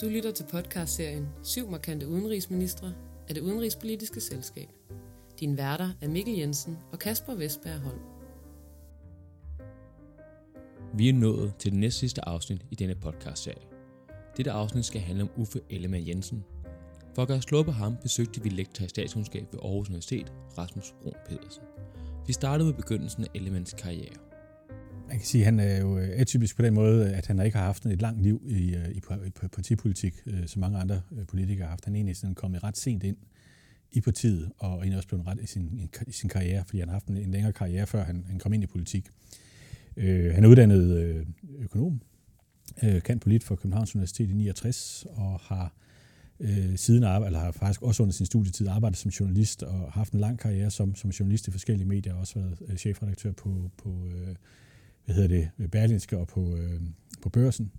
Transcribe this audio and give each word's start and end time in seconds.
Du 0.00 0.08
lytter 0.08 0.30
til 0.30 0.44
podcastserien 0.50 1.28
Syv 1.42 1.70
markante 1.70 2.08
udenrigsministre 2.08 2.92
af 3.28 3.34
det 3.34 3.40
udenrigspolitiske 3.40 4.20
selskab. 4.20 4.68
Din 5.40 5.56
værter 5.56 5.90
er 6.00 6.08
Mikkel 6.08 6.34
Jensen 6.34 6.78
og 6.92 6.98
Kasper 6.98 7.34
Vestberg 7.34 7.78
Holm. 7.78 8.00
Vi 10.94 11.08
er 11.08 11.12
nået 11.12 11.52
til 11.58 11.70
det 11.70 11.80
næstsidste 11.80 12.28
afsnit 12.28 12.66
i 12.70 12.74
denne 12.74 12.94
podcastserie. 12.94 13.62
Dette 14.36 14.50
afsnit 14.50 14.84
skal 14.84 15.00
handle 15.00 15.22
om 15.22 15.30
Uffe 15.36 15.60
Ellemann 15.70 16.08
Jensen. 16.08 16.44
For 17.14 17.22
at 17.22 17.28
gøre 17.28 17.42
slå 17.42 17.62
på 17.62 17.70
ham, 17.70 17.96
besøgte 18.02 18.42
vi 18.42 18.48
lektor 18.48 18.84
i 18.84 18.88
statskundskab 18.88 19.46
ved 19.52 19.60
Aarhus 19.62 19.88
Universitet, 19.88 20.32
Rasmus 20.58 20.94
Brun 21.02 21.14
Pedersen. 21.28 21.62
Vi 22.26 22.32
startede 22.32 22.66
med 22.66 22.74
begyndelsen 22.74 23.24
af 23.24 23.28
Ellemanns 23.34 23.74
karriere. 23.78 24.29
Man 25.10 25.18
kan 25.18 25.26
sige, 25.26 25.42
at 25.42 25.44
han 25.44 25.60
er 25.60 25.80
jo 25.80 25.98
øh, 25.98 26.08
atypisk 26.12 26.56
på 26.56 26.62
den 26.62 26.74
måde, 26.74 27.14
at 27.14 27.26
han 27.26 27.40
ikke 27.40 27.56
har 27.56 27.64
haft 27.64 27.86
et 27.86 28.02
langt 28.02 28.22
liv 28.22 28.42
i, 28.46 28.74
øh, 28.74 28.88
i, 28.88 29.00
i 29.26 29.30
partipolitik, 29.52 30.14
øh, 30.26 30.46
som 30.46 30.60
mange 30.60 30.78
andre 30.78 31.00
politikere 31.28 31.64
har 31.64 31.70
haft. 31.70 31.84
Han 31.84 31.94
er 31.94 31.96
egentlig 31.96 32.16
sådan 32.16 32.34
kommet 32.34 32.62
ret 32.62 32.76
sent 32.76 33.02
ind 33.02 33.16
i 33.92 34.00
partiet, 34.00 34.50
og 34.58 34.72
egentlig 34.72 34.96
også 34.96 35.08
blevet 35.08 35.26
ret 35.26 35.40
i 35.40 35.46
sin, 35.46 35.90
i 36.06 36.12
sin 36.12 36.28
karriere, 36.28 36.64
fordi 36.64 36.78
han 36.78 36.88
har 36.88 36.92
haft 36.92 37.06
en, 37.06 37.16
en 37.16 37.30
længere 37.30 37.52
karriere, 37.52 37.86
før 37.86 38.04
han, 38.04 38.24
han 38.28 38.38
kom 38.38 38.52
ind 38.52 38.62
i 38.62 38.66
politik. 38.66 39.08
Øh, 39.96 40.34
han 40.34 40.44
er 40.44 40.48
uddannet 40.48 40.96
øh, 40.98 41.26
økonom, 41.58 42.00
øh, 42.82 43.02
kan 43.02 43.18
polit 43.18 43.44
for 43.44 43.56
Københavns 43.56 43.94
Universitet 43.94 44.30
i 44.30 44.32
69, 44.32 45.06
og 45.10 45.40
har 45.40 45.74
øh, 46.40 46.76
siden 46.76 47.04
arbejdet, 47.04 47.26
eller 47.26 47.40
har 47.40 47.52
faktisk 47.52 47.82
også 47.82 48.02
under 48.02 48.12
sin 48.12 48.26
studietid 48.26 48.68
arbejdet 48.68 48.98
som 48.98 49.08
journalist, 49.08 49.62
og 49.62 49.92
haft 49.92 50.12
en 50.12 50.20
lang 50.20 50.38
karriere 50.38 50.70
som, 50.70 50.94
som 50.94 51.10
journalist 51.10 51.48
i 51.48 51.50
forskellige 51.50 51.88
medier, 51.88 52.14
og 52.14 52.20
også 52.20 52.38
været 52.38 52.62
øh, 52.68 52.76
chefredaktør 52.76 53.32
på, 53.32 53.70
på 53.76 54.06
øh, 54.06 54.34
hvad 55.10 55.22
hedder 55.22 55.50
det, 55.58 55.70
Berlinske 55.70 56.18
og 56.18 56.28
på, 56.28 56.56
øh, 56.56 56.80
på 57.22 57.28
børsen. 57.28 57.72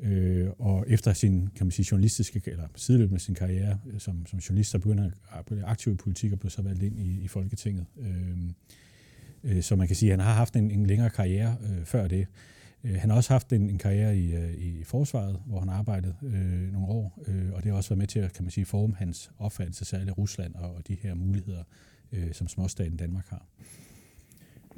Øh, 0.00 0.48
og 0.58 0.84
efter 0.88 1.12
sin 1.12 1.48
kan 1.56 1.66
man 1.66 1.70
sige, 1.70 1.86
journalistiske, 1.90 2.42
eller 2.46 2.68
sideløbende 2.76 3.20
sin 3.20 3.34
karriere 3.34 3.78
øh, 3.86 4.00
som, 4.00 4.26
som 4.26 4.38
journalist, 4.38 4.70
så 4.70 4.78
begyndte 4.78 5.02
han 5.02 5.12
at 5.38 5.46
blive 5.46 5.64
aktiv 5.64 5.92
i 5.92 5.96
politik 5.96 6.32
og 6.32 6.40
blev 6.40 6.50
så 6.50 6.62
valgt 6.62 6.82
ind 6.82 6.98
i, 6.98 7.20
i 7.20 7.28
Folketinget. 7.28 7.86
Øh, 8.00 8.38
øh, 9.44 9.62
så 9.62 9.76
man 9.76 9.86
kan 9.86 9.96
sige, 9.96 10.12
at 10.12 10.18
han 10.18 10.26
har 10.26 10.34
haft 10.34 10.56
en, 10.56 10.70
en 10.70 10.86
længere 10.86 11.10
karriere 11.10 11.56
øh, 11.62 11.84
før 11.84 12.08
det. 12.08 12.26
Øh, 12.84 12.94
han 12.94 13.10
har 13.10 13.16
også 13.16 13.32
haft 13.32 13.52
en, 13.52 13.70
en 13.70 13.78
karriere 13.78 14.16
i, 14.16 14.34
øh, 14.34 14.54
i 14.54 14.84
forsvaret, 14.84 15.40
hvor 15.46 15.60
han 15.60 15.68
arbejdede 15.68 16.14
øh, 16.22 16.72
nogle 16.72 16.88
år, 16.88 17.22
øh, 17.26 17.52
og 17.52 17.62
det 17.62 17.70
har 17.70 17.76
også 17.76 17.90
været 17.90 17.98
med 17.98 18.06
til 18.06 18.18
at 18.18 18.32
kan 18.32 18.44
man 18.44 18.50
sige, 18.50 18.64
forme 18.64 18.94
hans 18.94 19.30
opfattelse, 19.38 19.84
særligt 19.84 20.10
af 20.10 20.18
Rusland 20.18 20.54
og, 20.54 20.74
og 20.74 20.88
de 20.88 20.96
her 21.02 21.14
muligheder, 21.14 21.62
øh, 22.12 22.32
som 22.32 22.48
småstaten 22.48 22.96
Danmark 22.96 23.26
har. 23.28 23.46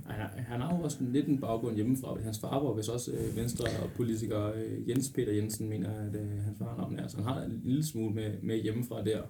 Han, 0.05 0.45
han 0.45 0.61
har 0.61 0.77
jo 0.77 0.83
også 0.83 0.97
lidt 1.01 1.27
en 1.27 1.41
baggrund 1.41 1.77
hjemmefra. 1.77 2.21
Hans 2.21 2.39
far 2.39 2.65
var 2.65 2.75
vist 2.75 2.89
også 2.89 3.13
øh, 3.13 3.37
venstre 3.37 3.67
politiker 3.97 4.53
øh, 4.55 4.89
Jens 4.89 5.13
Peter 5.15 5.33
Jensen, 5.33 5.69
mener 5.69 5.91
at 5.91 6.15
øh, 6.15 6.43
hans 6.45 6.59
far 6.59 6.77
navn 6.77 6.99
er. 6.99 7.09
Så 7.09 7.17
han 7.17 7.27
har 7.27 7.43
en 7.43 7.61
lille 7.65 7.87
smule 7.87 8.15
med, 8.15 8.33
med 8.43 8.63
hjemmefra 8.63 9.05
der. 9.05 9.23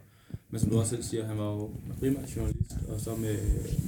Men 0.51 0.61
som 0.61 0.71
du 0.71 0.79
også 0.79 0.91
selv 0.91 1.03
siger, 1.03 1.27
han 1.27 1.39
var 1.39 1.53
jo 1.53 1.71
primært 1.99 2.37
journalist, 2.37 2.77
og 2.89 3.01
så 3.01 3.11
med, 3.17 3.37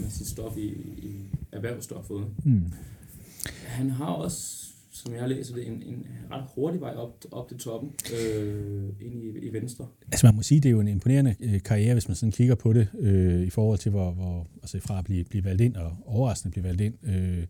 med 0.02 0.10
sit 0.10 0.26
stof 0.26 0.56
i, 0.56 0.68
i 0.98 1.30
erhvervsstoffet. 1.52 2.26
Mm. 2.44 2.72
Han 3.66 3.90
har 3.90 4.12
også 4.12 4.68
som 4.98 5.14
jeg 5.14 5.28
læser 5.28 5.54
det, 5.54 5.66
en, 5.66 5.82
en 5.82 6.06
ret 6.30 6.44
hurtig 6.54 6.80
vej 6.80 6.94
op, 6.94 7.24
op 7.30 7.48
til 7.48 7.58
toppen 7.58 7.92
øh, 8.14 8.88
ind 9.00 9.14
i, 9.22 9.38
i 9.38 9.52
Venstre. 9.52 9.86
Altså 10.12 10.26
man 10.26 10.34
må 10.34 10.42
sige, 10.42 10.60
det 10.60 10.68
er 10.68 10.72
jo 10.72 10.80
en 10.80 10.88
imponerende 10.88 11.34
øh, 11.40 11.62
karriere, 11.62 11.94
hvis 11.94 12.08
man 12.08 12.14
sådan 12.14 12.32
kigger 12.32 12.54
på 12.54 12.72
det, 12.72 12.88
øh, 12.98 13.42
i 13.42 13.50
forhold 13.50 13.78
til, 13.78 13.90
hvor, 13.90 14.10
hvor 14.10 14.46
altså 14.62 14.80
fra 14.80 14.98
at 14.98 15.04
blive, 15.04 15.24
blive 15.24 15.44
valgt 15.44 15.60
ind, 15.60 15.76
og 15.76 15.96
overraskende 16.06 16.52
blive 16.52 16.64
valgt 16.64 16.80
ind, 16.80 16.94
øh, 17.02 17.44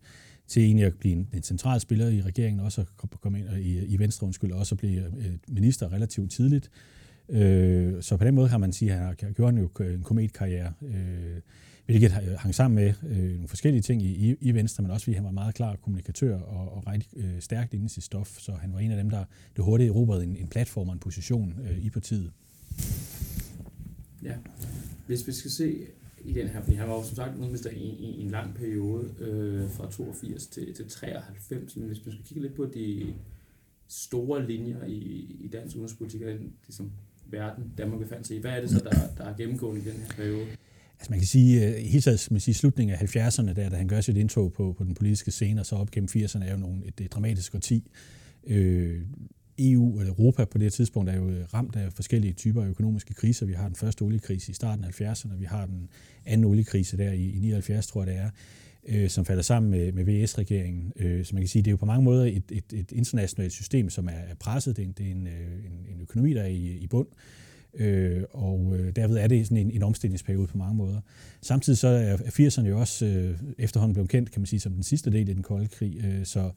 til 0.47 0.63
egentlig 0.63 0.85
at 0.85 0.93
blive 0.93 1.13
en, 1.13 1.29
en 1.33 1.43
central 1.43 1.79
spiller 1.79 2.09
i 2.09 2.21
regeringen, 2.21 2.59
også 2.59 2.81
at 2.81 3.09
komme 3.21 3.39
ind 3.39 3.47
og 3.47 3.59
i, 3.59 3.85
i 3.85 3.99
Venstre, 3.99 4.25
undskyld, 4.25 4.51
også 4.51 4.75
at 4.75 4.79
blive 4.79 5.05
øh, 5.05 5.31
minister 5.47 5.93
relativt 5.93 6.31
tidligt. 6.31 6.71
Øh, 7.29 7.93
så 8.01 8.17
på 8.17 8.23
den 8.23 8.35
måde 8.35 8.49
kan 8.49 8.59
man 8.59 8.73
sige, 8.73 8.91
at 8.91 8.97
han 8.97 9.07
har 9.07 9.31
gjort 9.31 9.53
en, 9.53 9.69
en 9.79 10.03
kometkarriere. 10.03 10.73
Øh, 10.81 11.41
hvilket 11.89 12.11
øh, 12.11 12.37
hang 12.37 12.55
sammen 12.55 12.75
med 12.75 12.93
øh, 13.09 13.33
nogle 13.33 13.47
forskellige 13.47 13.81
ting 13.81 14.01
i, 14.01 14.35
i 14.41 14.51
Venstre, 14.51 14.81
men 14.81 14.91
også 14.91 15.03
fordi 15.03 15.15
han 15.15 15.23
var 15.23 15.31
meget 15.31 15.55
klar 15.55 15.75
kommunikatør 15.75 16.39
og, 16.39 16.71
og 16.75 16.87
rigtig 16.87 17.17
øh, 17.17 17.41
stærkt 17.41 17.73
inde 17.73 17.85
i 17.85 17.89
sit 17.89 18.03
stof, 18.03 18.39
så 18.39 18.51
han 18.51 18.73
var 18.73 18.79
en 18.79 18.91
af 18.91 18.97
dem, 18.97 19.09
der 19.09 19.23
det 19.55 19.63
hurtigt 19.63 19.89
erobrede 19.89 20.23
en, 20.23 20.37
en 20.37 20.47
platform 20.47 20.87
og 20.87 20.93
en 20.93 20.99
position 20.99 21.55
øh, 21.63 21.85
i 21.85 21.89
partiet. 21.89 22.31
Ja, 24.23 24.33
hvis 25.07 25.27
vi 25.27 25.31
skal 25.31 25.51
se 25.51 25.87
i 26.21 26.33
den 26.33 26.47
her, 26.47 26.61
fordi 26.61 26.75
han 26.75 26.89
var 26.89 26.95
jo 26.95 27.03
som 27.03 27.15
sagt 27.15 27.29
udenrigsminister 27.35 27.69
i, 27.69 27.89
i 27.89 28.21
en 28.21 28.31
lang 28.31 28.55
periode, 28.55 29.09
øh, 29.19 29.69
fra 29.69 29.91
82 29.91 30.47
til, 30.47 30.73
til 30.73 30.89
93, 30.89 31.75
men 31.75 31.87
hvis 31.87 32.05
man 32.05 32.13
skal 32.13 32.25
kigge 32.25 32.41
lidt 32.41 32.55
på 32.55 32.65
de 32.65 33.13
store 33.87 34.47
linjer 34.47 34.85
i, 34.85 34.97
i 35.39 35.49
dansk 35.53 35.75
udenrigspolitik, 35.75 36.21
og 36.21 36.27
den 36.27 36.53
ligesom, 36.67 36.91
verden, 37.25 37.73
Danmark 37.77 37.99
befandt 37.99 38.27
sig 38.27 38.37
i, 38.37 38.39
hvad 38.39 38.51
er 38.51 38.61
det 38.61 38.69
så, 38.69 38.79
der, 38.79 39.23
der 39.23 39.29
er 39.29 39.37
gennemgående 39.37 39.81
i 39.81 39.83
den 39.83 39.93
her 39.93 40.09
periode? 40.15 40.47
Altså 40.99 41.11
man 41.11 41.19
kan 41.19 41.27
sige, 41.27 41.67
øh, 41.67 41.81
i 41.81 41.87
helt 41.87 42.03
taget 42.03 42.27
man 42.31 42.39
sige, 42.39 42.55
slutningen 42.55 42.95
af 42.95 43.15
70'erne, 43.15 43.53
der, 43.53 43.69
da 43.69 43.75
han 43.75 43.87
gør 43.87 44.01
sit 44.01 44.17
indtog 44.17 44.53
på, 44.53 44.75
på 44.77 44.83
den 44.83 44.93
politiske 44.93 45.31
scene, 45.31 45.61
og 45.61 45.65
så 45.65 45.75
op 45.75 45.91
gennem 45.91 46.09
80'erne, 46.15 46.45
er 46.45 46.51
jo 46.51 46.57
nogle, 46.57 46.85
et, 46.85 47.01
et 47.01 47.13
dramatisk 47.13 47.55
årti. 47.55 47.91
Øh, 48.47 49.01
EU 49.59 49.99
eller 49.99 50.13
Europa 50.13 50.45
på 50.45 50.57
det 50.57 50.73
tidspunkt 50.73 51.09
er 51.09 51.15
jo 51.15 51.29
øh, 51.29 51.45
ramt 51.53 51.75
af 51.75 51.93
forskellige 51.93 52.33
typer 52.33 52.63
af 52.63 52.67
økonomiske 52.67 53.13
kriser. 53.13 53.45
Vi 53.45 53.53
har 53.53 53.67
den 53.67 53.75
første 53.75 54.01
oliekrise 54.01 54.51
i 54.51 54.53
starten 54.53 54.85
af 54.85 55.01
70'erne, 55.01 55.35
vi 55.35 55.45
har 55.45 55.65
den 55.65 55.89
anden 56.25 56.45
oliekrise 56.45 56.97
der 56.97 57.11
i, 57.11 57.29
i 57.29 57.39
79, 57.39 57.87
tror 57.87 58.03
jeg 58.03 58.13
det 58.13 58.21
er, 58.21 58.29
øh, 58.87 59.09
som 59.09 59.25
falder 59.25 59.43
sammen 59.43 59.71
med, 59.71 59.91
med 59.91 60.03
VS-regeringen. 60.05 60.93
Øh, 60.95 61.25
så 61.25 61.35
man 61.35 61.41
kan 61.41 61.47
sige, 61.47 61.61
det 61.61 61.67
er 61.67 61.71
jo 61.71 61.77
på 61.77 61.85
mange 61.85 62.03
måder 62.03 62.25
et, 62.25 62.43
et, 62.51 62.73
et 62.73 62.91
internationalt 62.91 63.53
system, 63.53 63.89
som 63.89 64.07
er 64.07 64.35
presset. 64.39 64.77
Det 64.77 64.83
er 64.83 64.87
en, 64.87 64.93
det 64.97 65.07
er 65.07 65.11
en, 65.11 65.27
øh, 65.27 65.65
en, 65.65 65.95
en 65.95 66.01
økonomi, 66.01 66.33
der 66.33 66.41
er 66.41 66.47
i, 66.47 66.77
i 66.77 66.87
bund. 66.87 67.07
Øh, 67.07 67.48
Øh, 67.73 68.23
og 68.31 68.75
øh, 68.79 68.95
derved 68.95 69.17
er 69.17 69.27
det 69.27 69.47
sådan 69.47 69.57
en, 69.57 69.71
en 69.71 69.83
omstillingsperiode 69.83 70.47
på 70.47 70.57
mange 70.57 70.75
måder. 70.75 71.01
Samtidig 71.41 71.77
så 71.77 71.87
er 71.87 72.17
80'erne 72.17 72.67
jo 72.67 72.79
også 72.79 73.05
øh, 73.05 73.39
efterhånden 73.57 73.93
blevet 73.93 74.09
kendt, 74.09 74.31
kan 74.31 74.41
man 74.41 74.45
sige, 74.45 74.59
som 74.59 74.71
den 74.71 74.83
sidste 74.83 75.11
del 75.11 75.29
i 75.29 75.33
den 75.33 75.43
kolde 75.43 75.67
krig. 75.67 76.01
Øh, 76.03 76.25
så 76.25 76.51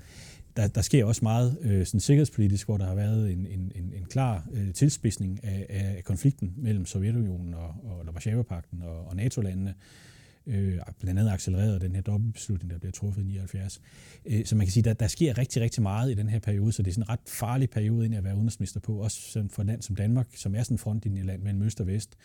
der, 0.56 0.66
der 0.66 0.82
sker 0.82 1.04
også 1.04 1.20
meget 1.22 1.56
øh, 1.62 1.86
sådan 1.86 2.00
sikkerhedspolitisk, 2.00 2.66
hvor 2.66 2.76
der 2.76 2.86
har 2.86 2.94
været 2.94 3.32
en, 3.32 3.46
en, 3.46 3.72
en, 3.74 3.92
en 3.96 4.04
klar 4.10 4.48
øh, 4.52 4.72
tilspidsning 4.72 5.44
af, 5.44 5.66
af 5.68 6.04
konflikten 6.04 6.52
mellem 6.56 6.86
Sovjetunionen 6.86 7.54
og, 7.54 7.74
og 7.84 8.14
Varsava-pakten 8.14 8.82
og, 8.82 9.06
og 9.06 9.16
NATO-landene 9.16 9.70
øh, 9.70 10.11
Øh, 10.46 10.78
blandt 11.00 11.20
andet 11.20 11.32
accelereret 11.32 11.80
den 11.80 11.94
her 11.94 12.02
dobbeltbeslutning, 12.02 12.70
der 12.70 12.78
bliver 12.78 12.92
truffet 12.92 13.22
i 13.22 13.24
79. 13.24 13.80
Øh, 14.26 14.44
så 14.44 14.56
man 14.56 14.66
kan 14.66 14.72
sige, 14.72 14.80
at 14.80 14.84
der, 14.84 14.92
der 14.92 15.06
sker 15.06 15.38
rigtig, 15.38 15.62
rigtig 15.62 15.82
meget 15.82 16.10
i 16.10 16.14
den 16.14 16.28
her 16.28 16.38
periode, 16.38 16.72
så 16.72 16.82
det 16.82 16.90
er 16.90 16.94
sådan 16.94 17.04
en 17.04 17.08
ret 17.08 17.20
farlig 17.28 17.70
periode 17.70 18.06
ind 18.06 18.14
at 18.14 18.24
være 18.24 18.34
udenrigsminister 18.34 18.80
på, 18.80 18.96
også 18.96 19.46
for 19.50 19.62
et 19.62 19.66
land 19.66 19.82
som 19.82 19.96
Danmark, 19.96 20.26
som 20.34 20.54
er 20.54 20.62
sådan 20.62 20.74
en 20.74 20.78
frontlinjeland 20.78 21.42
mellem 21.42 21.62
øst 21.62 21.80
og 21.80 21.86
vest, 21.86 22.16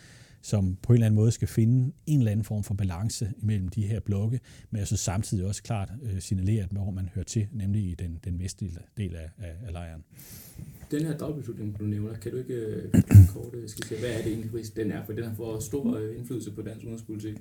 som 0.42 0.78
på 0.82 0.94
en 0.94 0.96
eller 0.96 1.06
anden 1.06 1.16
måde 1.16 1.32
skal 1.32 1.48
finde 1.48 1.94
en 2.06 2.20
eller 2.20 2.32
anden 2.32 2.44
form 2.44 2.64
for 2.64 2.74
balance 2.74 3.34
mellem 3.38 3.68
de 3.68 3.88
her 3.88 4.00
blokke, 4.00 4.40
men 4.72 4.80
altså 4.80 4.98
samtidig 4.98 5.46
også 5.46 5.64
klart 5.64 5.92
øh, 6.02 6.22
signalere, 6.22 6.68
hvor 6.72 6.92
man 6.92 7.10
hører 7.16 7.26
til, 7.26 7.48
nemlig 7.52 7.84
i 7.84 7.96
den, 7.96 8.20
den 8.24 8.40
vestlige 8.40 8.78
del 8.98 9.16
af, 9.16 9.30
af, 9.38 9.54
af 9.66 9.74
lejren. 9.74 10.04
Den 10.92 11.06
her 11.06 11.18
dobbeltbeslutning, 11.18 11.80
du 11.80 11.86
nævner, 11.86 12.14
kan 12.14 12.32
du 12.32 12.38
ikke 12.38 12.54
øh, 12.54 12.92
kort 13.34 13.54
øh, 13.54 13.70
skitsere, 13.70 14.00
hvad 14.00 14.10
er 14.10 14.18
det 14.18 14.28
egentlig, 14.28 14.76
den 14.76 14.92
er? 14.92 15.06
For 15.06 15.14
den 15.14 15.24
har 15.24 15.34
fået 15.34 15.64
stor 15.64 15.98
øh, 15.98 16.18
indflydelse 16.18 16.52
på 16.52 16.62
dansk 16.62 16.84
udenrigspolitik. 16.84 17.38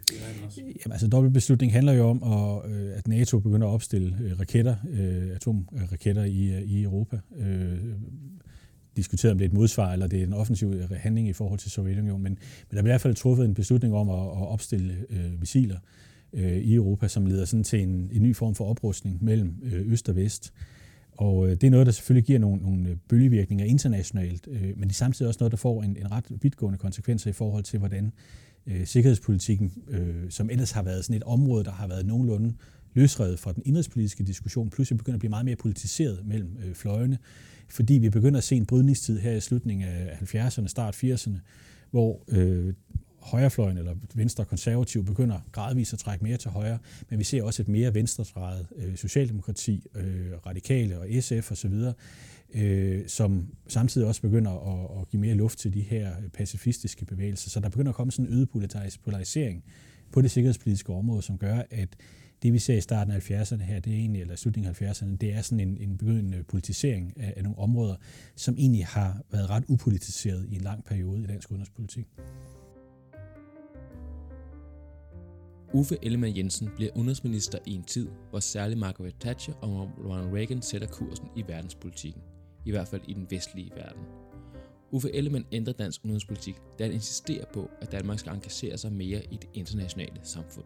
Jamen, 0.85 0.93
altså, 0.93 1.09
dobbeltbeslutning 1.09 1.73
handler 1.73 1.93
jo 1.93 2.05
om, 2.09 2.23
at, 2.23 2.71
at 2.93 3.09
NATO 3.09 3.39
begynder 3.39 3.67
at 3.67 3.73
opstille 3.73 4.37
raketter, 4.41 4.77
atomraketter 5.35 6.25
i, 6.25 6.65
i 6.65 6.83
Europa. 6.83 7.21
Diskuteret 8.97 9.33
om 9.33 9.39
det 9.39 9.45
er 9.45 9.49
et 9.49 9.55
modsvar, 9.55 9.93
eller 9.93 10.07
det 10.07 10.21
er 10.21 10.27
en 10.27 10.33
offensiv 10.33 10.75
handling 10.97 11.29
i 11.29 11.33
forhold 11.33 11.59
til 11.59 11.71
Sovjetunionen, 11.71 12.23
men, 12.23 12.33
men 12.33 12.39
der 12.71 12.77
er 12.77 12.83
i 12.83 12.91
hvert 12.91 13.01
fald 13.01 13.15
truffet 13.15 13.45
en 13.45 13.55
beslutning 13.55 13.95
om 13.95 14.09
at, 14.09 14.17
at 14.17 14.49
opstille 14.49 14.95
øh, 15.11 15.41
missiler 15.41 15.79
øh, 16.33 16.57
i 16.57 16.75
Europa, 16.75 17.09
som 17.09 17.27
leder 17.27 17.45
sådan 17.45 17.65
til 17.65 17.83
en, 17.83 18.11
en 18.13 18.23
ny 18.23 18.37
form 18.37 18.55
for 18.55 18.65
oprustning 18.71 19.25
mellem 19.25 19.55
øh, 19.63 19.93
øst 19.93 20.09
og 20.09 20.17
vest. 20.17 20.53
Og 21.17 21.47
øh, 21.47 21.51
det 21.51 21.65
er 21.65 21.71
noget, 21.71 21.87
der 21.87 21.93
selvfølgelig 21.93 22.27
giver 22.27 22.39
nogle, 22.39 22.63
nogle 22.63 22.89
øh, 22.89 22.97
bølgevirkninger 23.09 23.65
internationalt, 23.65 24.49
øh, 24.51 24.63
men 24.63 24.83
det 24.83 24.91
er 24.91 24.95
samtidig 24.95 25.29
også 25.29 25.39
noget, 25.41 25.51
der 25.51 25.57
får 25.57 25.83
en, 25.83 25.97
en 25.97 26.13
ret 26.13 26.25
vidtgående 26.43 26.79
konsekvenser 26.79 27.31
i 27.31 27.33
forhold 27.33 27.65
til, 27.65 27.79
hvordan 27.79 28.13
øh, 28.67 28.87
sikkerhedspolitikken, 28.87 29.73
øh, 29.89 30.31
som 30.31 30.51
ellers 30.51 30.71
har 30.71 30.83
været 30.83 31.05
sådan 31.05 31.17
et 31.17 31.23
område, 31.23 31.65
der 31.65 31.71
har 31.71 31.89
været 31.89 32.07
nogenlunde 32.07 32.55
løsredet 32.95 33.39
fra 33.39 33.53
den 33.53 33.63
indrigspolitiske 33.67 34.25
diskussion, 34.25 34.71
pludselig 34.71 34.99
begynder 34.99 35.17
at 35.17 35.21
blive 35.21 35.31
meget 35.31 35.45
mere 35.45 35.57
politiseret 35.57 36.27
mellem 36.27 36.57
øh, 36.65 36.75
fløjene, 36.75 37.19
fordi 37.69 37.95
vi 37.95 38.11
begynder 38.11 38.39
at 38.39 38.45
se 38.45 38.57
en 38.57 38.67
brydningstid 38.67 39.19
her 39.19 39.33
i 39.33 39.41
slutningen 39.41 39.89
af 39.89 40.19
70'erne, 40.23 40.67
start 40.67 41.05
80'erne, 41.05 41.39
hvor 41.91 42.23
øh, 42.29 42.75
højrefløjen 43.27 43.79
eller 43.79 43.95
venstre 44.15 44.45
konservativ 44.45 45.05
begynder 45.05 45.41
gradvist 45.53 45.93
at 45.93 45.99
trække 45.99 46.25
mere 46.25 46.37
til 46.37 46.51
højre, 46.51 46.79
men 47.11 47.19
vi 47.19 47.25
ser 47.25 47.43
også 47.43 47.63
et 47.63 47.69
mere 47.69 47.95
venstredrejet 47.95 48.67
øh, 48.77 48.97
socialdemokrati, 48.97 49.87
øh, 49.95 50.33
radikale 50.47 50.99
og 51.01 51.07
SF 51.21 51.53
osv., 51.53 51.75
øh, 52.55 53.09
som 53.09 53.47
samtidig 53.69 54.07
også 54.09 54.23
begynder 54.23 54.51
at, 54.51 55.01
at 55.01 55.09
give 55.09 55.21
mere 55.21 55.35
luft 55.35 55.59
til 55.59 55.75
de 55.75 55.81
her 55.81 56.13
pacifistiske 56.35 57.05
bevægelser. 57.05 57.51
Så 57.51 57.61
der 57.61 57.69
begynder 57.69 57.91
at 57.91 57.97
komme 57.97 58.13
sådan 58.13 58.27
en 58.27 58.33
øget 58.33 58.51
polarisering 59.05 59.65
på 60.13 60.21
det 60.21 60.31
sikkerhedspolitiske 60.31 60.93
område, 60.93 61.23
som 61.23 61.39
gør, 61.39 61.63
at 61.71 61.89
det 62.43 62.53
vi 62.53 62.59
ser 62.59 62.75
i 62.75 62.81
starten 62.81 63.13
af 63.13 63.31
70'erne 63.31 63.63
her, 63.63 63.81
det 63.81 63.93
er 63.93 63.97
egentlig, 63.97 64.21
eller 64.21 64.37
slutningen 64.37 64.75
af 64.81 64.91
70'erne, 64.91 65.17
det 65.17 65.35
er 65.35 65.43
sådan 65.43 65.69
en, 65.69 65.77
en 65.81 65.99
begyndende 65.99 66.43
politisering 66.43 67.13
af, 67.17 67.35
af 67.37 67.43
nogle 67.43 67.59
områder, 67.59 67.97
som 68.37 68.55
egentlig 68.59 68.87
har 68.87 69.23
været 69.33 69.51
ret 69.51 69.65
upolitiseret 69.69 70.47
i 70.49 70.55
en 70.55 70.61
lang 70.61 70.85
periode 70.85 71.23
i 71.23 71.27
dansk 71.27 71.51
udenrigspolitik. 71.51 72.07
Uffe 75.77 75.99
Ellemann 76.03 76.37
Jensen 76.37 76.69
bliver 76.77 76.91
udenrigsminister 76.95 77.59
i 77.67 77.75
en 77.75 77.83
tid, 77.83 78.09
hvor 78.31 78.41
særligt 78.41 78.81
Margaret 78.81 79.15
Thatcher 79.21 79.55
og 79.55 79.91
Ronald 80.05 80.35
Reagan 80.35 80.63
sætter 80.63 80.87
kursen 80.87 81.27
i 81.37 81.45
verdenspolitikken, 81.49 82.23
i 82.65 82.71
hvert 82.71 82.89
fald 82.89 83.03
i 83.09 83.13
den 83.13 83.27
vestlige 83.31 83.71
verden. 83.77 84.03
Uffe 84.91 85.15
Ellemann 85.15 85.45
ændrer 85.53 85.73
dansk 85.73 86.05
udenrigspolitik, 86.05 86.55
da 86.79 86.85
han 86.85 86.93
insisterer 86.93 87.45
på, 87.55 87.71
at 87.81 87.93
Danmark 87.93 88.19
skal 88.19 88.33
engagere 88.33 88.79
sig 88.79 88.93
mere 88.93 89.23
i 89.31 89.37
det 89.37 89.49
internationale 89.55 90.21
samfund. 90.23 90.65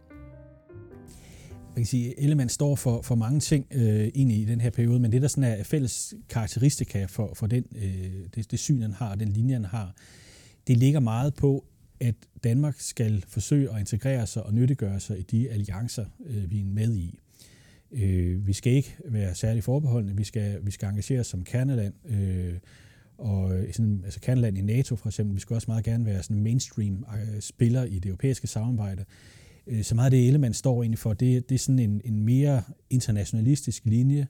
Man 1.66 1.76
kan 1.76 1.86
sige, 1.86 2.20
Ellemann 2.20 2.48
står 2.48 2.76
for, 2.76 3.02
for 3.02 3.14
mange 3.14 3.40
ting 3.40 3.66
øh, 3.74 4.08
ind 4.14 4.32
i 4.32 4.44
den 4.44 4.60
her 4.60 4.70
periode, 4.70 5.00
men 5.00 5.12
det 5.12 5.22
der 5.22 5.28
sådan 5.28 5.44
er 5.44 5.64
fælles 5.64 6.14
karakteristika 6.28 7.04
for, 7.04 7.32
for 7.34 7.46
den, 7.46 7.64
øh, 7.76 8.26
det, 8.34 8.50
det 8.50 8.58
syn, 8.58 8.82
han 8.82 8.92
har, 8.92 9.14
den 9.14 9.28
linje, 9.28 9.54
han 9.54 9.64
har, 9.64 9.94
det 10.66 10.76
ligger 10.76 11.00
meget 11.00 11.34
på, 11.34 11.64
at 12.00 12.14
Danmark 12.44 12.74
skal 12.78 13.24
forsøge 13.28 13.74
at 13.74 13.80
integrere 13.80 14.26
sig 14.26 14.42
og 14.42 14.54
nyttiggøre 14.54 15.00
sig 15.00 15.18
i 15.18 15.22
de 15.22 15.50
alliancer, 15.50 16.04
øh, 16.26 16.50
vi 16.50 16.60
er 16.60 16.64
med 16.64 16.96
i. 16.96 17.18
Øh, 17.92 18.46
vi 18.46 18.52
skal 18.52 18.72
ikke 18.72 18.96
være 19.04 19.34
særlig 19.34 19.64
forbeholdende, 19.64 20.16
vi 20.16 20.24
skal, 20.24 20.58
vi 20.62 20.70
skal 20.70 20.88
engagere 20.88 21.20
os 21.20 21.26
som 21.26 21.44
kerneland, 21.44 21.94
øh, 22.04 22.54
og 23.18 23.64
sådan, 23.72 24.00
altså 24.04 24.20
kerneland 24.20 24.58
i 24.58 24.60
NATO 24.60 24.96
for 24.96 25.08
eksempel, 25.08 25.34
vi 25.34 25.40
skal 25.40 25.54
også 25.54 25.70
meget 25.70 25.84
gerne 25.84 26.06
være 26.06 26.22
sådan 26.22 26.36
en 26.36 26.42
mainstream 26.42 27.04
øh, 27.14 27.40
spiller 27.40 27.84
i 27.84 27.94
det 27.94 28.06
europæiske 28.06 28.46
samarbejde. 28.46 29.04
Øh, 29.66 29.84
så 29.84 29.94
meget 29.94 30.06
af 30.06 30.10
det 30.10 30.28
element 30.28 30.56
står 30.56 30.82
egentlig 30.82 30.98
for, 30.98 31.12
det, 31.14 31.48
det 31.48 31.54
er 31.54 31.58
sådan 31.58 31.78
en, 31.78 32.00
en 32.04 32.24
mere 32.24 32.62
internationalistisk 32.90 33.84
linje 33.84 34.26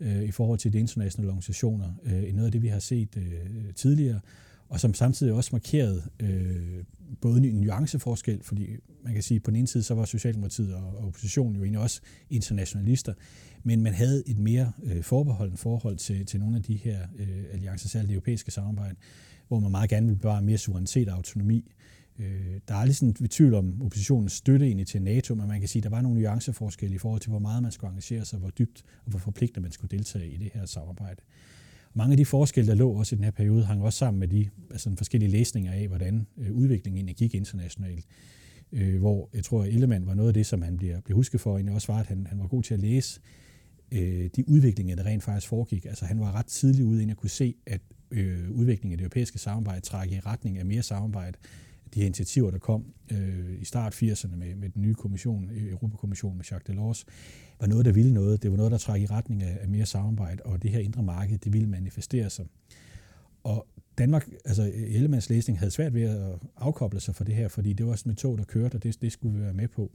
øh, 0.00 0.22
i 0.22 0.30
forhold 0.30 0.58
til 0.58 0.72
de 0.72 0.78
internationale 0.78 1.28
organisationer, 1.28 1.92
øh, 2.04 2.28
end 2.28 2.36
noget 2.36 2.46
af 2.46 2.52
det, 2.52 2.62
vi 2.62 2.68
har 2.68 2.78
set 2.78 3.16
øh, 3.16 3.74
tidligere 3.74 4.20
og 4.68 4.80
som 4.80 4.94
samtidig 4.94 5.32
også 5.32 5.50
markerede 5.52 6.02
øh, 6.20 6.84
både 7.20 7.48
en 7.48 7.54
nuanceforskel, 7.54 8.42
fordi 8.42 8.76
man 9.04 9.14
kan 9.14 9.22
sige, 9.22 9.36
at 9.36 9.42
på 9.42 9.50
den 9.50 9.56
ene 9.56 9.66
side, 9.66 9.82
så 9.82 9.94
var 9.94 10.04
Socialdemokratiet 10.04 10.74
og, 10.74 10.96
og 10.98 11.06
oppositionen 11.06 11.56
jo 11.56 11.62
egentlig 11.62 11.80
også 11.80 12.00
internationalister, 12.30 13.14
men 13.62 13.82
man 13.82 13.94
havde 13.94 14.22
et 14.26 14.38
mere 14.38 14.72
øh, 14.82 15.02
forbeholden 15.02 15.56
forhold 15.56 15.96
til, 15.96 16.26
til 16.26 16.40
nogle 16.40 16.56
af 16.56 16.62
de 16.62 16.76
her 16.76 16.98
øh, 17.18 17.44
alliancer, 17.52 17.88
særligt 17.88 18.08
det 18.08 18.14
europæiske 18.14 18.50
samarbejde, 18.50 18.96
hvor 19.48 19.60
man 19.60 19.70
meget 19.70 19.90
gerne 19.90 20.06
ville 20.06 20.18
bevare 20.18 20.42
mere 20.42 20.58
suverænitet 20.58 21.08
og 21.08 21.16
autonomi. 21.16 21.72
Øh, 22.18 22.60
der 22.68 22.74
er 22.74 22.78
aldrig 22.78 22.96
sådan 22.96 23.24
et 23.24 23.30
tvivl 23.30 23.54
om 23.54 23.82
oppositionens 23.82 24.32
støtte 24.32 24.66
egentlig 24.66 24.86
til 24.86 25.02
NATO, 25.02 25.34
men 25.34 25.48
man 25.48 25.60
kan 25.60 25.68
sige, 25.68 25.80
at 25.80 25.84
der 25.84 25.90
var 25.90 26.00
nogle 26.00 26.20
nuanceforskelle 26.20 26.94
i 26.94 26.98
forhold 26.98 27.20
til, 27.20 27.30
hvor 27.30 27.38
meget 27.38 27.62
man 27.62 27.72
skulle 27.72 27.90
engagere 27.90 28.24
sig, 28.24 28.38
hvor 28.38 28.50
dybt 28.50 28.84
og 29.04 29.10
hvor 29.10 29.18
forpligtende 29.18 29.60
man 29.60 29.72
skulle 29.72 29.96
deltage 29.96 30.30
i 30.30 30.36
det 30.36 30.50
her 30.54 30.66
samarbejde. 30.66 31.22
Mange 31.94 32.12
af 32.12 32.16
de 32.16 32.24
forskelle, 32.24 32.70
der 32.70 32.74
lå 32.74 32.90
også 32.90 33.14
i 33.14 33.16
den 33.16 33.24
her 33.24 33.30
periode, 33.30 33.64
hang 33.64 33.82
også 33.82 33.98
sammen 33.98 34.20
med 34.20 34.28
de 34.28 34.50
altså 34.70 34.90
de 34.90 34.96
forskellige 34.96 35.30
læsninger 35.30 35.72
af, 35.72 35.88
hvordan 35.88 36.26
øh, 36.38 36.52
udviklingen 36.52 36.98
egentlig 36.98 37.16
gik 37.16 37.34
internationalt. 37.34 38.06
Øh, 38.72 38.98
hvor 38.98 39.28
jeg 39.34 39.44
tror, 39.44 39.62
at 39.62 39.68
Ellemann 39.68 40.06
var 40.06 40.14
noget 40.14 40.28
af 40.28 40.34
det, 40.34 40.46
som 40.46 40.62
han 40.62 40.76
bliver, 40.76 41.00
bliver 41.00 41.16
husket 41.16 41.40
for, 41.40 41.54
egentlig 41.54 41.74
også 41.74 41.92
var, 41.92 42.00
at 42.00 42.06
han, 42.06 42.26
han 42.26 42.38
var 42.38 42.46
god 42.46 42.62
til 42.62 42.74
at 42.74 42.80
læse 42.80 43.20
øh, 43.92 44.30
de 44.36 44.48
udviklinger, 44.48 44.96
der 44.96 45.06
rent 45.06 45.22
faktisk 45.22 45.48
foregik. 45.48 45.84
Altså 45.84 46.04
han 46.04 46.20
var 46.20 46.32
ret 46.32 46.46
tidlig 46.46 46.84
ude, 46.84 47.02
inden 47.02 47.10
at 47.10 47.16
kunne 47.16 47.30
se, 47.30 47.54
at 47.66 47.80
øh, 48.10 48.50
udviklingen 48.50 48.92
af 48.92 48.98
det 48.98 49.04
europæiske 49.04 49.38
samarbejde 49.38 49.80
trak 49.80 50.12
i 50.12 50.20
retning 50.20 50.58
af 50.58 50.66
mere 50.66 50.82
samarbejde. 50.82 51.38
De 51.94 52.00
her 52.00 52.06
initiativer, 52.06 52.50
der 52.50 52.58
kom 52.58 52.84
øh, 53.12 53.60
i 53.60 53.64
start 53.64 53.94
80'erne 54.02 54.36
med, 54.36 54.54
med 54.54 54.68
den 54.68 54.82
nye 54.82 54.94
kommission, 54.94 55.50
øh, 55.50 55.70
Europakommissionen 55.72 56.36
med 56.36 56.44
Jacques 56.50 56.66
Delors, 56.66 57.04
var 57.60 57.66
noget, 57.66 57.84
der 57.84 57.92
ville 57.92 58.14
noget. 58.14 58.42
Det 58.42 58.50
var 58.50 58.56
noget, 58.56 58.72
der 58.72 58.78
træk 58.78 59.02
i 59.02 59.06
retning 59.06 59.42
af, 59.42 59.58
af 59.60 59.68
mere 59.68 59.86
samarbejde, 59.86 60.42
og 60.44 60.62
det 60.62 60.70
her 60.70 60.80
indre 60.80 61.02
marked, 61.02 61.38
det 61.38 61.52
ville 61.52 61.68
manifestere 61.68 62.30
sig. 62.30 62.46
Og 63.44 63.66
Danmark, 63.98 64.28
altså 64.44 64.70
Ellemanns 64.74 65.30
læsning, 65.30 65.58
havde 65.58 65.70
svært 65.70 65.94
ved 65.94 66.02
at 66.02 66.38
afkoble 66.56 67.00
sig 67.00 67.14
fra 67.14 67.24
det 67.24 67.34
her, 67.34 67.48
fordi 67.48 67.72
det 67.72 67.86
var 67.86 67.96
sådan 67.96 68.12
et 68.12 68.18
tog, 68.18 68.38
der 68.38 68.44
kørte, 68.44 68.74
og 68.74 68.82
det, 68.82 69.02
det 69.02 69.12
skulle 69.12 69.38
vi 69.38 69.42
være 69.42 69.54
med 69.54 69.68
på. 69.68 69.92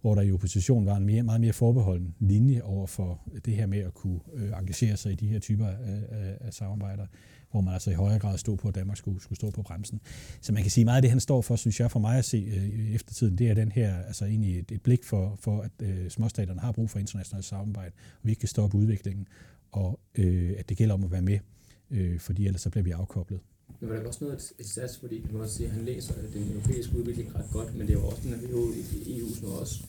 Hvor 0.00 0.14
der 0.14 0.22
i 0.22 0.32
opposition 0.32 0.86
var 0.86 0.96
en 0.96 1.06
mere, 1.06 1.22
meget 1.22 1.40
mere 1.40 1.52
forbeholden 1.52 2.14
linje 2.18 2.62
over 2.62 2.86
for 2.86 3.20
det 3.44 3.54
her 3.54 3.66
med 3.66 3.78
at 3.78 3.94
kunne 3.94 4.20
øh, 4.34 4.48
engagere 4.58 4.96
sig 4.96 5.12
i 5.12 5.14
de 5.14 5.26
her 5.26 5.38
typer 5.38 5.66
af, 5.66 6.02
af, 6.08 6.38
af 6.40 6.54
samarbejder 6.54 7.06
hvor 7.52 7.60
man 7.60 7.74
altså 7.74 7.90
i 7.90 7.94
højere 7.94 8.18
grad 8.18 8.38
stod 8.38 8.56
på, 8.56 8.68
at 8.68 8.74
Danmark 8.74 8.96
skulle, 8.96 9.20
skulle 9.22 9.36
stå 9.36 9.50
på 9.50 9.62
bremsen. 9.62 10.00
Så 10.40 10.52
man 10.52 10.62
kan 10.62 10.70
sige, 10.70 10.84
meget 10.84 10.96
af 10.96 11.02
det, 11.02 11.10
han 11.10 11.20
står 11.20 11.42
for, 11.42 11.56
synes 11.56 11.80
jeg 11.80 11.90
for 11.90 12.00
mig 12.00 12.18
at 12.18 12.24
se 12.24 12.36
øh, 12.36 12.94
eftertiden, 12.94 13.38
det 13.38 13.50
er 13.50 13.54
den 13.54 13.72
her, 13.72 13.96
altså 13.96 14.24
egentlig 14.24 14.58
et, 14.58 14.72
et 14.72 14.82
blik 14.82 15.04
for, 15.04 15.36
for 15.40 15.60
at 15.60 15.70
øh, 15.82 16.08
småstaterne 16.08 16.60
har 16.60 16.72
brug 16.72 16.90
for 16.90 16.98
internationalt 16.98 17.44
samarbejde, 17.44 17.92
og 17.94 18.20
vi 18.22 18.30
ikke 18.30 18.40
kan 18.40 18.48
stoppe 18.48 18.78
udviklingen, 18.78 19.26
og 19.72 20.00
øh, 20.14 20.54
at 20.58 20.68
det 20.68 20.76
gælder 20.76 20.94
om 20.94 21.04
at 21.04 21.10
være 21.10 21.22
med, 21.22 21.38
øh, 21.90 22.20
fordi 22.20 22.46
ellers 22.46 22.62
så 22.62 22.70
bliver 22.70 22.84
vi 22.84 22.90
afkoblet. 22.90 23.40
Men 23.80 23.90
var 23.90 23.96
der 23.96 24.06
også 24.06 24.24
noget 24.24 24.52
et 24.58 24.66
sats, 24.66 24.98
fordi 24.98 25.20
man 25.20 25.30
kan 25.30 25.40
også 25.40 25.56
sige, 25.56 25.66
at 25.66 25.72
han 25.72 25.84
læser 25.84 26.14
den 26.34 26.52
europæiske 26.52 26.98
udvikling 26.98 27.34
ret 27.34 27.50
godt, 27.52 27.74
men 27.76 27.86
det 27.86 27.94
er 27.96 27.98
jo 28.00 28.06
også 28.06 28.22
den 28.24 28.32
at 28.32 28.40
EU 29.06 29.28
nu 29.42 29.48
også 29.48 29.84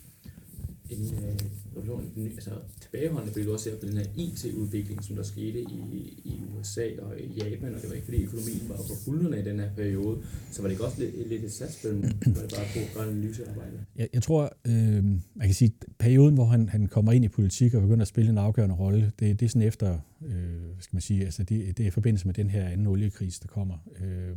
en, 0.97 1.05
øh, 1.05 2.25
altså, 2.25 2.51
tilbageholdende 2.81 3.33
billede 3.33 3.53
også 3.53 3.69
på 3.81 3.87
den 3.87 3.97
her 3.97 4.05
IT-udvikling, 4.15 5.03
som 5.03 5.15
der 5.15 5.23
skete 5.23 5.59
i, 5.61 6.21
i 6.25 6.41
USA 6.59 6.87
og 7.01 7.19
i 7.19 7.27
Japan, 7.27 7.75
og 7.75 7.81
det 7.81 7.89
var 7.89 7.95
ikke 7.95 8.05
fordi 8.05 8.23
økonomien 8.23 8.69
var 8.69 8.75
på 8.75 8.93
bullerne 9.05 9.39
i 9.39 9.43
den 9.43 9.59
her 9.59 9.69
periode, 9.75 10.17
så 10.51 10.61
var 10.61 10.67
det 10.67 10.73
ikke 10.73 10.85
også 10.85 10.99
lidt, 10.99 11.29
lidt 11.29 11.43
et 11.43 11.51
satsspil, 11.51 12.01
var 12.35 12.41
det 12.41 12.53
bare 12.55 12.87
på 12.95 12.99
analysearbejde? 12.99 13.85
Jeg, 13.95 14.09
jeg 14.13 14.23
tror, 14.23 14.53
øh, 14.67 15.03
man 15.35 15.47
kan 15.47 15.53
sige, 15.53 15.73
perioden, 15.99 16.33
hvor 16.33 16.45
han, 16.45 16.69
han 16.69 16.87
kommer 16.87 17.11
ind 17.11 17.25
i 17.25 17.27
politik 17.27 17.73
og 17.73 17.81
begynder 17.81 18.01
at 18.01 18.07
spille 18.07 18.31
en 18.31 18.37
afgørende 18.37 18.75
rolle, 18.75 19.11
det, 19.19 19.39
det 19.39 19.45
er 19.45 19.49
sådan 19.49 19.67
efter, 19.67 19.99
øh, 20.25 20.33
hvad 20.73 20.81
skal 20.81 20.95
man 20.95 21.01
sige, 21.01 21.25
altså 21.25 21.43
det, 21.43 21.77
det 21.77 21.83
er 21.83 21.87
i 21.87 21.91
forbindelse 21.91 22.25
med 22.27 22.33
den 22.33 22.49
her 22.49 22.67
anden 22.67 22.87
oliekrise, 22.87 23.41
der 23.41 23.47
kommer. 23.47 23.75
Øh, 23.99 24.35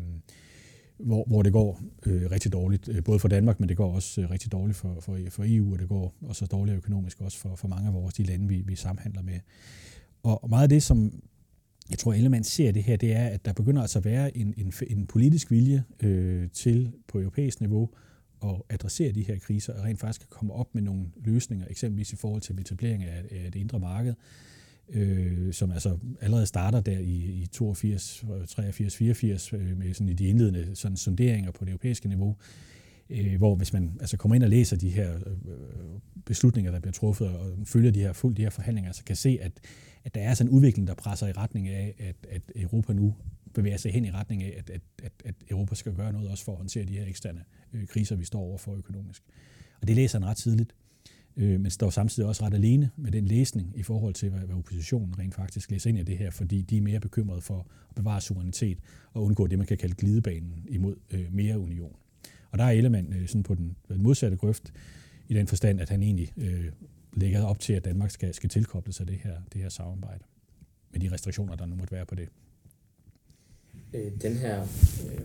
hvor, 0.98 1.24
hvor 1.26 1.42
det 1.42 1.52
går 1.52 1.80
øh, 2.06 2.30
rigtig 2.30 2.52
dårligt, 2.52 2.88
øh, 2.88 3.04
både 3.04 3.18
for 3.18 3.28
Danmark, 3.28 3.60
men 3.60 3.68
det 3.68 3.76
går 3.76 3.94
også 3.94 4.20
øh, 4.20 4.30
rigtig 4.30 4.52
dårligt 4.52 4.78
for, 4.78 5.00
for, 5.00 5.18
for 5.30 5.44
EU, 5.46 5.72
og 5.72 5.78
det 5.78 5.88
går 5.88 6.14
også 6.22 6.46
dårligt 6.46 6.76
økonomisk 6.76 7.20
også 7.20 7.38
for, 7.38 7.56
for 7.56 7.68
mange 7.68 7.88
af 7.88 7.94
vores 7.94 8.14
de 8.14 8.22
lande, 8.22 8.48
vi, 8.48 8.62
vi 8.66 8.76
samhandler 8.76 9.22
med. 9.22 9.40
Og, 10.22 10.44
og 10.44 10.50
meget 10.50 10.62
af 10.62 10.68
det, 10.68 10.82
som 10.82 11.22
jeg 11.90 11.98
tror, 11.98 12.12
Ellemann 12.12 12.44
ser 12.44 12.72
det 12.72 12.82
her, 12.82 12.96
det 12.96 13.12
er, 13.12 13.26
at 13.26 13.44
der 13.44 13.52
begynder 13.52 13.82
altså 13.82 13.98
at 13.98 14.04
være 14.04 14.36
en, 14.36 14.54
en, 14.56 14.72
en 14.86 15.06
politisk 15.06 15.50
vilje 15.50 15.84
øh, 16.02 16.50
til 16.50 16.92
på 17.08 17.20
europæisk 17.20 17.60
niveau 17.60 17.90
at 18.44 18.62
adressere 18.68 19.12
de 19.12 19.22
her 19.22 19.38
kriser, 19.38 19.72
og 19.72 19.84
rent 19.84 20.00
faktisk 20.00 20.20
kan 20.20 20.28
komme 20.30 20.52
op 20.52 20.74
med 20.74 20.82
nogle 20.82 21.06
løsninger, 21.24 21.66
eksempelvis 21.70 22.12
i 22.12 22.16
forhold 22.16 22.42
til 22.42 22.60
etablering 22.60 23.04
af, 23.04 23.24
af 23.30 23.52
det 23.52 23.60
indre 23.60 23.80
marked, 23.80 24.14
øh, 24.88 25.52
som 25.52 25.70
altså 25.70 25.98
allerede 26.20 26.46
starter 26.46 26.80
der 26.80 26.98
i, 26.98 27.14
i 27.42 27.46
82, 27.46 28.24
83, 28.48 28.96
84 28.96 29.52
øh, 29.52 29.78
med 29.78 29.94
sådan 29.94 30.08
i 30.08 30.14
de 30.14 30.26
indledende 30.26 30.76
sådan 30.76 30.96
sonderinger 30.96 31.50
på 31.50 31.64
det 31.64 31.70
europæiske 31.70 32.08
niveau, 32.08 32.36
øh, 33.10 33.36
hvor 33.36 33.54
hvis 33.54 33.72
man 33.72 33.96
altså 34.00 34.16
kommer 34.16 34.34
ind 34.34 34.44
og 34.44 34.50
læser 34.50 34.76
de 34.76 34.90
her 34.90 35.14
øh, 35.14 35.22
beslutninger, 36.24 36.72
der 36.72 36.80
bliver 36.80 36.92
truffet, 36.92 37.28
og 37.28 37.52
følger 37.64 37.90
de 37.90 38.00
her, 38.00 38.12
fuldt 38.12 38.36
de 38.36 38.42
her 38.42 38.50
forhandlinger, 38.50 38.92
så 38.92 39.04
kan 39.04 39.16
se, 39.16 39.38
at, 39.42 39.52
at 40.04 40.14
der 40.14 40.20
er 40.20 40.34
sådan 40.34 40.52
en 40.52 40.56
udvikling, 40.56 40.88
der 40.88 40.94
presser 40.94 41.26
i 41.26 41.32
retning 41.32 41.68
af, 41.68 41.94
at, 41.98 42.16
at 42.30 42.42
Europa 42.56 42.92
nu 42.92 43.14
bevæger 43.54 43.76
sig 43.76 43.92
hen 43.92 44.04
i 44.04 44.10
retning 44.10 44.42
af, 44.42 44.54
at, 44.58 44.70
at, 44.70 44.80
at, 45.02 45.12
at 45.24 45.34
Europa 45.50 45.74
skal 45.74 45.94
gøre 45.94 46.12
noget 46.12 46.30
også 46.30 46.44
for 46.44 46.52
at 46.52 46.58
håndtere 46.58 46.84
de 46.84 46.92
her 46.92 47.06
eksterne 47.06 47.44
øh, 47.72 47.86
kriser, 47.86 48.16
vi 48.16 48.24
står 48.24 48.40
overfor 48.40 48.76
økonomisk. 48.76 49.22
Og 49.80 49.88
det 49.88 49.96
læser 49.96 50.18
han 50.18 50.28
ret 50.28 50.36
tidligt 50.36 50.74
øh, 51.36 51.60
men 51.60 51.70
står 51.70 51.90
samtidig 51.90 52.28
også 52.28 52.44
ret 52.44 52.54
alene 52.54 52.90
med 52.96 53.12
den 53.12 53.26
læsning 53.26 53.72
i 53.76 53.82
forhold 53.82 54.14
til, 54.14 54.30
hvad, 54.30 54.40
hvad 54.40 54.56
oppositionen 54.56 55.18
rent 55.18 55.34
faktisk 55.34 55.70
læser 55.70 55.90
ind 55.90 55.98
i 55.98 56.02
det 56.02 56.18
her, 56.18 56.30
fordi 56.30 56.62
de 56.62 56.76
er 56.76 56.82
mere 56.82 57.00
bekymrede 57.00 57.40
for 57.40 57.66
at 57.88 57.94
bevare 57.94 58.20
suverænitet 58.20 58.78
og 59.12 59.24
undgå 59.24 59.46
det, 59.46 59.58
man 59.58 59.66
kan 59.66 59.78
kalde 59.78 59.94
glidebanen 59.94 60.64
imod 60.68 60.96
øh, 61.10 61.26
mere 61.32 61.58
union. 61.58 61.96
Og 62.50 62.58
der 62.58 62.64
er 62.64 62.70
Ellemann 62.70 63.12
øh, 63.12 63.28
sådan 63.28 63.42
på 63.42 63.54
den, 63.54 63.76
den 63.88 64.02
modsatte 64.02 64.36
grøft, 64.36 64.72
i 65.28 65.34
den 65.34 65.46
forstand, 65.46 65.80
at 65.80 65.88
han 65.88 66.02
egentlig 66.02 66.32
øh, 66.36 66.72
lægger 67.12 67.44
op 67.44 67.58
til, 67.58 67.72
at 67.72 67.84
Danmark 67.84 68.10
skal, 68.10 68.34
skal 68.34 68.50
tilkoble 68.50 68.92
sig 68.92 69.08
det 69.08 69.18
her, 69.18 69.36
det 69.52 69.62
her 69.62 69.68
samarbejde, 69.68 70.24
med 70.92 71.00
de 71.00 71.12
restriktioner, 71.12 71.56
der 71.56 71.66
nu 71.66 71.76
måtte 71.76 71.92
være 71.92 72.06
på 72.06 72.14
det. 72.14 72.28
Øh, 73.94 74.12
den 74.22 74.36
her 74.36 74.62
øh, 75.12 75.20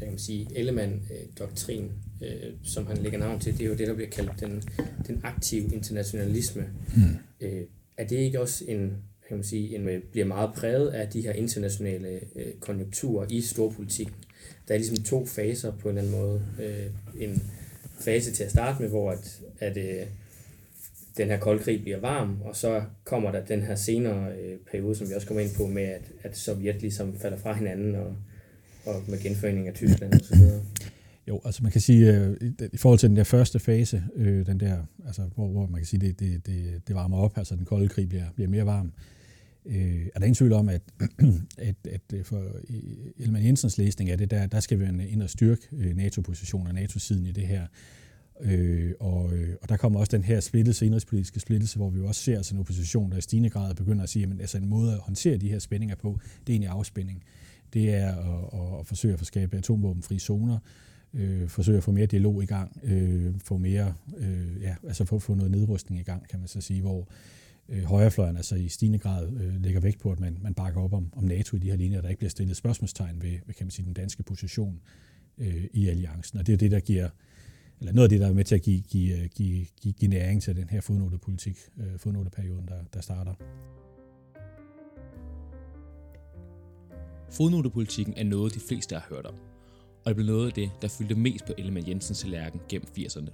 kan 0.00 0.08
man 0.08 0.18
sige, 0.18 0.48
Ellemann-doktrin, 0.54 1.90
øh, 2.22 2.52
som 2.64 2.86
han 2.86 2.96
lægger 2.96 3.18
navn 3.18 3.40
til, 3.40 3.52
det 3.58 3.64
er 3.64 3.68
jo 3.68 3.74
det, 3.74 3.88
der 3.88 3.94
bliver 3.94 4.10
kaldt 4.10 4.40
den, 4.40 4.62
den 5.06 5.20
aktive 5.24 5.74
internationalisme. 5.74 6.64
Mm. 6.96 7.02
Øh, 7.40 7.62
er 7.96 8.06
det 8.06 8.16
ikke 8.16 8.40
også 8.40 8.64
en, 8.68 8.92
kan 9.28 9.36
man 9.36 9.44
sige, 9.44 9.74
en, 9.76 10.02
bliver 10.10 10.26
meget 10.26 10.50
præget 10.54 10.88
af 10.88 11.08
de 11.08 11.20
her 11.20 11.32
internationale 11.32 12.20
øh, 12.36 12.52
konjunkturer 12.60 13.26
i 13.30 13.40
storpolitik? 13.40 14.08
Der 14.68 14.74
er 14.74 14.78
ligesom 14.78 15.04
to 15.04 15.26
faser 15.26 15.72
på 15.72 15.88
en 15.88 15.98
eller 15.98 16.10
anden 16.10 16.20
måde. 16.20 16.42
Øh, 16.62 17.22
en 17.22 17.42
fase 18.00 18.32
til 18.32 18.44
at 18.44 18.50
starte 18.50 18.82
med, 18.82 18.90
hvor 18.90 19.10
at, 19.10 19.40
at 19.58 19.76
øh, 19.76 20.06
den 21.16 21.28
her 21.28 21.38
kolde 21.38 21.62
krig 21.62 21.82
bliver 21.82 22.00
varm, 22.00 22.42
og 22.42 22.56
så 22.56 22.82
kommer 23.04 23.32
der 23.32 23.44
den 23.44 23.62
her 23.62 23.74
senere 23.74 24.32
øh, 24.32 24.58
periode, 24.70 24.94
som 24.94 25.08
vi 25.08 25.14
også 25.14 25.26
kommer 25.26 25.42
ind 25.42 25.50
på, 25.56 25.66
med 25.66 25.82
at, 25.82 26.02
at 26.22 26.36
Sovjet 26.36 26.80
ligesom 26.80 27.18
falder 27.18 27.38
fra 27.38 27.52
hinanden, 27.52 27.94
og 27.94 28.16
og 28.88 29.02
med 29.08 29.22
genforening 29.22 29.68
af 29.68 29.74
Tyskland 29.74 30.12
og 30.12 30.20
så 30.20 30.36
videre. 30.36 30.60
Jo, 31.28 31.40
altså 31.44 31.62
man 31.62 31.72
kan 31.72 31.80
sige, 31.80 32.16
øh, 32.16 32.36
i 32.72 32.76
forhold 32.76 32.98
til 32.98 33.08
den 33.08 33.16
der 33.16 33.24
første 33.24 33.58
fase, 33.58 34.02
øh, 34.16 34.46
den 34.46 34.60
der, 34.60 34.76
altså, 35.06 35.22
hvor, 35.34 35.48
hvor 35.48 35.66
man 35.66 35.80
kan 35.80 35.86
sige, 35.86 36.00
det, 36.00 36.20
det, 36.20 36.46
det, 36.46 36.88
det 36.88 36.96
varmer 36.96 37.16
op, 37.16 37.38
altså 37.38 37.56
den 37.56 37.64
kolde 37.64 37.88
krig 37.88 38.08
bliver, 38.08 38.24
bliver 38.34 38.48
mere 38.48 38.66
varm, 38.66 38.92
øh, 39.66 40.06
er 40.14 40.18
der 40.18 40.26
ingen 40.26 40.34
tvivl 40.34 40.52
om, 40.52 40.68
at, 40.68 40.82
at, 41.58 41.74
at 41.90 42.00
øh, 42.14 42.24
for 42.24 42.42
Elman 43.18 43.44
Jensens 43.44 43.78
læsning 43.78 44.10
af 44.10 44.18
det, 44.18 44.30
der, 44.30 44.46
der 44.46 44.60
skal 44.60 44.80
vi 44.80 44.84
ind 45.08 45.22
og 45.22 45.30
styrke 45.30 45.62
øh, 45.72 45.96
NATO-positionen 45.96 46.66
og 46.66 46.74
NATO-siden 46.74 47.26
i 47.26 47.32
det 47.32 47.46
her. 47.46 47.66
Øh, 48.40 48.92
og, 49.00 49.32
øh, 49.34 49.54
og 49.62 49.68
der 49.68 49.76
kommer 49.76 50.00
også 50.00 50.16
den 50.16 50.24
her 50.24 50.40
splittelse, 50.40 50.86
indrigspolitiske 50.86 51.40
splittelse, 51.40 51.76
hvor 51.76 51.90
vi 51.90 52.00
også 52.00 52.22
ser 52.22 52.36
altså 52.36 52.54
en 52.54 52.60
opposition, 52.60 53.10
der 53.10 53.18
i 53.18 53.20
stigende 53.20 53.50
grad 53.50 53.74
begynder 53.74 54.02
at 54.02 54.08
sige, 54.08 54.26
at 54.26 54.40
altså 54.40 54.58
en 54.58 54.68
måde 54.68 54.92
at 54.92 54.98
håndtere 54.98 55.36
de 55.36 55.48
her 55.48 55.58
spændinger 55.58 55.96
på, 55.96 56.18
det 56.22 56.52
er 56.52 56.54
egentlig 56.54 56.70
afspænding. 56.70 57.22
Det 57.72 57.94
er 57.94 58.14
at, 58.14 58.80
at 58.80 58.86
forsøge 58.86 59.12
at 59.14 59.18
få 59.18 59.24
skabe 59.24 59.56
atomvåbenfri 59.56 60.18
zoner, 60.18 60.58
øh, 61.14 61.48
forsøge 61.48 61.78
at 61.78 61.84
få 61.84 61.92
mere 61.92 62.06
dialog 62.06 62.42
i 62.42 62.46
gang, 62.46 62.80
øh, 62.82 63.34
få 63.44 63.56
mere, 63.56 63.94
øh, 64.16 64.62
ja, 64.62 64.76
altså 64.86 65.04
få, 65.04 65.18
få 65.18 65.34
noget 65.34 65.50
nedrustning 65.50 66.00
i 66.00 66.04
gang, 66.04 66.28
kan 66.28 66.38
man 66.38 66.48
så 66.48 66.60
sige, 66.60 66.80
hvor 66.80 67.08
øh, 67.68 67.84
højrefløjen 67.84 68.36
altså 68.36 68.54
i 68.54 68.68
stigende 68.68 68.98
grad 68.98 69.32
øh, 69.32 69.62
lægger 69.62 69.80
vægt 69.80 70.00
på, 70.00 70.12
at 70.12 70.20
man, 70.20 70.38
man 70.42 70.54
bakker 70.54 70.80
op 70.80 70.92
om, 70.92 71.12
om 71.16 71.24
NATO 71.24 71.56
i 71.56 71.60
de 71.60 71.70
her 71.70 71.76
linjer, 71.76 72.00
der 72.00 72.08
ikke 72.08 72.18
bliver 72.18 72.30
stillet 72.30 72.56
spørgsmålstegn 72.56 73.22
ved, 73.22 73.38
ved 73.46 73.54
kan 73.54 73.66
man 73.66 73.70
sige, 73.70 73.86
den 73.86 73.94
danske 73.94 74.22
position 74.22 74.80
øh, 75.38 75.64
i 75.72 75.88
alliancen. 75.88 76.38
Og 76.38 76.46
det 76.46 76.52
er 76.52 76.56
det, 76.56 76.70
der 76.70 76.80
giver, 76.80 77.08
eller 77.80 77.92
noget 77.92 78.04
af 78.04 78.10
det, 78.10 78.20
der 78.20 78.28
er 78.28 78.32
med 78.32 78.44
til 78.44 78.54
at 78.54 78.62
give, 78.62 78.80
give, 78.80 79.22
øh, 79.22 79.28
give, 79.34 79.66
give, 79.80 79.94
give 79.94 80.10
næring 80.10 80.42
til 80.42 80.56
den 80.56 80.68
her 80.70 80.80
fodnotepolitik, 80.80 81.58
øh, 81.78 81.98
fodnoteperioden, 81.98 82.68
der, 82.68 82.78
der 82.94 83.00
starter. 83.00 83.34
Fodnotepolitikken 87.30 88.14
er 88.16 88.24
noget, 88.24 88.54
de 88.54 88.60
fleste 88.60 88.94
har 88.94 89.06
hørt 89.08 89.26
om, 89.26 89.34
og 90.04 90.08
det 90.08 90.16
blev 90.16 90.26
noget 90.26 90.46
af 90.46 90.52
det, 90.52 90.70
der 90.82 90.88
fyldte 90.88 91.14
mest 91.14 91.46
på 91.46 91.52
Ellemann 91.58 91.88
Jensens 91.88 92.20
tallerken 92.20 92.60
gennem 92.68 92.88
80'erne. 92.98 93.30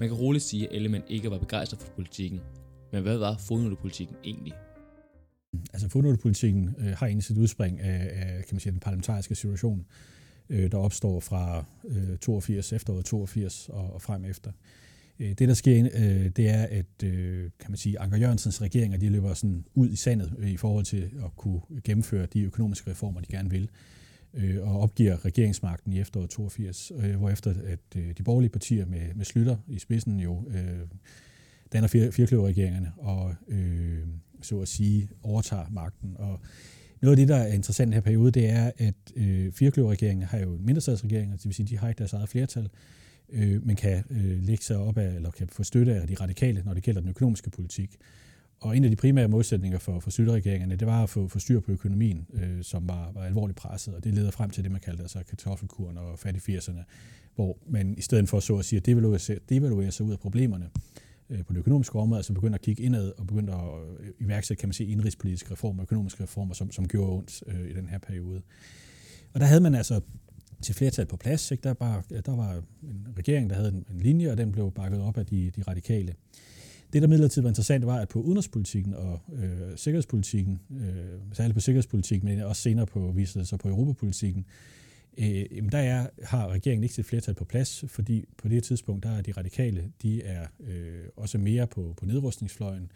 Man 0.00 0.08
kan 0.08 0.18
roligt 0.18 0.44
sige, 0.44 0.68
at 0.68 0.76
Ellemann 0.76 1.04
ikke 1.08 1.30
var 1.30 1.38
begejstret 1.38 1.80
for 1.80 1.92
politikken, 1.94 2.40
men 2.92 3.02
hvad 3.02 3.16
var 3.16 3.36
fodnotepolitikken 3.36 4.16
egentlig? 4.24 4.52
Altså 5.72 5.88
fodnotepolitikken 5.88 6.74
øh, 6.78 6.86
har 6.86 7.06
egentlig 7.06 7.24
sit 7.24 7.38
udspring 7.38 7.80
af, 7.80 8.10
af 8.12 8.44
kan 8.44 8.54
man 8.54 8.60
sige, 8.60 8.72
den 8.72 8.80
parlamentariske 8.80 9.34
situation, 9.34 9.86
øh, 10.48 10.70
der 10.70 10.78
opstår 10.78 11.20
fra 11.20 11.64
øh, 11.84 12.18
82, 12.18 12.72
efteråret 12.72 13.04
82 13.04 13.68
og, 13.68 13.92
og 13.92 14.02
frem 14.02 14.24
efter. 14.24 14.52
Øh, 15.18 15.28
det, 15.28 15.48
der 15.48 15.54
sker, 15.54 15.88
øh, 15.94 16.28
det 16.36 16.48
er, 16.48 16.62
at 16.62 17.04
øh, 17.04 17.50
kan 17.60 17.70
man 17.70 17.76
sige, 17.76 17.98
Anker 17.98 18.16
Jørgensens 18.16 18.62
regeringer 18.62 18.98
de 18.98 19.08
løber 19.08 19.34
sådan 19.34 19.64
ud 19.74 19.88
i 19.88 19.96
sandet 19.96 20.34
i 20.46 20.56
forhold 20.56 20.84
til 20.84 21.10
at 21.24 21.36
kunne 21.36 21.60
gennemføre 21.84 22.26
de 22.26 22.40
økonomiske 22.42 22.90
reformer, 22.90 23.20
de 23.20 23.26
gerne 23.26 23.50
vil 23.50 23.70
øh, 24.34 24.68
og 24.68 24.80
opgiver 24.80 25.24
regeringsmagten 25.24 25.92
i 25.92 26.00
efteråret 26.00 26.30
82, 26.30 26.92
hvorefter 27.18 27.54
at 27.64 27.94
de 27.94 28.22
borgerlige 28.24 28.50
partier 28.50 28.86
med, 28.86 29.14
med 29.14 29.24
Slytter 29.24 29.56
i 29.68 29.78
spidsen 29.78 30.20
jo 30.20 30.44
danner 31.72 31.88
fire, 31.88 32.90
og 32.96 33.34
øh, 33.48 33.98
så 34.42 34.60
at 34.60 34.68
sige 34.68 35.08
overtager 35.22 35.66
magten. 35.70 36.16
Og 36.18 36.40
noget 37.02 37.12
af 37.12 37.16
det, 37.16 37.28
der 37.28 37.36
er 37.36 37.52
interessant 37.52 37.88
i 37.88 37.90
den 37.90 37.94
her 37.94 38.00
periode, 38.00 38.30
det 38.30 38.50
er, 38.50 38.70
at 38.78 38.94
øh, 39.16 39.52
har 40.26 40.38
jo 40.38 40.54
en 40.54 40.66
mindretalsregeringer, 40.66 41.36
det 41.36 41.44
vil 41.46 41.54
sige, 41.54 41.66
de 41.66 41.78
har 41.78 41.88
ikke 41.88 41.98
deres 41.98 42.12
eget 42.12 42.28
flertal, 42.28 42.68
øh, 43.32 43.66
men 43.66 43.76
kan 43.76 44.04
øh, 44.10 44.42
lægge 44.42 44.64
sig 44.64 44.76
op 44.76 44.98
af, 44.98 45.14
eller 45.14 45.30
kan 45.30 45.48
få 45.48 45.62
støtte 45.62 45.94
af 45.94 46.08
de 46.08 46.14
radikale, 46.14 46.62
når 46.64 46.74
det 46.74 46.82
gælder 46.82 47.00
den 47.00 47.10
økonomiske 47.10 47.50
politik. 47.50 47.96
Og 48.60 48.76
en 48.76 48.84
af 48.84 48.90
de 48.90 48.96
primære 48.96 49.28
modsætninger 49.28 49.78
for, 49.78 50.00
for 50.00 50.10
støtteregeringerne, 50.10 50.76
det 50.76 50.86
var 50.86 51.02
at 51.02 51.10
få, 51.10 51.28
få 51.28 51.38
styr 51.38 51.60
på 51.60 51.72
økonomien, 51.72 52.26
øh, 52.32 52.62
som 52.62 52.88
var, 52.88 53.12
var 53.12 53.24
alvorligt 53.24 53.58
presset, 53.58 53.94
og 53.94 54.04
det 54.04 54.14
leder 54.14 54.30
frem 54.30 54.50
til 54.50 54.64
det, 54.64 54.72
man 54.72 54.80
kaldte 54.80 55.02
altså 55.02 55.18
kartoffelkuren 55.28 55.98
og 55.98 56.18
fattig 56.18 56.58
80'erne, 56.58 56.82
hvor 57.34 57.58
man 57.66 57.94
i 57.98 58.00
stedet 58.00 58.28
for 58.28 58.40
så 58.40 58.56
at 58.56 58.64
sige, 58.64 58.76
at 58.76 58.86
devaluere, 58.86 59.38
devaluere 59.48 59.90
sig 59.90 60.06
ud 60.06 60.12
af 60.12 60.18
problemerne 60.18 60.70
øh, 61.30 61.44
på 61.44 61.52
det 61.52 61.58
økonomiske 61.58 61.98
område, 61.98 62.18
altså 62.18 62.32
begynder 62.32 62.54
at 62.54 62.62
kigge 62.62 62.82
indad 62.82 63.12
og 63.18 63.26
begynder 63.26 63.54
at 63.54 64.00
øh, 64.00 64.10
iværksætte, 64.20 64.60
kan 64.60 64.68
man 64.68 64.74
sige, 64.74 64.90
indrigspolitiske 64.90 65.52
reformer, 65.52 65.82
økonomiske 65.82 66.22
reformer, 66.22 66.54
som, 66.54 66.70
som 66.70 66.88
gjorde 66.88 67.12
ondt 67.12 67.42
øh, 67.46 67.70
i 67.70 67.72
den 67.72 67.88
her 67.88 67.98
periode. 67.98 68.42
Og 69.34 69.40
der 69.40 69.46
havde 69.46 69.60
man 69.60 69.74
altså 69.74 70.00
til 70.62 70.74
flertal 70.74 71.06
på 71.06 71.16
plads. 71.16 71.50
Ikke? 71.50 71.62
Der, 71.62 71.74
bare, 71.74 72.02
der 72.26 72.36
var 72.36 72.62
en 72.82 73.08
regering, 73.18 73.50
der 73.50 73.56
havde 73.56 73.68
en, 73.68 73.84
en 73.94 74.00
linje, 74.00 74.30
og 74.30 74.38
den 74.38 74.52
blev 74.52 74.72
bakket 74.72 75.00
op 75.00 75.18
af 75.18 75.26
de, 75.26 75.50
de 75.56 75.62
radikale. 75.62 76.14
Det, 76.92 77.02
der 77.02 77.08
midlertidigt 77.08 77.44
var 77.44 77.50
interessant, 77.50 77.86
var, 77.86 77.96
at 77.96 78.08
på 78.08 78.20
udenrigspolitikken 78.20 78.94
og 78.94 79.20
øh, 79.32 79.76
sikkerhedspolitikken, 79.76 80.60
øh, 80.70 81.20
særligt 81.32 81.54
på 81.54 81.60
sikkerhedspolitikken, 81.60 82.28
men 82.28 82.40
også 82.40 82.62
senere 82.62 82.86
på, 82.86 83.12
viste 83.14 83.38
det 83.38 83.48
sig 83.48 83.58
på 83.58 83.68
europapolitikken, 83.68 84.44
øh, 85.18 85.44
der 85.72 85.78
er, 85.78 86.06
har 86.22 86.48
regeringen 86.48 86.82
ikke 86.82 86.94
sit 86.94 87.06
flertal 87.06 87.34
på 87.34 87.44
plads, 87.44 87.84
fordi 87.88 88.24
på 88.36 88.48
det 88.48 88.64
tidspunkt, 88.64 89.04
der 89.04 89.10
er 89.10 89.22
de 89.22 89.32
radikale, 89.32 89.92
de 90.02 90.22
er 90.22 90.46
øh, 90.60 91.04
også 91.16 91.38
mere 91.38 91.66
på, 91.66 91.94
på 91.96 92.06
nedrustningsfløjen, 92.06 92.92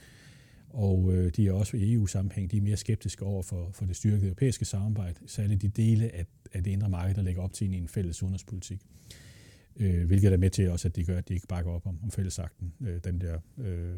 og 0.71 1.15
øh, 1.15 1.33
de 1.37 1.49
er 1.49 1.53
også 1.53 1.77
e 1.77 1.81
i 1.81 1.93
EU-sammenhæng, 1.93 2.51
de 2.51 2.57
er 2.57 2.63
mere 2.63 2.77
skeptiske 2.77 3.25
over 3.25 3.43
for, 3.43 3.71
for 3.73 3.85
det 3.85 3.97
styrkede 3.97 4.27
europæiske 4.27 4.65
samarbejde, 4.65 5.19
særligt 5.27 5.63
de 5.63 5.69
dele 5.69 6.15
af, 6.15 6.27
af 6.53 6.65
det 6.65 6.71
indre 6.71 6.89
marked, 6.89 7.15
der 7.15 7.23
lægger 7.23 7.43
op 7.43 7.53
til 7.53 7.75
en 7.75 7.89
fælles 7.89 8.23
udenrigspolitik. 8.23 8.81
Øh, 9.77 10.07
hvilket 10.07 10.33
er 10.33 10.37
med 10.37 10.51
til 10.51 10.71
også, 10.71 10.89
at 10.89 10.97
de 10.97 11.05
gør, 11.05 11.19
at 11.19 11.29
de 11.29 11.35
ikke 11.35 11.47
bakker 11.47 11.71
op 11.71 11.87
om, 11.87 11.99
om 12.03 12.11
fællesakten, 12.11 12.73
øh, 12.81 13.01
den 13.05 13.21
der, 13.21 13.39
øh, 13.59 13.95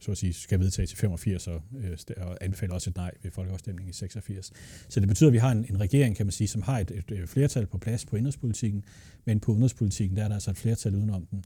så 0.00 0.10
at 0.10 0.18
sige, 0.18 0.32
skal 0.32 0.60
vedtages 0.60 0.90
til 0.90 0.98
85 0.98 1.48
og, 1.48 1.62
øh, 1.78 1.98
og 2.16 2.38
anbefaler 2.40 2.74
også 2.74 2.90
et 2.90 2.96
nej 2.96 3.10
ved 3.22 3.30
folkeafstemningen 3.30 3.90
i 3.90 3.92
86. 3.92 4.52
Så 4.88 5.00
det 5.00 5.08
betyder, 5.08 5.30
at 5.30 5.32
vi 5.32 5.38
har 5.38 5.52
en, 5.52 5.66
en 5.70 5.80
regering, 5.80 6.16
kan 6.16 6.26
man 6.26 6.32
sige, 6.32 6.48
som 6.48 6.62
har 6.62 6.78
et, 6.78 6.90
et, 6.90 7.18
et 7.18 7.28
flertal 7.28 7.66
på 7.66 7.78
plads 7.78 8.06
på 8.06 8.16
indrigspolitikken, 8.16 8.84
men 9.24 9.40
på 9.40 9.52
udenrigspolitikken, 9.52 10.16
der 10.16 10.24
er 10.24 10.28
der 10.28 10.34
altså 10.34 10.50
et 10.50 10.56
flertal 10.56 10.94
udenom 10.94 11.26
den, 11.26 11.44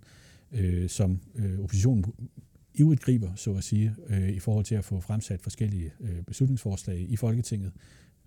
øh, 0.53 0.89
som 0.89 1.21
øh, 1.35 1.61
oppositionen 1.61 2.05
ivrigt 2.77 3.01
griber, 3.01 3.35
så 3.35 3.55
at 3.55 3.65
sige, 3.65 3.95
øh, 4.09 4.29
i 4.29 4.39
forhold 4.39 4.65
til 4.65 4.75
at 4.75 4.85
få 4.85 5.01
fremsat 5.01 5.43
forskellige 5.43 5.93
øh, 6.01 6.23
beslutningsforslag 6.23 7.07
i 7.09 7.17
Folketinget, 7.17 7.73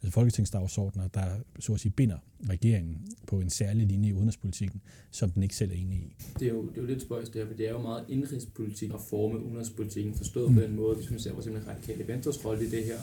altså 0.02 0.14
folketingsdagsordner, 0.14 1.08
der 1.08 1.26
så 1.60 1.74
at 1.74 1.80
sige 1.80 1.92
binder 1.92 2.18
regeringen 2.50 2.98
på 3.28 3.40
en 3.40 3.50
særlig 3.50 3.88
linje 3.88 4.10
i 4.10 4.14
udenrigspolitikken, 4.14 4.82
som 5.12 5.30
den 5.30 5.44
ikke 5.44 5.56
selv 5.56 5.72
er 5.72 5.76
enig 5.76 5.98
i. 5.98 6.16
Det 6.40 6.48
er 6.48 6.52
jo, 6.52 6.62
det 6.62 6.78
er 6.78 6.82
jo 6.82 6.88
lidt 6.88 7.02
spøjst 7.02 7.34
der, 7.34 7.48
for 7.48 7.54
det 7.54 7.68
er 7.68 7.72
jo 7.72 7.82
meget 7.82 8.06
indrigspolitik 8.10 8.94
at 8.94 9.00
forme 9.10 9.46
udenrigspolitikken, 9.46 10.14
forstået 10.14 10.50
mm. 10.50 10.56
på 10.56 10.62
den 10.62 10.76
måde, 10.76 10.96
hvis 10.96 11.12
man 11.12 11.20
ser 11.20 11.34
på 11.34 11.42
simpelthen 11.42 11.76
radikale 11.76 12.08
venstres 12.08 12.46
rolle 12.46 12.68
i 12.68 12.70
det 12.70 12.84
her. 12.84 13.00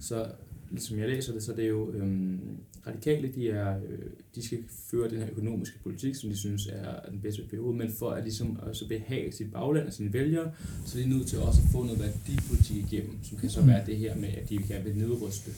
Så 0.00 0.26
ligesom 0.70 0.98
jeg 0.98 1.08
læser 1.08 1.32
det, 1.32 1.42
så 1.42 1.52
det 1.52 1.64
er 1.64 1.68
jo 1.68 1.92
øhm, 1.92 2.40
radikale, 2.86 3.32
de, 3.34 3.50
er, 3.50 3.76
øh, 3.76 3.98
de 4.34 4.42
skal 4.46 4.58
føre 4.90 5.10
den 5.10 5.18
her 5.18 5.30
økonomiske 5.30 5.78
politik, 5.82 6.14
som 6.14 6.30
de 6.30 6.36
synes 6.36 6.66
er 6.66 7.10
den 7.10 7.20
bedste 7.20 7.42
periode, 7.50 7.76
men 7.76 7.92
for 7.98 8.10
at 8.10 8.22
ligesom 8.22 8.58
også 8.62 8.88
behage 8.88 9.32
sit 9.32 9.52
bagland 9.52 9.86
og 9.86 9.92
sine 9.92 10.12
vælgere, 10.12 10.52
så 10.86 10.98
er 10.98 11.02
de 11.02 11.08
nødt 11.08 11.26
til 11.26 11.38
også 11.38 11.60
at 11.64 11.72
få 11.72 11.82
noget 11.82 12.00
værdipolitik 12.00 12.76
igennem, 12.76 13.18
som 13.22 13.38
kan 13.38 13.50
så 13.50 13.62
være 13.62 13.86
det 13.86 13.96
her 13.96 14.16
med, 14.16 14.28
at 14.28 14.48
de 14.48 14.58
kan 14.58 14.84
vil 14.84 14.96
nedryste 14.96 15.50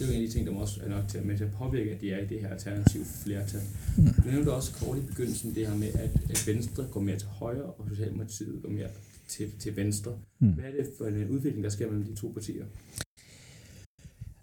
det 0.00 0.06
er 0.06 0.12
jo 0.12 0.16
en 0.16 0.22
af 0.22 0.28
de 0.28 0.32
ting, 0.34 0.46
der 0.46 0.54
også 0.54 0.80
er 0.84 0.88
nok 0.88 1.08
til 1.08 1.18
at, 1.18 1.24
med 1.24 1.36
til 1.36 1.44
at 1.44 1.50
påvirke, 1.52 1.90
at 1.90 2.00
de 2.00 2.10
er 2.10 2.18
i 2.18 2.26
det 2.26 2.40
her 2.40 2.48
alternative 2.48 3.04
flertal. 3.24 3.60
Mm. 3.98 4.04
Du 4.24 4.30
nævnte 4.30 4.52
også 4.52 4.72
kort 4.84 4.98
i 4.98 5.00
begyndelsen 5.00 5.54
det 5.54 5.66
her 5.66 5.76
med, 5.76 5.88
at, 5.88 6.10
at 6.30 6.44
Venstre 6.46 6.84
går 6.90 7.00
mere 7.00 7.18
til 7.18 7.28
højre, 7.28 7.62
og 7.62 7.86
Socialdemokratiet 7.88 8.62
går 8.62 8.70
mere 8.70 8.88
til, 9.28 9.50
til 9.58 9.76
venstre. 9.76 10.12
Mm. 10.38 10.48
Hvad 10.48 10.64
er 10.64 10.70
det 10.70 10.86
for 10.98 11.06
en 11.06 11.28
udvikling, 11.28 11.64
der 11.64 11.70
sker 11.70 11.86
mellem 11.86 12.04
de 12.04 12.14
to 12.14 12.28
partier? 12.28 12.64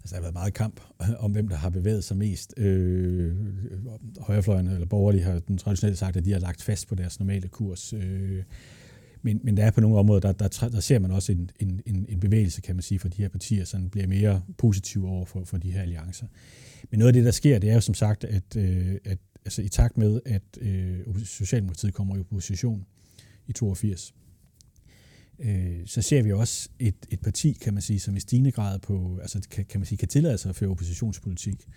Altså, 0.08 0.16
der 0.16 0.22
har 0.22 0.32
været 0.32 0.34
meget 0.34 0.54
kamp 0.54 0.80
om, 1.24 1.32
hvem 1.32 1.48
der 1.48 1.56
har 1.56 1.70
bevæget 1.70 2.04
sig 2.04 2.16
mest. 2.16 2.54
Øh, 2.56 3.26
øh 3.26 3.78
højrefløjen 4.20 4.66
eller 4.66 4.86
borgerlige 4.86 5.24
har 5.24 5.38
den 5.38 5.58
traditionelt 5.58 5.98
sagt, 5.98 6.16
at 6.16 6.24
de 6.24 6.32
har 6.32 6.40
lagt 6.40 6.62
fast 6.62 6.88
på 6.88 6.94
deres 6.94 7.18
normale 7.20 7.48
kurs. 7.48 7.92
Øh, 7.92 8.42
men, 9.22 9.40
men 9.44 9.56
der 9.56 9.64
er 9.64 9.70
på 9.70 9.80
nogle 9.80 9.98
områder, 9.98 10.20
der, 10.20 10.32
der, 10.32 10.68
der 10.68 10.80
ser 10.80 10.98
man 10.98 11.10
også 11.10 11.32
en, 11.32 11.50
en, 11.60 12.06
en 12.08 12.20
bevægelse, 12.20 12.60
kan 12.60 12.76
man 12.76 12.82
sige, 12.82 12.98
for 12.98 13.08
de 13.08 13.22
her 13.22 13.28
partier, 13.28 13.64
som 13.64 13.90
bliver 13.90 14.06
mere 14.06 14.42
positive 14.58 15.08
over 15.08 15.24
for, 15.24 15.44
for 15.44 15.58
de 15.58 15.70
her 15.70 15.82
alliancer. 15.82 16.26
Men 16.90 16.98
noget 16.98 17.08
af 17.08 17.12
det, 17.12 17.24
der 17.24 17.30
sker, 17.30 17.58
det 17.58 17.70
er 17.70 17.74
jo 17.74 17.80
som 17.80 17.94
sagt, 17.94 18.24
at, 18.24 18.56
øh, 18.56 18.94
at 19.04 19.18
altså, 19.44 19.62
i 19.62 19.68
takt 19.68 19.98
med, 19.98 20.20
at 20.26 20.42
øh, 20.60 21.24
Socialdemokratiet 21.24 21.94
kommer 21.94 22.16
i 22.16 22.20
opposition 22.20 22.86
i 23.46 23.52
82, 23.52 24.14
øh, 25.38 25.86
så 25.86 26.02
ser 26.02 26.22
vi 26.22 26.32
også 26.32 26.68
et, 26.78 26.94
et 27.10 27.20
parti, 27.20 27.52
kan 27.52 27.72
man 27.74 27.82
sige, 27.82 28.00
som 28.00 28.16
i 28.16 28.20
stigende 28.20 28.52
grad 28.52 28.78
på, 28.78 29.18
altså, 29.22 29.40
kan, 29.50 29.64
kan 29.64 29.80
man 29.80 29.86
sige, 29.86 29.98
kan 29.98 30.08
tillade 30.08 30.38
sig 30.38 30.48
at 30.48 30.56
føre 30.56 30.70
oppositionspolitik. 30.70 31.68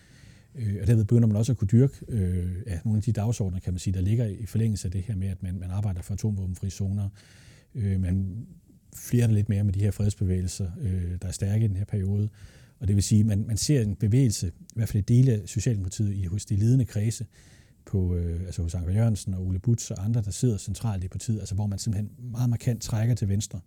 Øh, 0.55 0.77
og 0.81 0.87
derved 0.87 1.05
begynder 1.05 1.27
man 1.27 1.37
også 1.37 1.51
at 1.51 1.57
kunne 1.57 1.67
dyrke 1.67 1.93
øh, 2.07 2.55
ja, 2.67 2.79
nogle 2.85 2.97
af 2.97 3.03
de 3.03 3.11
dagsordner, 3.11 3.59
kan 3.59 3.73
man 3.73 3.79
sige, 3.79 3.93
der 3.93 4.01
ligger 4.01 4.25
i 4.25 4.45
forlængelse 4.45 4.87
af 4.87 4.91
det 4.91 5.01
her 5.01 5.15
med, 5.15 5.27
at 5.27 5.43
man, 5.43 5.59
man 5.59 5.71
arbejder 5.71 6.01
for 6.01 6.13
atomvåbenfri 6.13 6.69
zoner. 6.69 7.09
Øh, 7.75 7.99
man 7.99 8.45
flirter 8.95 9.33
lidt 9.33 9.49
mere 9.49 9.63
med 9.63 9.73
de 9.73 9.79
her 9.79 9.91
fredsbevægelser, 9.91 10.71
øh, 10.81 11.17
der 11.21 11.27
er 11.27 11.31
stærke 11.31 11.65
i 11.65 11.67
den 11.67 11.75
her 11.75 11.85
periode. 11.85 12.29
Og 12.79 12.87
det 12.87 12.95
vil 12.95 13.03
sige, 13.03 13.19
at 13.19 13.25
man, 13.25 13.47
man 13.47 13.57
ser 13.57 13.81
en 13.81 13.95
bevægelse, 13.95 14.47
i 14.47 14.51
hvert 14.75 14.89
fald 14.89 15.03
i 15.03 15.13
dele 15.13 15.31
af 15.31 15.41
Socialdemokratiet, 15.45 16.13
i, 16.13 16.23
hos 16.23 16.45
de 16.45 16.55
ledende 16.55 16.85
kredse, 16.85 17.25
på, 17.85 18.15
øh, 18.15 18.41
altså 18.41 18.61
hos 18.61 18.75
Anker 18.75 18.93
Jørgensen 18.93 19.33
og 19.33 19.45
Ole 19.45 19.59
Butz 19.59 19.91
og 19.91 20.05
andre, 20.05 20.21
der 20.21 20.31
sidder 20.31 20.57
centralt 20.57 21.03
i 21.03 21.07
partiet, 21.07 21.39
altså 21.39 21.55
hvor 21.55 21.67
man 21.67 21.79
simpelthen 21.79 22.11
meget 22.31 22.49
markant 22.49 22.81
trækker 22.81 23.15
til 23.15 23.29
venstre 23.29 23.59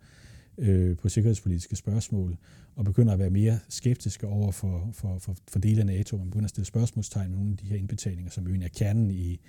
øh, 0.59 0.97
på 0.97 1.09
sikkerhedspolitiske 1.09 1.77
spørgsmål, 1.77 2.37
og 2.77 2.85
begynder 2.85 3.13
at 3.13 3.19
være 3.19 3.31
mere 3.31 3.59
skeptiske 3.69 4.27
over 4.27 4.53
for, 4.53 4.91
for, 4.93 5.19
for, 5.19 5.37
for 5.49 5.59
dele 5.59 5.81
af 5.81 5.87
NATO. 5.87 6.17
Man 6.17 6.27
begynder 6.27 6.45
at 6.45 6.51
stille 6.51 6.67
spørgsmålstegn 6.67 7.31
med 7.31 7.39
nogle 7.39 7.51
af 7.51 7.57
de 7.57 7.67
her 7.67 7.77
indbetalinger, 7.77 8.31
som 8.31 8.47
jo 8.47 8.63
er 8.63 8.69
kernen 8.69 9.11
i, 9.11 9.41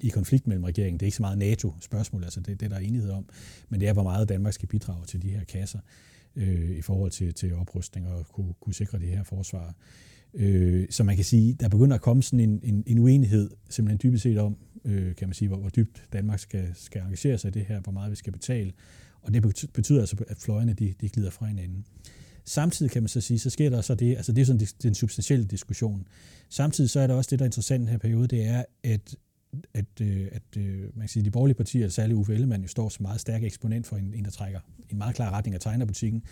i 0.00 0.08
konflikt 0.08 0.46
mellem 0.46 0.64
regeringen. 0.64 1.00
Det 1.00 1.06
er 1.06 1.08
ikke 1.08 1.16
så 1.16 1.22
meget 1.22 1.38
NATO-spørgsmål, 1.38 2.24
altså 2.24 2.40
det, 2.40 2.60
det 2.60 2.70
der 2.70 2.76
er 2.76 2.80
enighed 2.80 3.10
om, 3.10 3.28
men 3.68 3.80
det 3.80 3.88
er, 3.88 3.92
hvor 3.92 4.02
meget 4.02 4.28
Danmark 4.28 4.54
skal 4.54 4.68
bidrage 4.68 5.06
til 5.06 5.22
de 5.22 5.28
her 5.28 5.44
kasser 5.44 5.78
øh, 6.36 6.70
i 6.70 6.82
forhold 6.82 7.10
til, 7.10 7.34
til 7.34 7.54
oprustning 7.54 8.08
og 8.08 8.26
kunne, 8.26 8.54
kunne 8.60 8.74
sikre 8.74 8.98
det 8.98 9.08
her 9.08 9.22
forsvar. 9.22 9.74
Øh, 10.34 10.86
så 10.90 11.04
man 11.04 11.16
kan 11.16 11.24
sige, 11.24 11.54
der 11.54 11.68
begynder 11.68 11.94
at 11.94 12.00
komme 12.00 12.22
sådan 12.22 12.40
en, 12.40 12.60
en, 12.62 12.84
en 12.86 12.98
uenighed, 12.98 13.50
simpelthen 13.70 14.00
dybest 14.02 14.22
set 14.22 14.38
om, 14.38 14.56
øh, 14.84 15.14
kan 15.14 15.28
man 15.28 15.34
sige, 15.34 15.48
hvor, 15.48 15.56
hvor 15.56 15.68
dybt 15.68 16.02
Danmark 16.12 16.38
skal, 16.38 16.68
skal 16.74 17.02
engagere 17.02 17.38
sig 17.38 17.48
i 17.48 17.52
det 17.52 17.64
her, 17.64 17.80
hvor 17.80 17.92
meget 17.92 18.10
vi 18.10 18.16
skal 18.16 18.32
betale. 18.32 18.72
Og 19.22 19.34
det 19.34 19.42
betyder 19.72 20.00
altså, 20.00 20.16
at 20.28 20.36
fløjene 20.36 20.72
de, 20.72 20.94
de 21.00 21.08
glider 21.08 21.30
fra 21.30 21.46
hinanden. 21.46 21.84
Samtidig 22.44 22.92
kan 22.92 23.02
man 23.02 23.08
så 23.08 23.20
sige, 23.20 23.38
så 23.38 23.50
sker 23.50 23.70
der 23.70 23.80
så 23.80 23.94
det, 23.94 24.16
altså 24.16 24.32
det 24.32 24.40
er 24.40 24.46
sådan 24.46 24.66
den 24.82 24.94
substantielle 24.94 25.44
diskussion. 25.44 26.06
Samtidig 26.48 26.90
så 26.90 27.00
er 27.00 27.06
der 27.06 27.14
også 27.14 27.28
det, 27.30 27.38
der 27.38 27.44
er 27.44 27.48
interessant 27.48 27.80
i 27.80 27.82
den 27.82 27.88
her 27.88 27.98
periode, 27.98 28.28
det 28.28 28.46
er, 28.46 28.64
at 28.84 29.16
at, 29.74 30.00
øh, 30.00 30.28
at 30.32 30.56
øh, 30.56 30.80
man 30.80 31.00
kan 31.00 31.08
sige, 31.08 31.24
de 31.24 31.30
borgerlige 31.30 31.56
partier, 31.56 31.88
særligt 31.88 32.16
Uffe 32.16 32.34
Ellemann, 32.34 32.62
jo 32.62 32.68
står 32.68 32.88
som 32.88 33.02
meget 33.02 33.20
stærk 33.20 33.42
eksponent 33.42 33.86
for 33.86 33.96
en, 33.96 34.14
en, 34.14 34.24
der 34.24 34.30
trækker 34.30 34.60
en 34.90 34.98
meget 34.98 35.14
klar 35.14 35.30
retning 35.30 35.54
af 35.54 35.60
tegnerbutikken. 35.60 36.22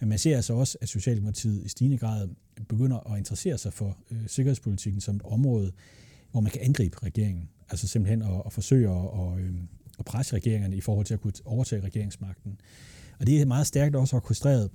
Men 0.00 0.08
man 0.08 0.18
ser 0.18 0.36
altså 0.36 0.54
også, 0.54 0.78
at 0.80 0.88
Socialdemokratiet 0.88 1.64
i 1.64 1.68
stigende 1.68 1.98
grad 1.98 2.28
begynder 2.68 3.12
at 3.12 3.18
interessere 3.18 3.58
sig 3.58 3.72
for 3.72 3.96
øh, 4.10 4.18
sikkerhedspolitikken 4.26 5.00
som 5.00 5.16
et 5.16 5.22
område, 5.22 5.72
hvor 6.30 6.40
man 6.40 6.52
kan 6.52 6.60
angribe 6.62 6.96
regeringen. 7.02 7.48
Altså 7.70 7.88
simpelthen 7.88 8.22
at, 8.22 8.42
at 8.46 8.52
forsøge 8.52 8.90
at, 8.90 9.04
at, 9.20 9.38
øh, 9.40 9.54
at 9.98 10.04
presse 10.04 10.36
regeringerne 10.36 10.76
i 10.76 10.80
forhold 10.80 11.06
til 11.06 11.14
at 11.14 11.20
kunne 11.20 11.32
overtage 11.44 11.82
regeringsmagten. 11.82 12.60
Og 13.20 13.26
det 13.26 13.40
er 13.40 13.46
meget 13.46 13.66
stærkt 13.66 13.96
også 13.96 14.16
orkestreret 14.16 14.70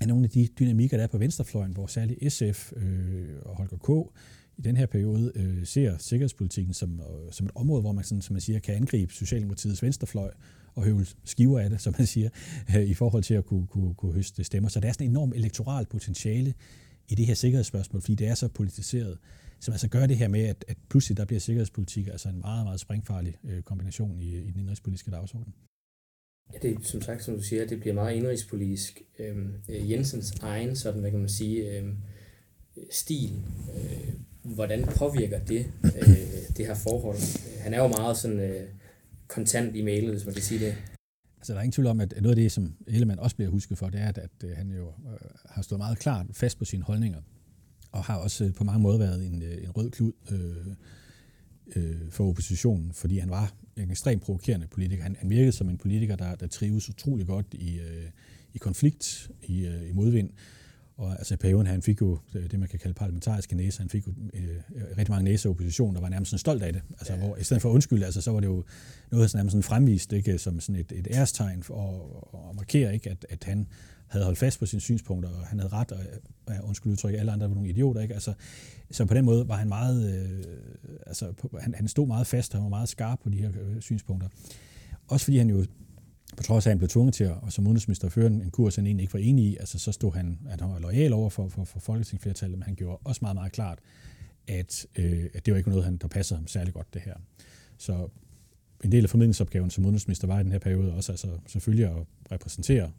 af 0.00 0.08
nogle 0.08 0.24
af 0.24 0.30
de 0.30 0.48
dynamikker, 0.58 0.96
der 0.96 1.04
er 1.04 1.08
på 1.08 1.18
venstrefløjen, 1.18 1.72
hvor 1.72 1.86
særligt 1.86 2.32
SF 2.32 2.72
øh, 2.76 3.28
og 3.42 3.56
Holger 3.56 3.76
K 3.76 4.12
i 4.58 4.62
den 4.62 4.76
her 4.76 4.86
periode 4.86 5.32
øh, 5.34 5.66
ser 5.66 5.98
sikkerhedspolitikken 5.98 6.74
som, 6.74 7.00
øh, 7.00 7.32
som 7.32 7.46
et 7.46 7.52
område, 7.54 7.80
hvor 7.80 7.92
man, 7.92 8.04
sådan, 8.04 8.22
som 8.22 8.34
man 8.34 8.40
siger, 8.40 8.58
kan 8.58 8.74
angribe 8.74 9.12
Socialdemokratiets 9.12 9.82
venstrefløj 9.82 10.30
og 10.74 10.84
høvle 10.84 11.06
skiver 11.24 11.60
af 11.60 11.70
det, 11.70 11.80
som 11.84 11.94
man 11.98 12.06
siger, 12.06 12.28
øh, 12.76 12.82
i 12.82 12.94
forhold 12.94 13.22
til 13.22 13.34
at 13.34 13.44
kunne, 13.44 13.66
kunne, 13.66 13.94
kunne 13.94 14.12
høste 14.12 14.44
stemmer. 14.44 14.68
Så 14.68 14.80
der 14.80 14.88
er 14.88 14.92
sådan 14.92 15.06
en 15.06 15.10
enorm 15.10 15.32
elektoralt 15.32 15.88
potentiale 15.88 16.54
i 17.08 17.14
det 17.14 17.26
her 17.26 17.34
sikkerhedsspørgsmål, 17.34 18.02
fordi 18.02 18.14
det 18.14 18.26
er 18.26 18.34
så 18.34 18.48
politiseret, 18.48 19.18
som 19.60 19.72
altså 19.72 19.88
gør 19.88 20.06
det 20.06 20.16
her 20.16 20.28
med, 20.28 20.42
at, 20.42 20.64
at 20.68 20.76
pludselig 20.90 21.16
der 21.16 21.24
bliver 21.24 21.40
sikkerhedspolitik 21.40 22.06
altså 22.06 22.28
en 22.28 22.40
meget, 22.40 22.64
meget 22.66 22.80
springfarlig 22.80 23.36
øh, 23.44 23.62
kombination 23.62 24.22
i, 24.22 24.36
i 24.36 24.50
den 24.50 24.60
indrigspolitiske 24.60 25.10
dagsorden. 25.10 25.54
Ja, 26.52 26.58
det 26.62 26.76
er 26.76 26.80
som 26.82 27.02
sagt, 27.02 27.24
som 27.24 27.34
du 27.34 27.42
siger, 27.42 27.66
det 27.66 27.80
bliver 27.80 27.94
meget 27.94 28.16
indrigspolitisk. 28.16 29.02
Øhm, 29.18 29.54
øh, 29.68 29.90
Jensens 29.90 30.30
egen, 30.30 30.76
sådan 30.76 31.00
hvad 31.00 31.10
kan 31.10 31.20
man 31.20 31.28
sige, 31.28 31.78
øhm, 31.78 31.96
stil, 32.90 33.42
hvordan 34.54 34.84
påvirker 34.98 35.38
det 35.38 35.66
øh, 35.84 36.18
det 36.56 36.66
her 36.66 36.74
forhold? 36.74 37.18
Han 37.60 37.74
er 37.74 37.82
jo 37.82 37.88
meget 37.88 38.16
sådan 38.16 38.40
øh, 38.40 38.68
kontant 39.28 39.76
i 39.76 39.82
mailet, 39.82 40.12
hvis 40.12 40.24
man 40.24 40.34
kan 40.34 40.42
sige 40.42 40.66
det. 40.66 40.74
Altså, 41.36 41.52
der 41.52 41.58
er 41.58 41.62
ingen 41.62 41.72
tvivl 41.72 41.86
om, 41.86 42.00
at 42.00 42.14
noget 42.16 42.36
af 42.36 42.42
det, 42.42 42.52
som 42.52 42.74
Ellemann 42.86 43.20
også 43.20 43.36
bliver 43.36 43.50
husket 43.50 43.78
for, 43.78 43.90
det 43.90 44.00
er, 44.00 44.08
at, 44.08 44.18
at 44.18 44.56
han 44.56 44.70
jo 44.70 44.86
øh, 44.86 45.18
har 45.44 45.62
stået 45.62 45.78
meget 45.78 45.98
klart 45.98 46.26
fast 46.32 46.58
på 46.58 46.64
sine 46.64 46.82
holdninger, 46.82 47.20
og 47.92 48.04
har 48.04 48.16
også 48.16 48.44
øh, 48.44 48.54
på 48.54 48.64
mange 48.64 48.80
måder 48.80 48.98
været 48.98 49.26
en, 49.26 49.42
øh, 49.42 49.64
en 49.64 49.70
rød 49.70 49.90
klud 49.90 50.12
øh, 50.30 50.66
øh, 51.76 52.10
for 52.10 52.28
oppositionen, 52.28 52.92
fordi 52.92 53.18
han 53.18 53.30
var 53.30 53.52
en 53.76 53.90
ekstremt 53.90 54.22
provokerende 54.22 54.66
politiker. 54.66 55.02
Han, 55.02 55.16
han 55.18 55.30
virkede 55.30 55.52
som 55.52 55.68
en 55.68 55.78
politiker, 55.78 56.16
der, 56.16 56.34
der 56.34 56.46
trives 56.46 56.88
utrolig 56.88 57.26
godt 57.26 57.46
i, 57.52 57.78
øh, 57.78 58.04
i 58.54 58.58
konflikt, 58.58 59.30
i, 59.42 59.66
øh, 59.66 59.90
i 59.90 59.92
modvind, 59.92 60.30
og 60.98 61.18
altså 61.18 61.34
i 61.34 61.36
perioden, 61.36 61.66
han 61.66 61.82
fik 61.82 62.00
jo 62.00 62.18
det, 62.32 62.60
man 62.60 62.68
kan 62.68 62.78
kalde 62.78 62.94
parlamentariske 62.94 63.56
næser. 63.56 63.82
Han 63.82 63.90
fik 63.90 64.06
jo 64.06 64.12
øh, 64.34 64.56
rigtig 64.98 65.10
mange 65.10 65.24
næser 65.24 65.50
opposition, 65.50 65.94
der 65.94 66.00
var 66.00 66.08
nærmest 66.08 66.30
sådan 66.30 66.38
stolt 66.38 66.62
af 66.62 66.72
det. 66.72 66.82
Altså, 66.90 67.12
ja. 67.12 67.18
hvor, 67.18 67.36
i 67.36 67.44
stedet 67.44 67.62
for 67.62 67.68
undskyld, 67.68 68.02
altså, 68.02 68.20
så 68.20 68.30
var 68.30 68.40
det 68.40 68.46
jo 68.46 68.64
noget, 69.10 69.30
som 69.30 69.38
nærmest 69.38 69.52
sådan 69.52 69.62
fremvist 69.62 70.12
ikke, 70.12 70.38
som 70.38 70.60
sådan 70.60 70.80
et, 70.80 70.92
et 70.92 71.08
ærestegn 71.10 71.62
for 71.62 71.74
at, 72.34 72.50
at 72.50 72.56
markere, 72.56 72.94
ikke, 72.94 73.10
at, 73.10 73.26
at 73.28 73.44
han 73.44 73.66
havde 74.06 74.24
holdt 74.24 74.38
fast 74.38 74.58
på 74.58 74.66
sine 74.66 74.80
synspunkter, 74.80 75.30
og 75.30 75.46
han 75.46 75.58
havde 75.58 75.72
ret, 75.72 75.92
og 75.92 75.98
ja, 76.48 76.60
undskyld 76.60 76.92
udtryk, 76.92 77.14
alle 77.14 77.32
andre 77.32 77.48
var 77.48 77.54
nogle 77.54 77.70
idioter. 77.70 78.00
Ikke? 78.00 78.14
Altså, 78.14 78.32
så 78.90 79.04
på 79.04 79.14
den 79.14 79.24
måde 79.24 79.48
var 79.48 79.56
han 79.56 79.68
meget, 79.68 80.14
øh, 80.14 80.44
altså, 81.06 81.32
han, 81.60 81.74
han 81.74 81.88
stod 81.88 82.06
meget 82.06 82.26
fast, 82.26 82.54
og 82.54 82.58
han 82.60 82.64
var 82.64 82.76
meget 82.76 82.88
skarp 82.88 83.18
på 83.22 83.28
de 83.28 83.38
her 83.38 83.50
øh, 83.60 83.80
synspunkter. 83.80 84.28
Også 85.08 85.24
fordi 85.24 85.38
han 85.38 85.50
jo 85.50 85.64
på 86.36 86.42
trods 86.42 86.66
af, 86.66 86.70
at 86.70 86.72
han 86.72 86.78
blev 86.78 86.88
tvunget 86.88 87.14
til 87.14 87.24
at 87.24 87.34
og 87.42 87.52
som 87.52 87.66
udenrigsminister 87.66 88.06
at 88.06 88.12
føre 88.12 88.26
en 88.26 88.50
kurs, 88.50 88.76
han 88.76 88.86
egentlig 88.86 89.02
ikke 89.02 89.14
var 89.14 89.20
enig 89.20 89.44
i, 89.44 89.56
altså 89.56 89.78
så 89.78 89.92
stod 89.92 90.12
han, 90.12 90.38
at 90.48 90.60
han 90.60 90.70
var 90.70 90.78
lojal 90.78 91.12
over 91.12 91.30
for, 91.30 91.48
for, 91.48 91.64
for 91.64 91.80
folketingsflertallet, 91.80 92.58
men 92.58 92.62
han 92.62 92.74
gjorde 92.74 92.98
også 93.04 93.18
meget, 93.22 93.34
meget 93.34 93.52
klart, 93.52 93.78
at, 94.48 94.86
øh, 94.96 95.24
at 95.34 95.46
det 95.46 95.52
var 95.52 95.58
ikke 95.58 95.70
noget, 95.70 95.84
han, 95.84 95.96
der 95.96 96.08
passede 96.08 96.38
ham 96.38 96.46
særlig 96.46 96.74
godt, 96.74 96.94
det 96.94 97.02
her. 97.02 97.14
Så 97.78 98.08
en 98.84 98.92
del 98.92 99.04
af 99.04 99.10
formidlingsopgaven 99.10 99.70
som 99.70 99.84
udenrigsminister 99.84 100.26
var 100.26 100.40
i 100.40 100.42
den 100.42 100.52
her 100.52 100.58
periode 100.58 100.92
også 100.92 101.12
altså 101.12 101.28
selvfølgelig 101.46 101.86
at 101.86 102.06
repræsentere 102.32 102.90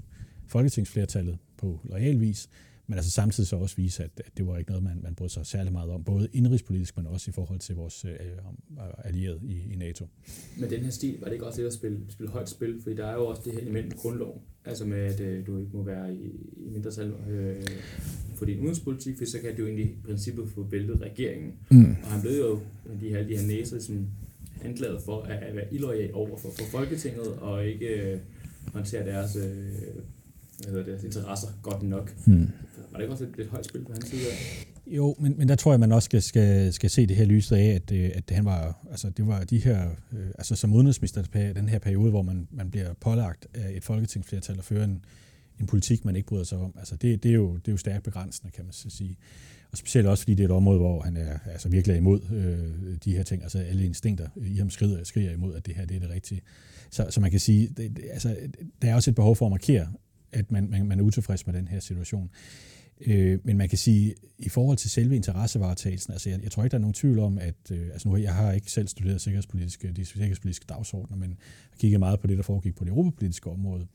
folketingsflertallet 0.47 1.37
på 1.57 1.79
lojal 1.83 2.19
vis, 2.19 2.49
men 2.89 2.97
altså 2.97 3.11
samtidig 3.11 3.47
så 3.47 3.55
også 3.55 3.75
vise, 3.75 4.03
at, 4.03 4.11
at 4.17 4.37
det 4.37 4.47
var 4.47 4.57
ikke 4.57 4.71
noget, 4.71 4.83
man, 4.83 4.99
man 5.03 5.15
brød 5.15 5.29
sig 5.29 5.45
særlig 5.45 5.71
meget 5.71 5.91
om, 5.91 6.03
både 6.03 6.29
indrigspolitisk, 6.33 6.97
men 6.97 7.07
også 7.07 7.31
i 7.31 7.33
forhold 7.33 7.59
til 7.59 7.75
vores 7.75 8.05
øh, 8.05 8.15
allierede 9.03 9.39
i, 9.43 9.73
i 9.73 9.75
NATO. 9.75 10.07
Men 10.59 10.69
den 10.69 10.79
her 10.79 10.91
stil, 10.91 11.17
var 11.19 11.25
det 11.25 11.33
ikke 11.33 11.45
også 11.45 11.61
det 11.61 11.67
at 11.67 11.73
spille, 11.73 11.99
spille 12.09 12.31
højt 12.31 12.49
spil? 12.49 12.81
Fordi 12.81 12.95
der 12.95 13.05
er 13.05 13.13
jo 13.13 13.25
også 13.25 13.41
det 13.45 13.53
her 13.53 13.59
element 13.59 13.85
med 13.85 13.97
grundloven, 13.97 14.39
altså 14.65 14.85
med, 14.85 14.97
at 14.97 15.19
øh, 15.19 15.47
du 15.47 15.57
ikke 15.57 15.69
må 15.73 15.83
være 15.83 16.15
i, 16.15 16.25
i 16.57 16.69
mindretal 16.69 17.13
øh, 17.29 17.67
for 18.35 18.45
din 18.45 18.59
udenrigspolitik, 18.59 19.17
for 19.17 19.25
så 19.25 19.39
kan 19.39 19.55
du 19.57 19.65
egentlig 19.65 19.85
i 19.85 19.95
princippet 20.05 20.49
få 20.49 20.63
væltet 20.63 21.01
regeringen. 21.01 21.53
Mm. 21.71 21.95
Og 22.03 22.07
han 22.07 22.21
blev 22.21 22.39
jo, 22.39 22.59
de 23.01 23.09
her, 23.09 23.27
de 23.27 23.37
her 23.37 23.47
næser, 23.47 23.79
som 23.79 24.07
anklaget 24.63 25.01
for 25.05 25.21
at, 25.21 25.43
at 25.43 25.55
være 25.55 25.73
illoyal 25.73 26.13
over 26.13 26.37
for, 26.37 26.49
for 26.49 26.65
Folketinget, 26.71 27.27
og 27.27 27.67
ikke 27.67 27.87
øh, 27.87 28.19
håndtere 28.73 29.05
deres 29.05 29.35
øh, 29.35 29.71
hvad 30.63 30.73
hedder 30.73 30.95
det, 30.95 31.03
interesser 31.03 31.47
godt 31.61 31.83
nok. 31.83 32.15
Hmm. 32.25 32.49
Var 32.91 32.97
det 32.97 33.01
ikke 33.01 33.13
også 33.13 33.23
et 33.23 33.37
lidt 33.37 33.49
højt 33.49 33.65
spil 33.65 33.83
på 33.85 33.91
hans 33.93 34.07
side? 34.07 34.21
Jo, 34.87 35.15
men, 35.19 35.37
men 35.37 35.49
der 35.49 35.55
tror 35.55 35.71
jeg, 35.71 35.79
man 35.79 35.91
også 35.91 36.05
skal, 36.05 36.21
skal, 36.21 36.73
skal 36.73 36.89
se 36.89 37.05
det 37.05 37.15
her 37.15 37.25
lyset 37.25 37.55
af, 37.55 37.65
at, 37.65 37.91
øh, 37.91 38.11
at 38.13 38.23
han 38.29 38.45
var, 38.45 38.85
altså 38.91 39.09
det 39.09 39.27
var 39.27 39.43
de 39.43 39.57
her, 39.57 39.89
øh, 40.13 40.27
altså 40.27 40.55
som 40.55 40.73
udenrigsminister, 40.73 41.51
den 41.53 41.69
her 41.69 41.79
periode, 41.79 42.09
hvor 42.09 42.21
man, 42.21 42.47
man 42.51 42.71
bliver 42.71 42.93
pålagt 42.93 43.47
af 43.53 43.71
et 43.77 43.83
folketingsflertal 43.83 44.57
at 44.57 44.63
føre 44.63 44.83
en, 44.83 45.05
en 45.59 45.67
politik, 45.67 46.05
man 46.05 46.15
ikke 46.15 46.27
bryder 46.27 46.43
sig 46.43 46.57
om. 46.57 46.73
Altså 46.79 46.95
det, 46.95 47.23
det, 47.23 47.29
er, 47.29 47.35
jo, 47.35 47.55
det 47.55 47.67
er 47.67 47.71
jo 47.71 47.77
stærkt 47.77 48.03
begrænsende, 48.03 48.51
kan 48.51 48.65
man 48.65 48.73
så 48.73 48.89
sige. 48.89 49.17
Og 49.71 49.77
specielt 49.77 50.07
også, 50.07 50.23
fordi 50.23 50.35
det 50.35 50.43
er 50.43 50.47
et 50.47 50.51
område, 50.55 50.79
hvor 50.79 51.01
han 51.01 51.17
er 51.17 51.39
altså 51.45 51.69
virkelig 51.69 51.93
er 51.93 51.97
imod 51.97 52.21
øh, 52.33 52.97
de 53.05 53.15
her 53.15 53.23
ting. 53.23 53.43
Altså 53.43 53.59
alle 53.59 53.85
instinkter 53.85 54.27
i 54.45 54.57
ham 54.57 54.69
skriger, 54.69 55.03
skriger 55.03 55.31
imod, 55.31 55.55
at 55.55 55.65
det 55.65 55.75
her 55.75 55.85
det 55.85 55.95
er 55.95 55.99
det 55.99 56.09
rigtige. 56.09 56.41
Så, 56.89 57.07
så 57.09 57.21
man 57.21 57.31
kan 57.31 57.39
sige, 57.39 57.67
det, 57.67 57.97
det, 57.97 58.05
altså, 58.11 58.35
der 58.81 58.89
er 58.89 58.95
også 58.95 59.11
et 59.11 59.15
behov 59.15 59.35
for 59.35 59.45
at 59.45 59.51
markere, 59.51 59.87
at 60.31 60.51
man, 60.51 60.69
man, 60.69 60.87
man 60.87 60.99
er 60.99 61.03
utilfreds 61.03 61.45
med 61.45 61.53
den 61.53 61.67
her 61.67 61.79
situation. 61.79 62.29
Øh, 63.01 63.39
men 63.43 63.57
man 63.57 63.69
kan 63.69 63.77
sige, 63.77 64.15
i 64.37 64.49
forhold 64.49 64.77
til 64.77 64.89
selve 64.89 65.15
interessevaretagelsen, 65.15 66.13
altså 66.13 66.29
jeg, 66.29 66.43
jeg 66.43 66.51
tror 66.51 66.63
ikke, 66.63 66.71
der 66.71 66.77
er 66.77 66.81
nogen 66.81 66.93
tvivl 66.93 67.19
om, 67.19 67.37
at 67.37 67.55
øh, 67.71 67.87
altså 67.93 68.09
nu 68.09 68.17
jeg 68.17 68.35
har 68.35 68.51
ikke 68.51 68.71
selv 68.71 68.87
studeret 68.87 69.21
sikkerhedspolitiske, 69.21 69.91
de 69.91 70.05
sikkerhedspolitiske 70.05 70.65
dagsordner, 70.69 71.17
men 71.17 71.29
har 71.69 71.77
kigget 71.79 71.99
meget 71.99 72.19
på 72.19 72.27
det, 72.27 72.37
der 72.37 72.43
foregik 72.43 72.75
på 72.75 72.83
det 72.83 72.89
europapolitiske 72.89 73.49
område, 73.49 73.87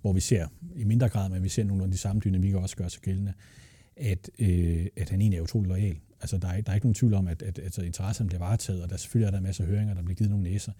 hvor 0.00 0.12
vi 0.12 0.20
ser 0.20 0.46
i 0.76 0.84
mindre 0.84 1.08
grad, 1.08 1.30
men 1.30 1.42
vi 1.42 1.48
ser 1.48 1.64
nogle 1.64 1.84
af 1.84 1.90
de 1.90 1.98
samme 1.98 2.20
dynamikker 2.24 2.58
også 2.58 2.76
gøre 2.76 2.90
sig 2.90 3.02
gældende, 3.02 3.32
at, 3.96 4.30
øh, 4.38 4.86
at 4.96 5.10
han 5.10 5.20
egentlig 5.20 5.38
er 5.38 5.42
utrolig 5.42 5.68
lojal. 5.68 5.96
Altså 6.20 6.38
der 6.38 6.48
er, 6.48 6.60
der 6.60 6.70
er 6.70 6.74
ikke 6.74 6.86
nogen 6.86 6.94
tvivl 6.94 7.14
om, 7.14 7.28
at, 7.28 7.42
at, 7.42 7.58
at 7.58 7.64
altså, 7.64 7.82
interesserne 7.82 8.28
bliver 8.28 8.40
varetaget, 8.40 8.82
og 8.82 8.90
der 8.90 8.96
selvfølgelig 8.96 9.26
er 9.26 9.30
der 9.30 9.40
masser 9.40 9.64
af 9.64 9.70
høringer, 9.70 9.94
der 9.94 10.02
bliver 10.02 10.16
givet 10.16 10.30
nogle 10.30 10.44
næser. 10.44 10.72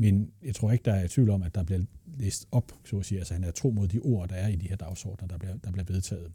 Men 0.00 0.30
jeg 0.42 0.54
tror 0.54 0.72
ikke, 0.72 0.84
der 0.84 0.92
er 0.92 1.06
tvivl 1.08 1.30
om, 1.30 1.42
at 1.42 1.54
der 1.54 1.62
bliver 1.62 1.80
læst 2.18 2.48
op, 2.52 2.72
så 2.84 2.98
at 2.98 3.06
sige. 3.06 3.18
Altså 3.18 3.34
han 3.34 3.44
er 3.44 3.50
tro 3.50 3.70
mod 3.70 3.88
de 3.88 3.98
ord, 3.98 4.28
der 4.28 4.34
er 4.34 4.48
i 4.48 4.56
de 4.56 4.68
her 4.68 4.76
dagsordner, 4.76 5.28
der 5.28 5.38
bliver, 5.38 5.56
der 5.64 5.70
bliver 5.70 5.84
vedtaget. 5.84 6.32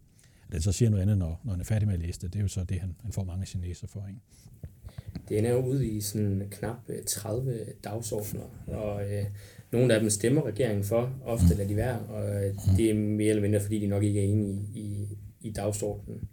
At 0.47 0.53
han 0.53 0.61
så 0.61 0.71
siger 0.71 0.89
noget 0.89 1.01
andet, 1.01 1.17
når, 1.17 1.41
når 1.43 1.51
han 1.51 1.59
er 1.59 1.65
færdig 1.65 1.87
med 1.87 1.95
at 1.95 2.01
læse 2.01 2.21
det, 2.21 2.33
det 2.33 2.39
er 2.39 2.43
jo 2.43 2.47
så 2.47 2.63
det, 2.63 2.79
han, 2.79 2.95
han 3.03 3.11
får 3.11 3.23
mange 3.23 3.45
chineser 3.45 3.87
for. 3.87 4.07
Ikke? 4.07 4.19
Det 5.29 5.47
er 5.47 5.51
jo 5.51 5.65
ude 5.65 5.87
i 5.87 6.01
sådan 6.01 6.47
knap 6.51 6.77
30 7.07 7.53
øh, 7.53 7.67
dagsordner, 7.83 8.41
og 8.67 9.13
øh, 9.13 9.25
nogle 9.71 9.93
af 9.93 9.99
dem 9.99 10.09
stemmer 10.09 10.45
regeringen 10.45 10.83
for, 10.83 11.13
ofte 11.25 11.55
lader 11.55 11.67
de 11.67 11.75
være, 11.75 11.99
og 11.99 12.45
øh, 12.45 12.55
det 12.77 12.89
er 12.89 12.93
mere 12.93 13.29
eller 13.29 13.41
mindre, 13.41 13.59
fordi 13.59 13.79
de 13.79 13.87
nok 13.87 14.03
ikke 14.03 14.19
er 14.19 14.25
enige 14.25 14.67
i, 14.75 14.79
i, 14.79 15.17
i 15.41 15.51
dagsordenen. 15.51 16.29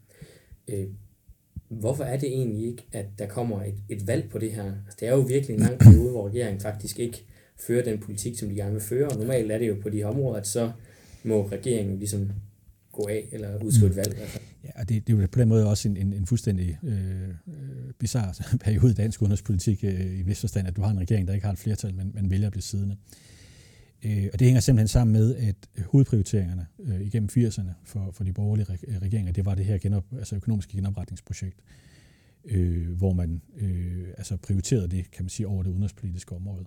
Øh, 0.69 0.87
hvorfor 1.71 2.05
er 2.05 2.19
det 2.19 2.29
egentlig 2.29 2.67
ikke, 2.67 2.87
at 2.93 3.07
der 3.19 3.27
kommer 3.27 3.63
et, 3.63 3.75
et 3.89 4.07
valg 4.07 4.31
på 4.31 4.39
det 4.39 4.53
her? 4.53 4.65
Altså, 4.65 4.97
det 5.01 5.09
er 5.09 5.13
jo 5.13 5.21
virkelig 5.21 5.55
en 5.55 5.61
lang 5.61 5.79
periode, 5.79 6.11
hvor 6.11 6.29
regeringen 6.29 6.61
faktisk 6.61 6.99
ikke 6.99 7.25
fører 7.67 7.85
den 7.85 7.99
politik, 7.99 8.39
som 8.39 8.49
de 8.49 8.55
gerne 8.55 8.73
vil 8.73 8.81
føre, 8.81 9.09
og 9.09 9.19
normalt 9.19 9.53
er 9.53 9.59
det 9.59 9.69
jo 9.69 9.77
på 9.83 9.89
de 9.89 9.97
her 9.97 10.07
områder, 10.07 10.41
at 10.41 10.47
så 10.47 10.73
må 11.25 11.49
regeringen 11.49 11.99
ligesom 11.99 12.33
gå 12.93 13.07
af 13.11 13.29
eller 13.33 13.63
udskrive 13.63 13.91
et 13.91 13.97
valg. 13.97 14.17
Ja, 14.65 14.71
og 14.75 14.89
det, 14.89 15.07
det 15.07 15.15
er 15.15 15.21
jo 15.21 15.27
på 15.33 15.41
den 15.41 15.49
måde 15.49 15.69
også 15.69 15.89
en, 15.89 15.97
en, 15.97 16.13
en 16.13 16.27
fuldstændig 16.27 16.79
øh 16.83 17.55
bizarre 17.99 18.59
periode 18.65 18.91
i 18.91 18.95
dansk 18.95 19.23
udenrigspolitik 19.23 19.85
øh, 19.85 20.19
i 20.19 20.23
vis 20.23 20.41
forstand, 20.41 20.69
at 20.69 20.77
du 20.77 20.83
har 20.83 20.91
en 20.91 21.01
regering, 21.01 21.29
der 21.29 21.35
ikke 21.35 21.47
har 21.47 21.53
et 21.53 21.59
flertal, 21.59 21.95
men, 21.95 22.11
men 22.15 22.31
vælger 22.31 22.47
at 22.47 22.53
blive 22.53 22.63
siddende. 22.63 22.97
Øh, 23.01 23.40
Øh, 24.05 24.29
og 24.33 24.39
det 24.39 24.47
hænger 24.47 24.61
simpelthen 24.61 24.89
sammen 24.89 25.13
med, 25.13 25.37
at 25.37 25.57
øh, 25.79 25.85
hovedprioriteringerne 25.85 26.67
øh, 26.79 27.01
igennem 27.01 27.29
80'erne 27.33 27.71
for, 27.85 28.11
for 28.13 28.25
de 28.25 28.33
borgerlige 28.33 28.67
øh, 28.89 29.03
regeringer, 29.03 29.33
det 29.33 29.45
var 29.45 29.55
det 29.55 29.65
her 29.65 29.79
genop, 29.79 30.05
altså 30.19 30.37
økonomiske 30.37 30.77
genopretningsprojekt, 30.77 31.61
øh, 32.45 32.91
hvor 32.91 33.13
man 33.13 33.43
øh, 33.57 34.09
altså 34.19 34.37
prioriterede 34.37 34.89
det, 34.89 35.11
kan 35.11 35.25
man 35.25 35.31
sige, 35.31 35.47
over 35.47 35.63
det 35.63 35.71
udenrigspolitiske 35.71 36.35
område. 36.35 36.65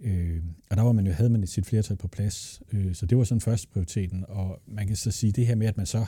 Øh, 0.00 0.42
og 0.70 0.76
der 0.76 0.82
var 0.82 0.92
man 0.92 1.06
jo, 1.06 1.12
havde 1.12 1.30
man 1.30 1.46
sit 1.46 1.66
flertal 1.66 1.96
på 1.96 2.08
plads, 2.08 2.62
øh, 2.72 2.94
så 2.94 3.06
det 3.06 3.18
var 3.18 3.24
sådan 3.24 3.40
første 3.40 3.68
prioriteten, 3.68 4.24
og 4.28 4.62
man 4.66 4.86
kan 4.86 4.96
så 4.96 5.10
sige 5.10 5.32
det 5.32 5.46
her 5.46 5.54
med, 5.54 5.66
at 5.66 5.76
man 5.76 5.86
så 5.86 5.98
øh, 5.98 6.06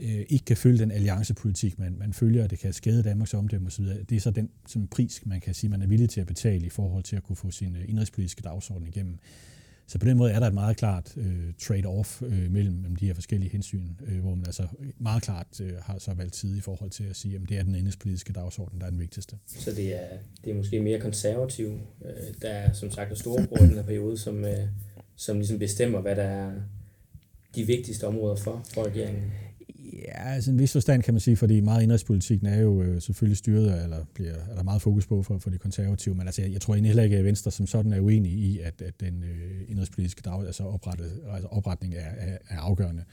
Øh, 0.00 0.26
ikke 0.28 0.44
kan 0.44 0.56
følge 0.56 0.78
den 0.78 0.90
alliancepolitik, 0.90 1.78
man, 1.78 1.96
man 1.98 2.12
følger, 2.12 2.44
og 2.44 2.50
det 2.50 2.58
kan 2.58 2.72
skade 2.72 3.02
Danmarks 3.02 3.34
omdømme 3.34 3.66
osv., 3.66 3.84
det 3.84 4.16
er 4.16 4.20
så 4.20 4.30
den 4.30 4.50
som 4.66 4.86
pris, 4.86 5.26
man 5.26 5.40
kan 5.40 5.54
sige, 5.54 5.70
man 5.70 5.82
er 5.82 5.86
villig 5.86 6.10
til 6.10 6.20
at 6.20 6.26
betale 6.26 6.66
i 6.66 6.70
forhold 6.70 7.04
til 7.04 7.16
at 7.16 7.22
kunne 7.22 7.36
få 7.36 7.50
sin 7.50 7.76
øh, 7.76 7.88
indrigspolitiske 7.88 8.42
dagsorden 8.42 8.88
igennem. 8.88 9.18
Så 9.86 9.98
på 9.98 10.06
den 10.06 10.16
måde 10.16 10.32
er 10.32 10.40
der 10.40 10.46
et 10.46 10.54
meget 10.54 10.76
klart 10.76 11.16
øh, 11.16 11.52
trade-off 11.62 12.24
øh, 12.24 12.50
mellem, 12.50 12.74
mellem 12.74 12.96
de 12.96 13.06
her 13.06 13.14
forskellige 13.14 13.50
hensyn, 13.50 13.88
øh, 14.06 14.20
hvor 14.20 14.34
man 14.34 14.46
altså 14.46 14.66
meget 14.98 15.22
klart 15.22 15.60
øh, 15.60 15.72
har 15.82 15.98
så 15.98 16.14
valgt 16.14 16.34
tid 16.34 16.56
i 16.56 16.60
forhold 16.60 16.90
til 16.90 17.04
at 17.04 17.16
sige, 17.16 17.34
at 17.34 17.40
det 17.48 17.58
er 17.58 17.62
den 17.62 17.74
indrigspolitiske 17.74 18.32
dagsorden, 18.32 18.80
der 18.80 18.86
er 18.86 18.90
den 18.90 19.00
vigtigste. 19.00 19.36
Så 19.46 19.70
det 19.70 19.94
er, 19.94 20.08
det 20.44 20.50
er 20.50 20.54
måske 20.54 20.80
mere 20.80 21.00
konservativ, 21.00 21.66
øh, 22.04 22.34
der 22.42 22.48
er 22.48 22.72
som 22.72 22.90
sagt 22.90 23.18
storebror 23.18 23.58
i 23.58 23.66
den 23.66 23.74
her 23.74 23.82
periode, 23.82 24.18
som, 24.18 24.44
øh, 24.44 24.68
som 25.16 25.36
ligesom 25.36 25.58
bestemmer, 25.58 26.00
hvad 26.00 26.16
der 26.16 26.22
er 26.22 26.52
de 27.54 27.64
vigtigste 27.64 28.06
områder 28.06 28.36
for, 28.36 28.66
for 28.74 28.86
regeringen? 28.86 29.32
Ja, 29.78 30.34
altså 30.34 30.50
en 30.50 30.58
vis 30.58 30.72
forstand 30.72 31.02
kan 31.02 31.14
man 31.14 31.20
sige, 31.20 31.36
fordi 31.36 31.60
meget 31.60 31.82
indrigspolitikken 31.82 32.46
er 32.46 32.60
jo 32.60 32.82
øh, 32.82 33.02
selvfølgelig 33.02 33.36
styret, 33.36 33.82
eller 33.82 34.04
bliver, 34.14 34.34
er 34.34 34.54
der 34.54 34.62
meget 34.62 34.82
fokus 34.82 35.06
på 35.06 35.22
for, 35.22 35.38
for 35.38 35.50
de 35.50 35.58
konservative, 35.58 36.14
men 36.14 36.26
altså, 36.26 36.42
jeg, 36.42 36.52
jeg 36.52 36.60
tror 36.60 36.74
egentlig 36.74 36.88
heller 36.88 37.02
ikke, 37.02 37.16
at 37.16 37.24
Venstre 37.24 37.50
som 37.50 37.66
sådan 37.66 37.92
er 37.92 38.00
uenig 38.00 38.32
i, 38.32 38.58
at, 38.58 38.82
at 38.82 39.00
den 39.00 39.22
øh, 39.22 39.70
indrigspolitiske 39.70 40.22
dag, 40.24 40.46
altså, 40.46 40.62
oprettet, 40.62 41.20
altså 41.32 41.48
opretning 41.48 41.94
er, 41.94 42.10
er, 42.18 42.38
er 42.48 42.58
afgørende. 42.58 43.04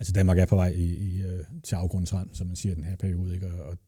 Altså 0.00 0.12
Danmark 0.12 0.38
er 0.38 0.46
på 0.46 0.56
vej 0.56 0.68
i, 0.68 0.84
i, 0.84 1.22
øh, 1.22 1.44
til 1.62 1.74
afgrundsrand, 1.74 2.28
som 2.32 2.46
man 2.46 2.56
siger, 2.56 2.74
den 2.74 2.84
her 2.84 2.96
periode, 2.96 3.34
ikke? 3.34 3.46
Og, 3.46 3.78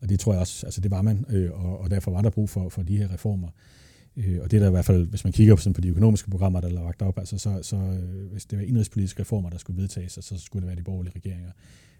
og 0.00 0.08
det 0.08 0.20
tror 0.20 0.32
jeg 0.32 0.40
også, 0.40 0.66
altså 0.66 0.80
det 0.80 0.90
var 0.90 1.02
man, 1.02 1.24
øh, 1.28 1.64
og, 1.64 1.80
og 1.80 1.90
derfor 1.90 2.10
var 2.10 2.22
der 2.22 2.30
brug 2.30 2.50
for, 2.50 2.68
for 2.68 2.82
de 2.82 2.96
her 2.96 3.12
reformer. 3.12 3.48
Øh, 3.48 3.83
og 4.16 4.50
det 4.50 4.56
er 4.56 4.60
der 4.60 4.68
i 4.68 4.70
hvert 4.70 4.84
fald, 4.84 5.06
hvis 5.06 5.24
man 5.24 5.32
kigger 5.32 5.54
på, 5.54 5.60
sådan 5.60 5.74
på 5.74 5.80
de 5.80 5.88
økonomiske 5.88 6.30
programmer, 6.30 6.60
der 6.60 6.68
er 6.68 6.72
lagt 6.72 7.02
op, 7.02 7.18
altså 7.18 7.38
så, 7.38 7.58
så 7.62 7.76
øh, 7.76 8.32
hvis 8.32 8.44
det 8.44 8.58
var 8.58 8.64
indrigspolitiske 8.64 9.20
reformer, 9.20 9.50
der 9.50 9.58
skulle 9.58 9.82
vedtages, 9.82 10.18
så 10.20 10.38
skulle 10.38 10.60
det 10.60 10.66
være 10.66 10.76
de 10.76 10.82
borgerlige 10.82 11.12
regeringer. 11.16 11.50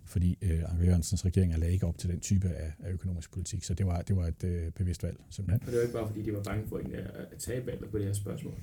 Fordi 0.07 0.39
øh, 0.43 0.63
Anker 0.71 0.85
Jørgensens 0.85 1.25
regering 1.25 1.59
lagde 1.59 1.73
ikke 1.73 1.87
op 1.87 1.99
til 1.99 2.11
den 2.11 2.21
type 2.21 2.49
af, 2.49 2.73
af 2.85 2.93
økonomisk 2.93 3.33
politik, 3.33 3.65
så 3.65 3.75
det 3.75 3.87
var, 3.87 4.03
det 4.03 4.17
var 4.17 4.27
et 4.27 4.45
øh, 4.45 4.71
bevidst 4.71 5.03
valg. 5.03 5.17
Simpelthen. 5.31 5.61
Og 5.61 5.67
det 5.67 5.77
var 5.77 5.83
ikke 5.83 5.95
bare, 5.95 6.07
fordi 6.09 6.23
de 6.23 6.33
var 6.33 6.43
bange 6.43 6.69
for 6.69 6.77
at, 6.77 6.85
at 7.33 7.39
tabe 7.39 7.67
valget 7.67 7.91
på 7.91 7.99
det 7.99 8.07
her 8.07 8.13
spørgsmål? 8.13 8.55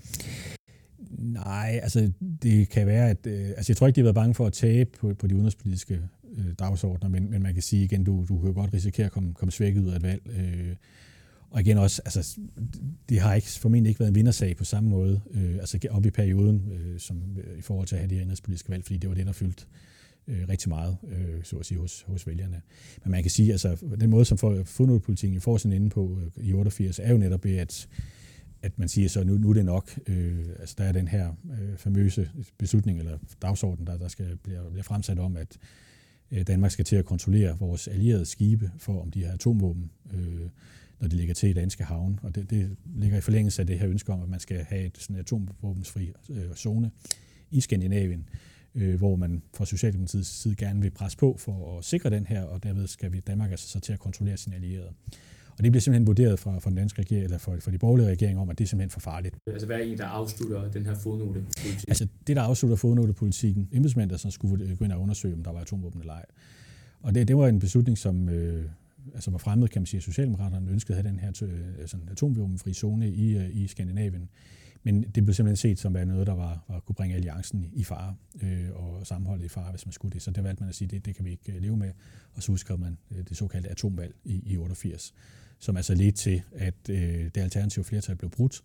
Nej, 1.17 1.79
altså 1.83 2.11
det 2.41 2.69
kan 2.69 2.87
være, 2.87 3.09
at 3.09 3.27
øh, 3.27 3.47
altså 3.49 3.71
jeg 3.71 3.77
tror 3.77 3.87
ikke, 3.87 3.95
de 3.95 4.01
har 4.01 4.05
været 4.05 4.15
bange 4.15 4.33
for 4.33 4.45
at 4.45 4.53
tabe 4.53 4.89
på, 4.99 5.13
på 5.13 5.27
de 5.27 5.35
udenrigspolitiske 5.35 6.01
øh, 6.37 6.53
dagsordner, 6.59 7.09
men, 7.09 7.29
men 7.29 7.43
man 7.43 7.53
kan 7.53 7.63
sige 7.63 7.83
igen, 7.83 8.03
du, 8.03 8.25
du 8.29 8.39
kan 8.39 8.47
jo 8.47 8.53
godt 8.53 8.73
risikere 8.73 9.05
at 9.05 9.11
komme, 9.11 9.33
komme 9.33 9.51
svækket 9.51 9.81
ud 9.81 9.89
af 9.89 9.95
et 9.95 10.03
valg. 10.03 10.21
Øh, 10.25 10.75
og 11.51 11.61
igen 11.61 11.77
også, 11.77 12.01
altså, 12.05 12.39
det 13.09 13.19
har 13.19 13.33
ikke, 13.33 13.47
formentlig 13.47 13.89
ikke 13.89 13.99
været 13.99 14.09
en 14.09 14.15
vindersag 14.15 14.57
på 14.57 14.63
samme 14.63 14.89
måde, 14.89 15.21
øh, 15.31 15.55
altså 15.55 15.79
op 15.89 16.05
i 16.05 16.09
perioden, 16.09 16.71
øh, 16.71 16.99
som 16.99 17.37
øh, 17.37 17.57
i 17.57 17.61
forhold 17.61 17.87
til 17.87 17.95
at 17.95 17.99
have 17.99 18.09
de 18.09 18.15
her 18.15 18.21
indrigspolitiske 18.21 18.69
valg, 18.69 18.83
fordi 18.83 18.97
det 18.97 19.09
var 19.09 19.15
det, 19.15 19.25
der 19.25 19.31
fyldte 19.31 19.65
øh, 20.27 20.49
rigtig 20.49 20.69
meget, 20.69 20.97
øh, 21.07 21.43
så 21.43 21.57
at 21.57 21.65
sige, 21.65 21.77
hos, 21.79 22.01
hos 22.07 22.27
vælgerne. 22.27 22.61
Men 23.03 23.11
man 23.11 23.21
kan 23.21 23.31
sige, 23.31 23.51
altså, 23.51 23.77
den 23.99 24.09
måde, 24.09 24.25
som 24.25 24.37
fodnotepolitikken 24.65 25.41
får 25.41 25.57
sådan 25.57 25.75
inde 25.75 25.89
på 25.89 26.19
øh, 26.37 26.45
i 26.45 26.53
88, 26.53 26.99
er 26.99 27.11
jo 27.11 27.17
netop 27.17 27.43
ved, 27.43 27.57
at, 27.57 27.87
at 28.61 28.79
man 28.79 28.89
siger, 28.89 29.09
så 29.09 29.23
nu, 29.23 29.37
nu 29.37 29.49
er 29.49 29.53
det 29.53 29.65
nok. 29.65 29.99
Øh, 30.07 30.45
altså, 30.59 30.75
der 30.77 30.83
er 30.83 30.91
den 30.91 31.07
her 31.07 31.33
øh, 31.51 31.77
famøse 31.77 32.29
beslutning, 32.57 32.99
eller 32.99 33.17
dagsorden, 33.41 33.87
der, 33.87 33.97
der 33.97 34.07
skal 34.07 34.37
blive, 34.37 34.71
blive 34.71 34.83
fremsat 34.83 35.19
om, 35.19 35.37
at 35.37 35.57
øh, 36.31 36.47
Danmark 36.47 36.71
skal 36.71 36.85
til 36.85 36.95
at 36.95 37.05
kontrollere 37.05 37.57
vores 37.59 37.87
allierede 37.87 38.25
skibe 38.25 38.71
for, 38.77 39.01
om 39.01 39.11
de 39.11 39.23
har 39.25 39.33
atomvåben. 39.33 39.91
Øh, 40.13 40.49
når 41.01 41.07
de 41.07 41.15
ligger 41.15 41.33
til 41.33 41.49
i 41.49 41.53
danske 41.53 41.83
havne. 41.83 42.17
Og 42.21 42.35
det, 42.35 42.49
det 42.49 42.75
ligger 42.95 43.17
i 43.17 43.21
forlængelse 43.21 43.61
af 43.61 43.67
det 43.67 43.79
her 43.79 43.89
ønske 43.89 44.13
om, 44.13 44.21
at 44.21 44.29
man 44.29 44.39
skal 44.39 44.65
have 44.69 44.85
et 44.85 44.97
sådan 44.97 45.15
atomvåbensfri 45.15 46.13
øh, 46.29 46.53
zone 46.55 46.91
i 47.51 47.61
Skandinavien, 47.61 48.29
øh, 48.75 48.95
hvor 48.95 49.15
man 49.15 49.41
fra 49.53 49.65
Socialdemokratiets 49.65 50.41
side 50.41 50.55
gerne 50.55 50.81
vil 50.81 50.91
presse 50.91 51.17
på 51.17 51.35
for 51.39 51.77
at 51.77 51.85
sikre 51.85 52.09
den 52.09 52.25
her, 52.25 52.43
og 52.43 52.63
derved 52.63 52.87
skal 52.87 53.11
vi 53.11 53.19
Danmark 53.19 53.51
altså 53.51 53.69
så 53.69 53.79
til 53.79 53.93
at 53.93 53.99
kontrollere 53.99 54.37
sine 54.37 54.55
allierede. 54.55 54.93
Og 55.57 55.63
det 55.63 55.71
bliver 55.71 55.81
simpelthen 55.81 56.07
vurderet 56.07 56.39
fra, 56.39 56.59
fra 56.59 56.69
den 56.69 56.77
danske 56.77 57.01
regering, 57.01 57.23
eller 57.23 57.37
fra, 57.37 57.55
fra 57.59 57.71
de 57.71 57.77
borgerlige 57.77 58.07
regeringer 58.07 58.41
om, 58.41 58.49
at 58.49 58.57
det 58.57 58.63
er 58.63 58.67
simpelthen 58.67 58.89
for 58.89 58.99
farligt. 58.99 59.35
Altså 59.47 59.67
hvad 59.67 59.77
er 59.77 59.83
en, 59.83 59.97
der 59.97 60.05
afslutter 60.05 60.71
den 60.71 60.85
her 60.85 60.95
fodnotepolitik? 60.95 61.85
Altså 61.87 62.07
det, 62.27 62.35
der 62.35 62.41
afslutter 62.41 62.75
fodnotepolitikken, 62.75 63.69
embedsmænd, 63.71 64.09
der 64.09 64.17
så 64.17 64.31
skulle 64.31 64.75
gå 64.75 64.85
ind 64.85 64.93
og 64.93 65.01
undersøge, 65.01 65.33
om 65.33 65.43
der 65.43 65.51
var 65.51 65.59
atomvåben 65.59 66.01
eller 66.01 66.13
ej. 66.13 66.25
Og 67.01 67.15
det, 67.15 67.27
det 67.27 67.37
var 67.37 67.47
en 67.47 67.59
beslutning, 67.59 67.97
som 67.97 68.29
øh, 68.29 68.65
altså 69.13 69.31
var 69.31 69.37
fremmed, 69.37 69.67
kan 69.67 69.81
man 69.81 69.85
sige, 69.85 69.97
at 69.97 70.03
Socialdemokraterne 70.03 70.71
ønskede 70.71 70.97
at 70.97 71.03
have 71.03 71.11
den 71.11 71.19
her 71.19 71.29
øh, 71.29 71.87
sådan 71.87 72.09
atomvåbenfri 72.09 72.73
zone 72.73 73.09
i, 73.09 73.37
øh, 73.37 73.55
i 73.55 73.67
Skandinavien. 73.67 74.29
Men 74.83 75.03
det 75.03 75.25
blev 75.25 75.33
simpelthen 75.33 75.55
set 75.55 75.79
som 75.79 75.91
noget, 75.91 76.27
der 76.27 76.33
var, 76.33 76.65
var 76.67 76.79
kunne 76.79 76.95
bringe 76.95 77.15
alliancen 77.15 77.69
i 77.73 77.83
fare 77.83 78.15
øh, 78.43 78.69
og 78.73 79.07
sammenholdet 79.07 79.45
i 79.45 79.47
fare, 79.47 79.69
hvis 79.71 79.85
man 79.85 79.93
skulle 79.93 80.13
det. 80.13 80.21
Så 80.21 80.31
det 80.31 80.43
valgte 80.43 80.63
man 80.63 80.69
at 80.69 80.75
sige, 80.75 80.87
det, 80.87 81.05
det 81.05 81.15
kan 81.15 81.25
vi 81.25 81.31
ikke 81.31 81.51
øh, 81.51 81.61
leve 81.61 81.77
med. 81.77 81.91
Og 82.33 82.43
så 82.43 82.51
udskrev 82.51 82.79
man 82.79 82.97
det 83.29 83.37
såkaldte 83.37 83.69
atomvalg 83.69 84.15
i, 84.25 84.41
i 84.45 84.57
88, 84.57 85.13
som 85.59 85.77
altså 85.77 85.95
ledte 85.95 86.17
til, 86.17 86.41
at 86.51 86.75
øh, 86.89 86.95
det 87.35 87.37
alternative 87.37 87.85
flertal 87.85 88.15
blev 88.15 88.29
brudt. 88.29 88.63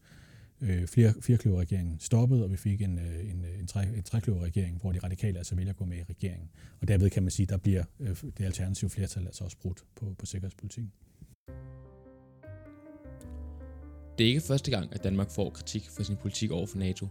Øh, 0.61 0.87
flere, 0.87 1.15
firekløverregeringen 1.21 2.01
stoppede, 2.01 2.45
og 2.45 2.51
vi 2.51 2.57
fik 2.57 2.83
en, 2.83 2.99
øh, 2.99 3.31
en, 3.31 3.45
øh, 3.45 3.61
en, 3.61 3.67
tre, 3.67 3.83
en 3.83 4.03
trekløverregering, 4.03 4.81
hvor 4.81 4.93
de 4.93 4.99
radikale 4.99 5.39
altså 5.39 5.55
vælger 5.55 5.73
at 5.73 5.77
gå 5.77 5.85
med 5.85 5.97
i 5.97 6.03
regeringen. 6.03 6.51
Og 6.81 6.89
derved 6.89 7.11
kan 7.11 7.23
man 7.23 7.31
sige, 7.31 7.47
der 7.47 7.57
bliver 7.57 7.85
øh, 8.01 8.17
det 8.39 8.45
alternative 8.45 8.91
flertal 8.91 9.27
altså 9.27 9.45
også 9.45 9.57
brudt 9.59 9.85
på, 9.97 10.15
på 10.19 10.27
sikkerhedspolitikken. 10.27 10.93
Det 14.19 14.25
er 14.25 14.29
ikke 14.29 14.41
første 14.41 14.71
gang, 14.71 14.93
at 14.93 15.05
Danmark 15.05 15.31
får 15.31 15.51
kritik 15.51 15.89
for 15.91 16.03
sin 16.03 16.17
politik 16.17 16.51
over 16.51 16.67
for 16.67 16.79
NATO, 16.79 17.09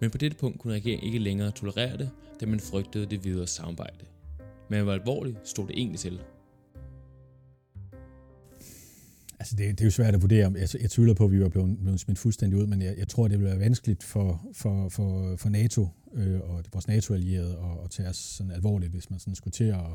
men 0.00 0.10
på 0.10 0.18
dette 0.18 0.36
punkt 0.36 0.58
kunne 0.58 0.72
regeringen 0.72 1.06
ikke 1.06 1.18
længere 1.18 1.50
tolerere 1.50 1.98
det, 1.98 2.10
da 2.40 2.46
man 2.46 2.60
frygtede 2.60 3.06
det 3.06 3.24
videre 3.24 3.46
samarbejde. 3.46 4.04
Men 4.68 4.82
hvor 4.82 4.92
alvorligt 4.92 5.48
stod 5.48 5.66
det 5.66 5.78
egentlig 5.78 6.00
til? 6.00 6.20
Altså 9.40 9.56
det, 9.56 9.70
det 9.70 9.80
er 9.80 9.84
jo 9.84 9.90
svært 9.90 10.14
at 10.14 10.22
vurdere. 10.22 10.52
Jeg, 10.58 10.68
jeg 10.80 10.90
tvivler 10.90 11.14
på, 11.14 11.24
at 11.24 11.32
vi 11.32 11.40
var 11.40 11.48
blevet, 11.48 11.78
blevet 11.78 12.00
smidt 12.00 12.18
fuldstændig 12.18 12.58
ud, 12.58 12.66
men 12.66 12.82
jeg, 12.82 12.94
jeg 12.98 13.08
tror, 13.08 13.28
det 13.28 13.38
vil 13.38 13.46
være 13.46 13.58
vanskeligt 13.58 14.02
for, 14.02 14.48
for, 14.52 14.88
for, 14.88 15.36
for 15.36 15.48
NATO 15.48 15.88
øh, 16.14 16.40
og 16.40 16.64
vores 16.72 16.88
NATO-allierede 16.88 17.52
at, 17.52 17.84
at 17.84 17.90
tage 17.90 18.08
os 18.08 18.16
sådan 18.16 18.52
alvorligt, 18.52 18.92
hvis 18.92 19.10
man 19.10 19.18
sådan 19.18 19.34
skulle 19.34 19.52
til 19.52 19.64
at 19.64 19.86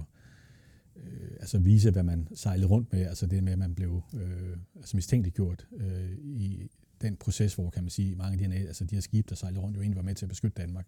øh, 0.95 1.29
altså 1.39 1.59
vise, 1.59 1.91
hvad 1.91 2.03
man 2.03 2.27
sejlede 2.35 2.67
rundt 2.67 2.93
med, 2.93 3.05
altså 3.05 3.27
det 3.27 3.43
med, 3.43 3.51
at 3.51 3.59
man 3.59 3.75
blev 3.75 4.01
øh, 4.13 4.57
altså 4.75 4.97
mistænkeliggjort 4.97 5.67
øh, 5.77 6.11
i 6.23 6.67
den 7.01 7.15
proces, 7.15 7.55
hvor 7.55 7.69
kan 7.69 7.83
man 7.83 7.89
sige, 7.89 8.15
mange 8.15 8.33
af 8.33 8.49
de 8.49 8.57
her, 8.57 8.67
altså 8.67 8.85
de 8.85 8.95
her 8.95 9.01
skibe, 9.01 9.29
der 9.29 9.35
sejlede 9.35 9.61
rundt, 9.61 9.77
jo 9.77 9.81
egentlig 9.81 9.97
var 9.97 10.03
med 10.03 10.15
til 10.15 10.25
at 10.25 10.29
beskytte 10.29 10.61
Danmark. 10.61 10.85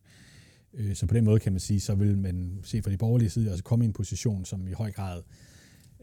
Øh, 0.74 0.96
så 0.96 1.06
på 1.06 1.14
den 1.14 1.26
måde 1.26 1.40
kan 1.40 1.52
man 1.52 1.60
sige, 1.60 1.80
så 1.80 1.96
vil 1.96 2.18
man 2.18 2.60
se 2.64 2.82
fra 2.82 2.92
de 2.92 2.98
borgerlige 2.98 3.30
side, 3.30 3.50
altså 3.50 3.64
komme 3.64 3.86
i 3.86 3.88
en 3.88 3.94
position, 3.94 4.46
som 4.46 4.68
i 4.68 4.72
høj 4.72 4.92
grad 4.92 5.18
øh, 5.18 5.24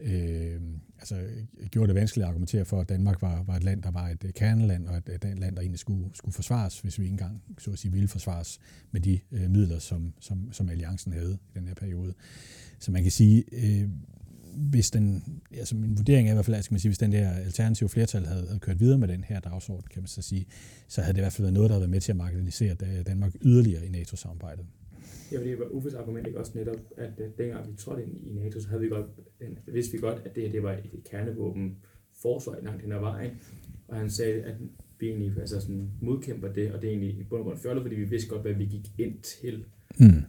øh, 0.01 0.61
altså, 0.99 1.21
gjorde 1.71 1.87
det 1.87 1.95
vanskeligt 1.95 2.23
at 2.23 2.29
argumentere 2.29 2.65
for, 2.65 2.81
at 2.81 2.89
Danmark 2.89 3.21
var, 3.21 3.43
var 3.43 3.55
et 3.55 3.63
land, 3.63 3.81
der 3.81 3.91
var 3.91 4.07
et 4.09 4.23
øh, 4.23 4.33
kerneland, 4.33 4.87
og 4.87 4.97
et, 4.97 5.09
et 5.09 5.39
land, 5.39 5.55
der 5.55 5.61
egentlig 5.61 5.79
skulle, 5.79 6.09
skulle 6.13 6.33
forsvares, 6.33 6.79
hvis 6.79 6.99
vi 6.99 7.03
ikke 7.03 7.13
engang 7.13 7.43
så 7.57 7.71
at 7.71 7.79
sige, 7.79 7.91
ville 7.91 8.07
forsvares 8.07 8.59
med 8.91 9.01
de 9.01 9.19
øh, 9.31 9.49
midler, 9.49 9.79
som, 9.79 10.13
som, 10.19 10.53
som 10.53 10.69
alliancen 10.69 11.13
havde 11.13 11.37
i 11.49 11.59
den 11.59 11.67
her 11.67 11.75
periode. 11.75 12.13
Så 12.79 12.91
man 12.91 13.03
kan 13.03 13.11
sige, 13.11 13.43
øh, 13.51 13.89
hvis 14.55 14.91
den, 14.91 15.23
altså 15.57 15.75
min 15.75 15.97
vurdering 15.97 16.27
er 16.27 16.31
i 16.31 16.33
hvert 16.33 16.45
fald, 16.45 16.57
at 16.57 16.71
man 16.71 16.79
sige, 16.79 16.89
hvis 16.89 16.97
den 16.97 17.11
der 17.11 17.29
alternative 17.29 17.89
flertal 17.89 18.25
havde, 18.25 18.47
havde 18.47 18.59
kørt 18.59 18.79
videre 18.79 18.97
med 18.97 19.07
den 19.07 19.23
her 19.23 19.39
dagsorden, 19.39 19.87
kan 19.91 20.01
man 20.01 20.07
så 20.07 20.21
sige, 20.21 20.45
så 20.87 21.01
havde 21.01 21.13
det 21.13 21.19
i 21.19 21.21
hvert 21.21 21.33
fald 21.33 21.43
været 21.43 21.53
noget, 21.53 21.69
der 21.69 21.73
havde 21.73 21.81
været 21.81 21.89
med 21.89 22.01
til 22.01 22.11
at 22.11 22.15
marginalisere 22.15 22.75
øh, 22.83 23.05
Danmark 23.05 23.31
yderligere 23.41 23.85
i 23.85 23.89
NATO-samarbejdet. 23.89 24.65
Ja, 25.31 25.43
det 25.43 25.59
var 25.59 25.65
Uffes 25.65 25.93
argument 25.93 26.27
ikke 26.27 26.39
også 26.39 26.51
netop, 26.55 26.79
at 26.97 27.11
uh, 27.19 27.25
dengang 27.37 27.71
vi 27.71 27.77
trådte 27.77 28.03
ind 28.03 28.27
i 28.27 28.33
NATO, 28.33 28.59
så 28.59 28.67
havde 28.67 28.81
vi 28.81 28.87
godt, 28.87 29.05
vidste 29.67 29.91
vi 29.91 29.97
godt, 29.97 30.21
at 30.25 30.35
det, 30.35 30.53
det 30.53 30.63
var 30.63 30.71
et 30.71 31.03
kernevåben 31.11 31.77
forsvar 32.21 32.57
langt 32.63 32.81
hen 32.81 32.91
ad 32.91 32.99
vejen. 32.99 33.31
Og 33.87 33.97
han 33.97 34.09
sagde, 34.09 34.43
at 34.43 34.55
vi 34.99 35.07
egentlig 35.07 35.37
altså 35.39 35.61
sådan 35.61 35.89
modkæmper 36.01 36.53
det, 36.53 36.71
og 36.71 36.81
det 36.81 36.87
er 36.87 36.91
egentlig 36.91 37.19
i 37.19 37.23
bund 37.23 37.39
og 37.39 37.45
grund 37.45 37.59
fjollet, 37.59 37.83
fordi 37.83 37.95
vi 37.95 38.03
vidste 38.03 38.29
godt, 38.29 38.41
hvad 38.41 38.53
vi 38.53 38.65
gik 38.65 38.91
ind 38.97 39.21
til. 39.21 39.65
Mm. 39.97 40.05
Ja. 40.07 40.21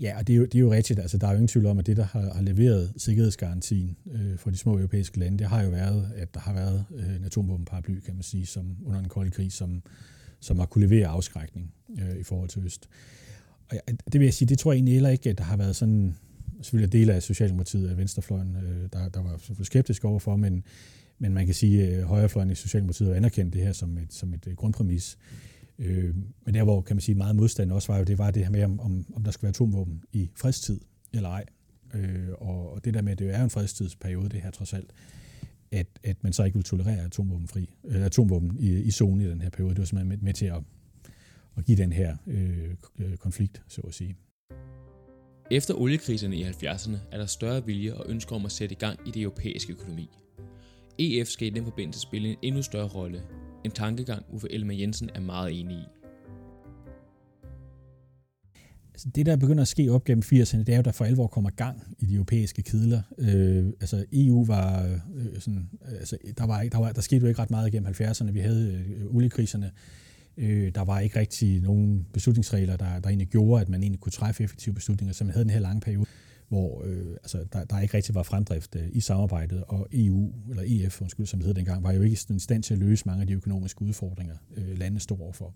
Ja, 0.00 0.18
og 0.18 0.26
det 0.26 0.32
er, 0.32 0.36
jo, 0.36 0.44
det 0.44 0.54
er 0.54 0.58
jo 0.58 0.72
rigtigt. 0.72 0.98
Altså, 0.98 1.18
der 1.18 1.26
er 1.26 1.30
jo 1.30 1.36
ingen 1.36 1.48
tvivl 1.48 1.66
om, 1.66 1.78
at 1.78 1.86
det, 1.86 1.96
der 1.96 2.04
har, 2.04 2.34
har 2.34 2.42
leveret 2.42 2.92
sikkerhedsgarantien 2.96 3.96
øh, 4.12 4.38
for 4.38 4.50
de 4.50 4.56
små 4.56 4.78
europæiske 4.78 5.18
lande, 5.18 5.38
det 5.38 5.46
har 5.46 5.62
jo 5.62 5.70
været, 5.70 6.12
at 6.16 6.34
der 6.34 6.40
har 6.40 6.54
været 6.54 6.84
øh, 6.96 7.16
en 7.16 7.24
atomvåbenparaply, 7.24 8.00
kan 8.00 8.14
man 8.14 8.22
sige, 8.22 8.46
som 8.46 8.76
under 8.86 9.00
en 9.00 9.08
kold 9.08 9.30
krig, 9.30 9.52
som, 9.52 9.82
som 10.40 10.58
har 10.58 10.66
kunne 10.66 10.86
levere 10.86 11.06
afskrækning 11.06 11.72
øh, 12.00 12.16
i 12.16 12.22
forhold 12.22 12.48
til 12.48 12.64
Øst. 12.64 12.88
Og 13.70 14.12
det 14.12 14.20
vil 14.20 14.26
jeg 14.26 14.34
sige, 14.34 14.48
det 14.48 14.58
tror 14.58 14.72
jeg 14.72 14.76
egentlig 14.76 14.94
heller 14.94 15.10
ikke, 15.10 15.30
at 15.30 15.38
der 15.38 15.44
har 15.44 15.56
været 15.56 15.76
sådan, 15.76 16.16
selvfølgelig 16.62 16.92
dele 16.92 17.14
af 17.14 17.22
Socialdemokratiet 17.22 17.90
og 17.90 17.96
Venstrefløjen, 17.96 18.56
øh, 18.56 18.88
der, 18.92 19.08
der 19.08 19.22
var 19.22 19.36
selvfølgelig 19.36 19.66
skeptisk 19.66 20.04
overfor, 20.04 20.36
men, 20.36 20.64
men 21.18 21.34
man 21.34 21.46
kan 21.46 21.54
sige, 21.54 21.88
at 21.88 22.04
højrefløjen 22.04 22.50
i 22.50 22.54
Socialdemokratiet 22.54 23.08
har 23.08 23.16
anerkendt 23.16 23.54
det 23.54 23.62
her 23.62 23.72
som 23.72 23.98
et, 23.98 24.12
som 24.12 24.34
et 24.34 24.46
øh, 24.46 24.54
grundpræmis. 24.54 25.18
Øh, 25.78 26.14
men 26.44 26.54
der, 26.54 26.64
hvor 26.64 26.80
kan 26.80 26.96
man 26.96 27.00
sige 27.00 27.14
meget 27.14 27.36
modstand 27.36 27.72
også 27.72 27.92
var 27.92 27.98
jo, 27.98 28.04
det 28.04 28.18
var 28.18 28.30
det 28.30 28.42
her 28.42 28.50
med, 28.50 28.62
om, 28.62 28.80
om, 29.14 29.24
der 29.24 29.30
skal 29.30 29.42
være 29.42 29.50
atomvåben 29.50 30.02
i 30.12 30.30
fredstid 30.36 30.80
eller 31.12 31.28
ej. 31.28 31.44
Øh, 31.94 32.28
og, 32.38 32.72
og 32.72 32.84
det 32.84 32.94
der 32.94 33.02
med, 33.02 33.12
at 33.12 33.18
det 33.18 33.34
er 33.34 33.44
en 33.44 33.50
fredstidsperiode, 33.50 34.28
det 34.28 34.40
her 34.40 34.50
trods 34.50 34.72
alt. 34.72 34.92
at, 35.72 35.86
at 36.04 36.16
man 36.22 36.32
så 36.32 36.44
ikke 36.44 36.54
vil 36.54 36.64
tolerere 36.64 37.04
atomvåbenfri, 37.04 37.74
øh, 37.84 38.04
atomvåben 38.04 38.56
i, 38.58 38.70
i 38.70 38.90
zonen 38.90 39.20
i 39.20 39.30
den 39.30 39.40
her 39.40 39.50
periode. 39.50 39.74
Det 39.74 39.78
var 39.78 39.84
simpelthen 39.84 40.08
med, 40.08 40.18
med 40.18 40.34
til 40.34 40.46
at, 40.46 40.62
at 41.56 41.64
give 41.64 41.76
den 41.76 41.92
her 41.92 42.16
øh, 42.26 43.16
konflikt, 43.16 43.62
så 43.68 43.80
at 43.80 43.94
sige. 43.94 44.16
Efter 45.50 45.74
oliekriserne 45.74 46.36
i 46.36 46.44
70'erne 46.44 46.96
er 47.12 47.18
der 47.18 47.26
større 47.26 47.66
vilje 47.66 47.94
og 47.94 48.04
ønsker 48.08 48.36
om 48.36 48.44
at 48.44 48.52
sætte 48.52 48.72
i 48.72 48.78
gang 48.78 48.98
i 49.06 49.10
det 49.10 49.22
europæiske 49.22 49.72
økonomi. 49.72 50.10
EF 50.98 51.28
skal 51.28 51.46
i 51.46 51.50
den 51.50 51.64
forbindelse 51.64 52.00
spille 52.00 52.28
en 52.28 52.36
endnu 52.42 52.62
større 52.62 52.88
rolle. 52.88 53.22
En 53.64 53.70
tankegang, 53.70 54.24
Uffe 54.32 54.52
Ellemann 54.52 54.80
Jensen 54.80 55.10
er 55.14 55.20
meget 55.20 55.60
enig 55.60 55.76
i. 55.76 55.84
Altså, 58.94 59.08
det, 59.14 59.26
der 59.26 59.36
begynder 59.36 59.62
at 59.62 59.68
ske 59.68 59.90
op 59.90 60.04
gennem 60.04 60.22
80'erne, 60.26 60.58
det 60.58 60.68
er 60.68 60.76
jo, 60.76 60.82
der 60.82 60.92
for 60.92 61.04
alvor 61.04 61.26
kommer 61.26 61.50
gang 61.50 61.96
i 61.98 62.06
de 62.06 62.14
europæiske 62.14 62.62
kedler. 62.62 63.02
Øh, 63.18 63.66
altså 63.80 64.04
EU 64.12 64.44
var 64.44 64.98
øh, 65.14 65.40
sådan, 65.40 65.70
altså, 65.82 66.18
der, 66.38 66.46
var, 66.46 66.62
der, 66.62 66.78
var, 66.78 66.92
der 66.92 67.00
skete 67.00 67.22
jo 67.22 67.28
ikke 67.28 67.42
ret 67.42 67.50
meget 67.50 67.72
gennem 67.72 67.94
70'erne. 68.00 68.30
Vi 68.30 68.40
havde 68.40 68.84
øh, 68.88 69.16
oliekriserne. 69.16 69.66
Øh, 69.66 70.05
Øh, 70.36 70.74
der 70.74 70.84
var 70.84 71.00
ikke 71.00 71.18
rigtig 71.18 71.60
nogen 71.60 72.06
beslutningsregler, 72.12 72.76
der, 72.76 73.00
der 73.00 73.08
egentlig 73.08 73.28
gjorde, 73.28 73.62
at 73.62 73.68
man 73.68 73.82
egentlig 73.82 74.00
kunne 74.00 74.12
træffe 74.12 74.44
effektive 74.44 74.74
beslutninger, 74.74 75.12
så 75.12 75.24
man 75.24 75.32
havde 75.32 75.44
den 75.44 75.52
her 75.52 75.60
lange 75.60 75.80
periode, 75.80 76.06
hvor 76.48 76.82
øh, 76.84 77.10
altså, 77.10 77.44
der, 77.52 77.64
der 77.64 77.80
ikke 77.80 77.96
rigtig 77.96 78.14
var 78.14 78.22
fremdrift 78.22 78.76
øh, 78.76 78.88
i 78.92 79.00
samarbejdet, 79.00 79.64
og 79.68 79.88
EU, 79.92 80.32
eller 80.50 80.62
EF, 80.66 81.02
undskyld, 81.02 81.26
som 81.26 81.40
det 81.40 81.46
hed 81.46 81.54
dengang, 81.54 81.82
var 81.82 81.92
jo 81.92 82.02
ikke 82.02 82.14
i 82.14 82.38
stand 82.38 82.62
til 82.62 82.74
at 82.74 82.80
løse 82.80 83.02
mange 83.06 83.20
af 83.20 83.26
de 83.26 83.32
økonomiske 83.32 83.82
udfordringer, 83.82 84.36
øh, 84.56 84.78
landene 84.78 85.00
stod 85.00 85.20
overfor. 85.20 85.54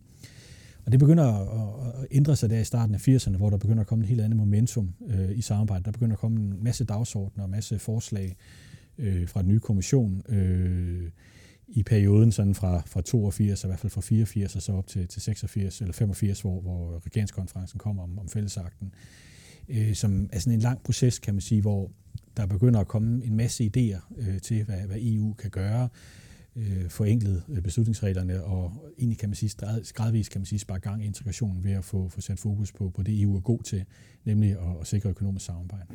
Og 0.87 0.93
det 0.93 1.01
begynder 1.01 1.25
at, 1.25 2.01
at 2.01 2.07
ændre 2.11 2.37
sig 2.37 2.51
der 2.51 2.59
i 2.59 2.65
starten 2.65 2.95
af 2.95 3.09
80'erne, 3.09 3.37
hvor 3.37 3.51
der 3.51 3.57
begynder 3.57 3.81
at 3.81 3.87
komme 3.87 4.05
et 4.05 4.09
helt 4.09 4.21
andet 4.21 4.37
momentum 4.37 4.95
øh, 5.09 5.39
i 5.39 5.41
samarbejdet. 5.41 5.87
Der 5.87 5.93
begynder 5.93 6.13
at 6.13 6.21
komme 6.21 6.41
en 6.41 6.65
masse 6.65 6.85
dagsordner 6.85 7.43
og 7.43 7.47
en 7.47 7.51
masse 7.51 7.79
forslag 7.79 8.37
øh, 8.99 9.29
fra 9.29 9.43
den 9.43 9.49
nye 9.49 9.61
kommission 9.61 10.23
øh, 10.29 11.11
i 11.71 11.83
perioden 11.83 12.33
sådan 12.33 12.55
fra, 12.55 12.83
fra 12.87 13.01
82, 13.01 13.65
og 13.65 13.69
i 13.69 13.71
hvert 13.71 13.81
fald 13.81 13.91
fra 13.91 14.01
84 14.01 14.57
og 14.57 14.63
så 14.63 14.73
op 14.73 14.87
til, 14.87 15.09
til 15.09 15.23
86 15.23 15.81
eller 15.81 15.93
85, 15.93 16.41
hvor, 16.41 16.61
hvor 16.61 17.03
regeringskonferencen 17.07 17.79
kommer 17.79 18.03
om, 18.03 18.19
om 18.19 18.29
fællesakten, 18.29 18.95
øh, 19.69 19.95
som 19.95 20.29
er 20.33 20.39
sådan 20.39 20.53
en 20.53 20.61
lang 20.61 20.83
proces, 20.83 21.19
kan 21.19 21.35
man 21.35 21.41
sige, 21.41 21.61
hvor 21.61 21.91
der 22.37 22.47
begynder 22.47 22.81
at 22.81 22.89
komme 22.89 23.25
en 23.25 23.37
masse 23.37 23.71
idéer 23.77 24.13
øh, 24.19 24.41
til, 24.41 24.65
hvad, 24.65 24.81
hvad 24.81 24.97
EU 25.01 25.33
kan 25.33 25.51
gøre, 25.51 25.89
øh, 26.57 26.89
forenklet 26.89 27.43
øh, 27.49 27.63
beslutningsreglerne, 27.63 28.45
og 28.45 28.93
egentlig 28.99 29.19
kan 29.19 29.29
man 29.29 29.37
sige, 29.37 29.51
gradvist 29.95 30.31
kan 30.31 30.41
man 30.41 30.47
sige, 30.47 30.59
spare 30.59 30.79
gang 30.79 31.05
i 31.05 31.07
integrationen 31.07 31.65
ved 31.65 31.73
at 31.73 31.85
få, 31.85 32.09
få 32.09 32.21
sat 32.21 32.39
fokus 32.39 32.73
på, 32.73 32.91
på 32.91 33.03
det 33.03 33.23
EU 33.23 33.37
er 33.37 33.41
god 33.41 33.63
til, 33.63 33.85
nemlig 34.25 34.51
at, 34.51 34.81
at 34.81 34.87
sikre 34.87 35.11
økonomisk 35.11 35.47
samarbejde. 35.47 35.87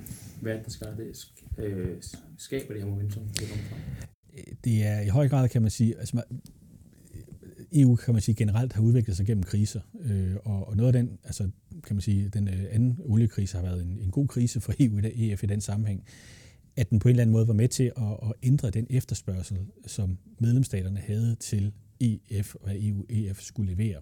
Hvad 0.41 0.51
er 0.51 0.57
det, 0.57 0.65
der 0.65 0.71
skal, 0.71 0.87
det, 0.97 1.31
øh, 1.57 1.97
skaber 2.37 2.73
det 2.73 2.83
her 2.83 2.89
momentum? 2.89 3.23
Det 3.23 3.47
det 4.63 4.85
er 4.85 4.99
i 5.01 5.07
høj 5.07 5.29
grad, 5.29 5.49
kan 5.49 5.61
man 5.61 5.71
sige, 5.71 5.99
altså 5.99 6.23
EU 7.73 7.95
kan 7.95 8.13
man 8.13 8.21
sige 8.21 8.35
generelt 8.35 8.73
har 8.73 8.81
udviklet 8.81 9.17
sig 9.17 9.25
gennem 9.25 9.43
kriser, 9.43 9.81
øh, 10.01 10.35
og, 10.45 10.67
og 10.67 10.77
noget 10.77 10.95
af 10.95 11.03
den, 11.03 11.17
altså 11.23 11.49
kan 11.83 11.95
man 11.95 12.01
sige, 12.01 12.29
den 12.29 12.47
øh, 12.47 12.65
anden 12.71 12.99
oliekrise 13.05 13.57
har 13.57 13.63
været 13.63 13.81
en, 13.81 13.97
en 14.01 14.11
god 14.11 14.27
krise 14.27 14.61
for 14.61 14.73
EU 14.79 14.99
i 14.99 15.31
EF 15.31 15.43
i 15.43 15.47
den 15.47 15.61
sammenhæng 15.61 16.03
at 16.75 16.89
den 16.89 16.99
på 16.99 17.07
en 17.07 17.09
eller 17.09 17.21
anden 17.21 17.33
måde 17.33 17.47
var 17.47 17.53
med 17.53 17.67
til 17.67 17.91
at, 17.97 18.11
at 18.23 18.33
ændre 18.43 18.69
den 18.69 18.87
efterspørgsel, 18.89 19.57
som 19.87 20.17
medlemsstaterne 20.39 20.99
havde 20.99 21.35
til 21.39 21.71
EF, 21.99 22.55
og 22.55 22.61
hvad 22.63 22.75
EU 22.79 23.05
EF 23.09 23.41
skulle 23.41 23.73
levere. 23.73 24.01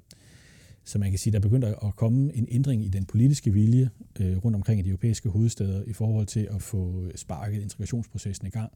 Så 0.83 0.99
man 0.99 1.09
kan 1.09 1.19
sige, 1.19 1.33
der 1.33 1.39
begyndte 1.39 1.67
at 1.67 1.95
komme 1.95 2.35
en 2.35 2.47
ændring 2.51 2.85
i 2.85 2.89
den 2.89 3.05
politiske 3.05 3.53
vilje 3.53 3.89
øh, 4.19 4.37
rundt 4.37 4.55
omkring 4.55 4.79
i 4.79 4.83
de 4.83 4.89
europæiske 4.89 5.29
hovedsteder 5.29 5.83
i 5.83 5.93
forhold 5.93 6.25
til 6.25 6.47
at 6.51 6.61
få 6.61 7.11
sparket 7.15 7.61
integrationsprocessen 7.61 8.47
i 8.47 8.49
gang 8.49 8.71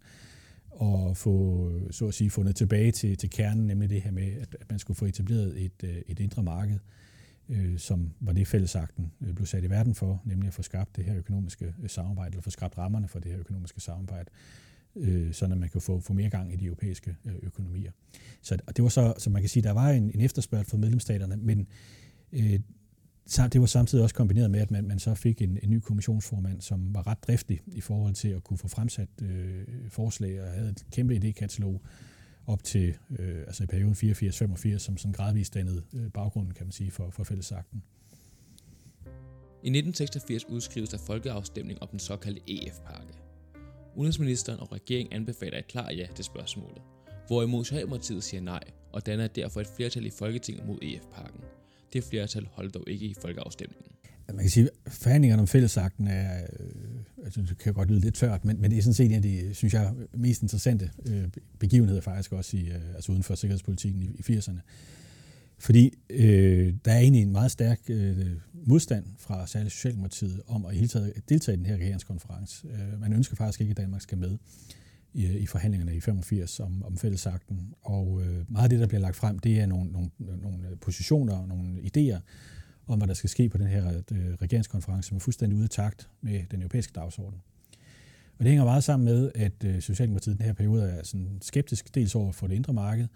og 0.79 1.17
få, 1.17 1.69
øh, 1.71 1.91
så 1.91 2.07
at 2.07 2.13
sige, 2.13 2.29
fundet 2.29 2.55
tilbage 2.55 2.91
til, 2.91 3.17
til 3.17 3.29
kernen, 3.29 3.67
nemlig 3.67 3.89
det 3.89 4.01
her 4.01 4.11
med, 4.11 4.31
at, 4.41 4.55
at 4.59 4.69
man 4.69 4.79
skulle 4.79 4.97
få 4.97 5.05
etableret 5.05 5.65
et, 5.65 5.83
øh, 5.83 6.01
et 6.07 6.19
indre 6.19 6.43
marked, 6.43 6.79
øh, 7.49 7.77
som 7.77 8.13
var 8.19 8.33
det 8.33 8.47
fællesakten 8.47 9.11
øh, 9.21 9.33
blev 9.33 9.45
sat 9.45 9.63
i 9.63 9.69
verden 9.69 9.95
for, 9.95 10.21
nemlig 10.25 10.47
at 10.47 10.53
få 10.53 10.61
skabt 10.61 10.95
det 10.95 11.05
her 11.05 11.17
økonomiske 11.17 11.73
øh, 11.83 11.89
samarbejde, 11.89 12.29
eller 12.29 12.41
få 12.41 12.49
skabt 12.49 12.77
rammerne 12.77 13.07
for 13.07 13.19
det 13.19 13.31
her 13.31 13.39
økonomiske 13.39 13.81
samarbejde, 13.81 14.29
øh, 14.95 15.33
at 15.41 15.57
man 15.57 15.69
kan 15.69 15.81
få, 15.81 15.99
få 15.99 16.13
mere 16.13 16.29
gang 16.29 16.53
i 16.53 16.55
de 16.55 16.65
europæiske 16.65 17.15
øh, 17.25 17.35
økonomier. 17.43 17.91
Så 18.41 18.57
og 18.67 18.77
det 18.77 18.83
var 18.83 18.89
så, 18.89 19.13
så 19.17 19.29
man 19.29 19.41
kan 19.41 19.49
sige, 19.49 19.63
der 19.63 19.71
var 19.71 19.89
en, 19.89 20.11
en 20.13 20.21
efterspørgsel 20.21 20.69
fra 20.69 20.77
medlemsstaterne, 20.77 21.37
men 21.37 21.67
øh, 22.33 22.59
det 23.27 23.61
var 23.61 23.67
samtidig 23.67 24.03
også 24.03 24.15
kombineret 24.15 24.51
med, 24.51 24.59
at 24.59 24.71
man, 24.71 24.87
man 24.87 24.99
så 24.99 25.15
fik 25.15 25.41
en, 25.41 25.59
en 25.63 25.69
ny 25.69 25.79
kommissionsformand, 25.79 26.61
som 26.61 26.95
var 26.95 27.07
ret 27.07 27.23
driftig 27.23 27.61
i 27.67 27.81
forhold 27.81 28.13
til 28.13 28.27
at 28.27 28.43
kunne 28.43 28.57
få 28.57 28.67
fremsat 28.67 29.09
øh, 29.21 29.63
forslag 29.89 30.41
og 30.41 30.47
havde 30.47 30.69
et 30.69 30.85
kæmpe 30.91 31.15
idékatalog, 31.15 31.81
op 32.47 32.63
til 32.63 32.95
øh, 33.19 33.39
altså 33.39 33.63
i 33.63 33.67
perioden 33.67 33.93
84-85, 33.93 34.77
som 34.77 34.97
sådan 34.97 35.11
gradvist 35.11 35.53
dannede 35.53 35.83
øh, 35.93 36.11
baggrunden, 36.11 36.53
kan 36.53 36.65
man 36.65 36.71
sige, 36.71 36.91
for, 36.91 37.09
for 37.09 37.23
fællesakten. 37.23 37.83
I 39.63 39.69
1986 39.69 40.45
udskrives 40.45 40.89
der 40.89 40.97
folkeafstemning 40.97 41.81
om 41.81 41.87
den 41.87 41.99
såkaldte 41.99 42.41
EF-pakke. 42.47 43.13
Udenrigsministeren 43.95 44.59
og 44.59 44.71
regeringen 44.71 45.13
anbefaler 45.13 45.57
et 45.57 45.67
klart 45.67 45.97
ja 45.97 46.07
til 46.15 46.25
spørgsmålet, 46.25 46.81
hvorimod 47.27 47.65
Socialdemokratiet 47.65 48.23
siger 48.23 48.41
nej, 48.41 48.63
og 48.91 49.05
danner 49.05 49.27
derfor 49.27 49.61
et 49.61 49.67
flertal 49.75 50.05
i 50.05 50.09
Folketinget 50.09 50.67
mod 50.67 50.79
EF-pakken. 50.81 51.41
Det 51.93 52.03
flertal 52.03 52.47
holdt 52.51 52.73
dog 52.73 52.83
ikke 52.87 53.05
i 53.05 53.15
folkeafstemningen. 53.21 53.91
Man 54.33 54.39
kan 54.39 54.49
sige, 54.49 54.69
at 54.85 54.91
forhandlingerne 54.91 55.41
om 55.41 55.47
fællesakten 55.47 56.07
er, 56.07 56.41
øh, 56.59 57.23
altså 57.23 57.41
det 57.41 57.57
kan 57.57 57.73
godt 57.73 57.89
lyde 57.89 57.99
lidt 57.99 58.15
tørt, 58.15 58.45
men, 58.45 58.61
men 58.61 58.71
det 58.71 58.77
er 58.77 58.81
sådan 58.81 58.93
set 58.93 59.05
en 59.05 59.11
af 59.11 59.21
de, 59.21 59.53
synes 59.53 59.73
jeg, 59.73 59.93
mest 60.13 60.41
interessante 60.41 60.91
øh, 61.05 61.27
begivenheder 61.59 62.01
faktisk 62.01 62.31
også 62.33 62.57
i, 62.57 62.69
øh, 62.69 62.95
altså 62.95 63.11
uden 63.11 63.23
for 63.23 63.35
sikkerhedspolitikken 63.35 64.01
i, 64.01 64.05
i 64.05 64.37
80'erne. 64.37 64.59
Fordi 65.59 65.93
øh, 66.09 66.73
der 66.85 66.91
er 66.91 66.99
egentlig 66.99 67.21
en 67.21 67.31
meget 67.31 67.51
stærk 67.51 67.79
øh, 67.89 68.25
modstand 68.53 69.05
fra 69.17 69.47
særligt 69.47 69.73
Socialdemokratiet 69.73 70.41
om 70.47 70.65
at 70.65 70.73
i 70.73 70.75
hele 70.75 70.87
taget 70.87 71.13
deltage 71.29 71.55
i 71.55 71.57
den 71.57 71.65
her 71.65 71.75
regeringskonference. 71.75 72.67
Øh, 72.67 73.01
man 73.01 73.13
ønsker 73.13 73.35
faktisk 73.35 73.61
ikke, 73.61 73.71
at 73.71 73.77
Danmark 73.77 74.01
skal 74.01 74.17
med 74.17 74.37
i, 75.17 75.25
øh, 75.25 75.35
i 75.35 75.45
forhandlingerne 75.45 75.95
i 75.95 75.99
85 75.99 76.59
om, 76.59 76.83
om 76.85 76.97
fællesakten. 76.97 77.73
Og 77.81 78.21
øh, 78.21 78.51
meget 78.51 78.63
af 78.63 78.69
det, 78.69 78.79
der 78.79 78.87
bliver 78.87 79.01
lagt 79.01 79.15
frem, 79.15 79.39
det 79.39 79.59
er 79.59 79.65
nogle, 79.65 79.91
nogle, 79.91 80.09
nogle 80.19 80.69
øh, 80.69 80.77
positioner 80.81 81.35
og 81.35 81.47
nogle 81.47 81.79
idéer, 81.79 82.19
om, 82.87 82.97
hvad 82.97 83.07
der 83.07 83.13
skal 83.13 83.29
ske 83.29 83.49
på 83.49 83.57
den 83.57 83.67
her 83.67 84.01
øh, 84.11 84.33
regeringskonference, 84.41 85.07
som 85.07 85.17
er 85.17 85.19
fuldstændig 85.19 85.55
ude 85.55 85.63
af 85.63 85.69
takt 85.69 86.09
med 86.21 86.43
den 86.51 86.61
europæiske 86.61 86.93
dagsorden. 86.95 87.39
Og 88.37 88.39
det 88.39 88.47
hænger 88.47 88.65
meget 88.65 88.83
sammen 88.83 89.05
med, 89.05 89.31
at 89.35 89.63
øh, 89.65 89.81
Socialdemokratiet 89.81 90.33
i 90.33 90.37
den 90.37 90.45
her 90.45 90.53
periode 90.53 90.83
er 90.83 91.03
sådan 91.03 91.37
skeptisk 91.41 91.95
dels 91.95 92.15
over 92.15 92.31
for 92.31 92.47
det 92.47 92.55
indre 92.55 92.73
marked, 92.73 93.07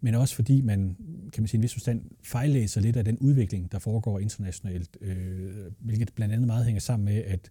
men 0.00 0.14
også 0.14 0.34
fordi 0.34 0.60
man, 0.60 0.96
kan 1.32 1.42
man 1.42 1.48
sige, 1.48 1.58
en 1.58 1.62
vis 1.62 1.72
forstand 1.72 2.02
fejllæser 2.22 2.80
lidt 2.80 2.96
af 2.96 3.04
den 3.04 3.18
udvikling, 3.18 3.72
der 3.72 3.78
foregår 3.78 4.18
internationalt, 4.18 4.96
øh, 5.00 5.72
hvilket 5.78 6.12
blandt 6.14 6.34
andet 6.34 6.46
meget 6.46 6.64
hænger 6.64 6.80
sammen 6.80 7.04
med, 7.04 7.22
at, 7.26 7.50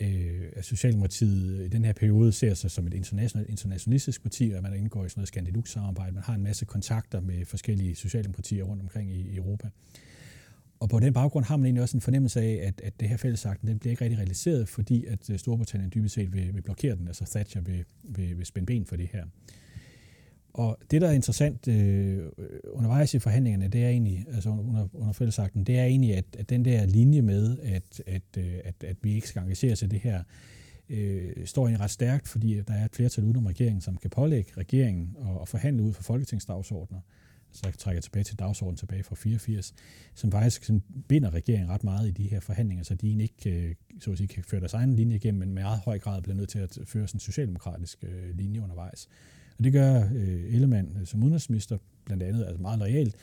øh, 0.00 0.42
at 0.56 0.64
Socialdemokratiet 0.64 1.64
i 1.64 1.68
den 1.68 1.84
her 1.84 1.92
periode 1.92 2.32
ser 2.32 2.54
sig 2.54 2.70
som 2.70 2.86
et 2.86 2.94
international, 2.94 3.46
internationalistisk 3.48 4.22
parti, 4.22 4.52
og 4.56 4.62
man 4.62 4.74
indgår 4.74 5.04
i 5.04 5.08
sådan 5.08 5.20
noget 5.20 5.28
Skandilux-samarbejde. 5.28 6.12
Man 6.12 6.22
har 6.22 6.34
en 6.34 6.42
masse 6.42 6.64
kontakter 6.64 7.20
med 7.20 7.44
forskellige 7.44 7.94
socialdemokratier 7.94 8.64
rundt 8.64 8.82
omkring 8.82 9.10
i, 9.10 9.20
i 9.20 9.36
Europa. 9.36 9.68
Og 10.80 10.88
på 10.88 11.00
den 11.00 11.12
baggrund 11.12 11.44
har 11.44 11.56
man 11.56 11.66
egentlig 11.66 11.82
også 11.82 11.96
en 11.96 12.00
fornemmelse 12.00 12.40
af, 12.40 12.60
at, 12.66 12.80
at 12.80 13.00
det 13.00 13.08
her 13.08 13.16
fællesakten 13.16 13.68
den 13.68 13.78
bliver 13.78 13.90
ikke 13.90 14.04
rigtig 14.04 14.18
realiseret, 14.18 14.68
fordi 14.68 15.04
at 15.04 15.30
øh, 15.30 15.38
Storbritannien 15.38 15.92
dybest 15.94 16.14
set 16.14 16.32
vil, 16.32 16.54
vil 16.54 16.62
blokere 16.62 16.96
den, 16.96 17.06
altså 17.08 17.24
Thatcher 17.24 17.60
vil, 17.60 17.84
vil, 18.02 18.38
vil 18.38 18.46
spænde 18.46 18.66
ben 18.66 18.86
for 18.86 18.96
det 18.96 19.08
her. 19.12 19.24
Og 20.54 20.78
det, 20.90 21.00
der 21.00 21.08
er 21.08 21.12
interessant 21.12 21.68
øh, 21.68 22.18
øh, 22.18 22.48
undervejs 22.72 23.14
i 23.14 23.18
forhandlingerne, 23.18 23.68
det 23.68 23.84
er 23.84 23.88
egentlig, 23.88 24.26
altså 24.34 24.50
under, 24.50 24.88
under 24.92 25.12
fællesakten, 25.12 25.64
det 25.64 25.78
er 25.78 25.84
egentlig, 25.84 26.16
at, 26.16 26.24
at 26.38 26.50
den 26.50 26.64
der 26.64 26.86
linje 26.86 27.22
med, 27.22 27.58
at, 27.62 28.02
at, 28.06 28.22
øh, 28.38 28.54
at, 28.64 28.84
at 28.84 28.96
vi 29.02 29.14
ikke 29.14 29.28
skal 29.28 29.42
engagere 29.42 29.72
os 29.72 29.82
i 29.82 29.86
det 29.86 30.00
her, 30.00 30.22
øh, 30.88 31.32
står 31.44 31.66
egentlig 31.66 31.80
ret 31.80 31.90
stærkt, 31.90 32.28
fordi 32.28 32.60
der 32.68 32.74
er 32.74 32.84
et 32.84 32.94
flertal 32.94 33.24
udenom 33.24 33.46
regeringen, 33.46 33.80
som 33.80 33.96
kan 33.96 34.10
pålægge 34.10 34.52
regeringen 34.56 35.16
at, 35.20 35.42
at 35.42 35.48
forhandle 35.48 35.82
ud 35.82 35.92
for 35.92 36.02
folketingsdagsordner 36.02 37.00
så 37.52 37.72
trækker 37.78 38.02
tilbage 38.02 38.24
til 38.24 38.38
dagsordenen 38.38 38.76
tilbage 38.76 39.02
fra 39.02 39.14
84, 39.14 39.74
som 40.14 40.32
faktisk 40.32 40.64
sådan 40.64 40.82
binder 41.08 41.30
regeringen 41.30 41.70
ret 41.70 41.84
meget 41.84 42.08
i 42.08 42.10
de 42.10 42.28
her 42.28 42.40
forhandlinger, 42.40 42.84
så 42.84 42.94
de 42.94 43.06
egentlig 43.06 43.24
ikke 43.24 43.68
øh, 43.68 43.74
så 44.00 44.12
at 44.12 44.18
sige, 44.18 44.28
kan 44.28 44.44
føre 44.44 44.60
deres 44.60 44.74
egen 44.74 44.96
linje 44.96 45.16
igennem, 45.16 45.38
men 45.38 45.54
med 45.54 45.62
meget 45.62 45.80
høj 45.80 45.98
grad 45.98 46.22
bliver 46.22 46.36
nødt 46.36 46.48
til 46.48 46.58
at 46.58 46.78
føre 46.84 47.08
sådan 47.08 47.16
en 47.16 47.20
socialdemokratisk 47.20 48.04
øh, 48.04 48.36
linje 48.36 48.62
undervejs. 48.62 49.08
Og 49.58 49.64
det 49.64 49.72
gør 49.72 49.96
øh, 50.14 50.54
Ellemann 50.54 50.96
øh, 51.00 51.06
som 51.06 51.22
udenrigsminister 51.22 51.78
blandt 52.04 52.22
andet 52.22 52.44
altså 52.44 52.62
meget 52.62 52.78
lojalt. 52.78 53.16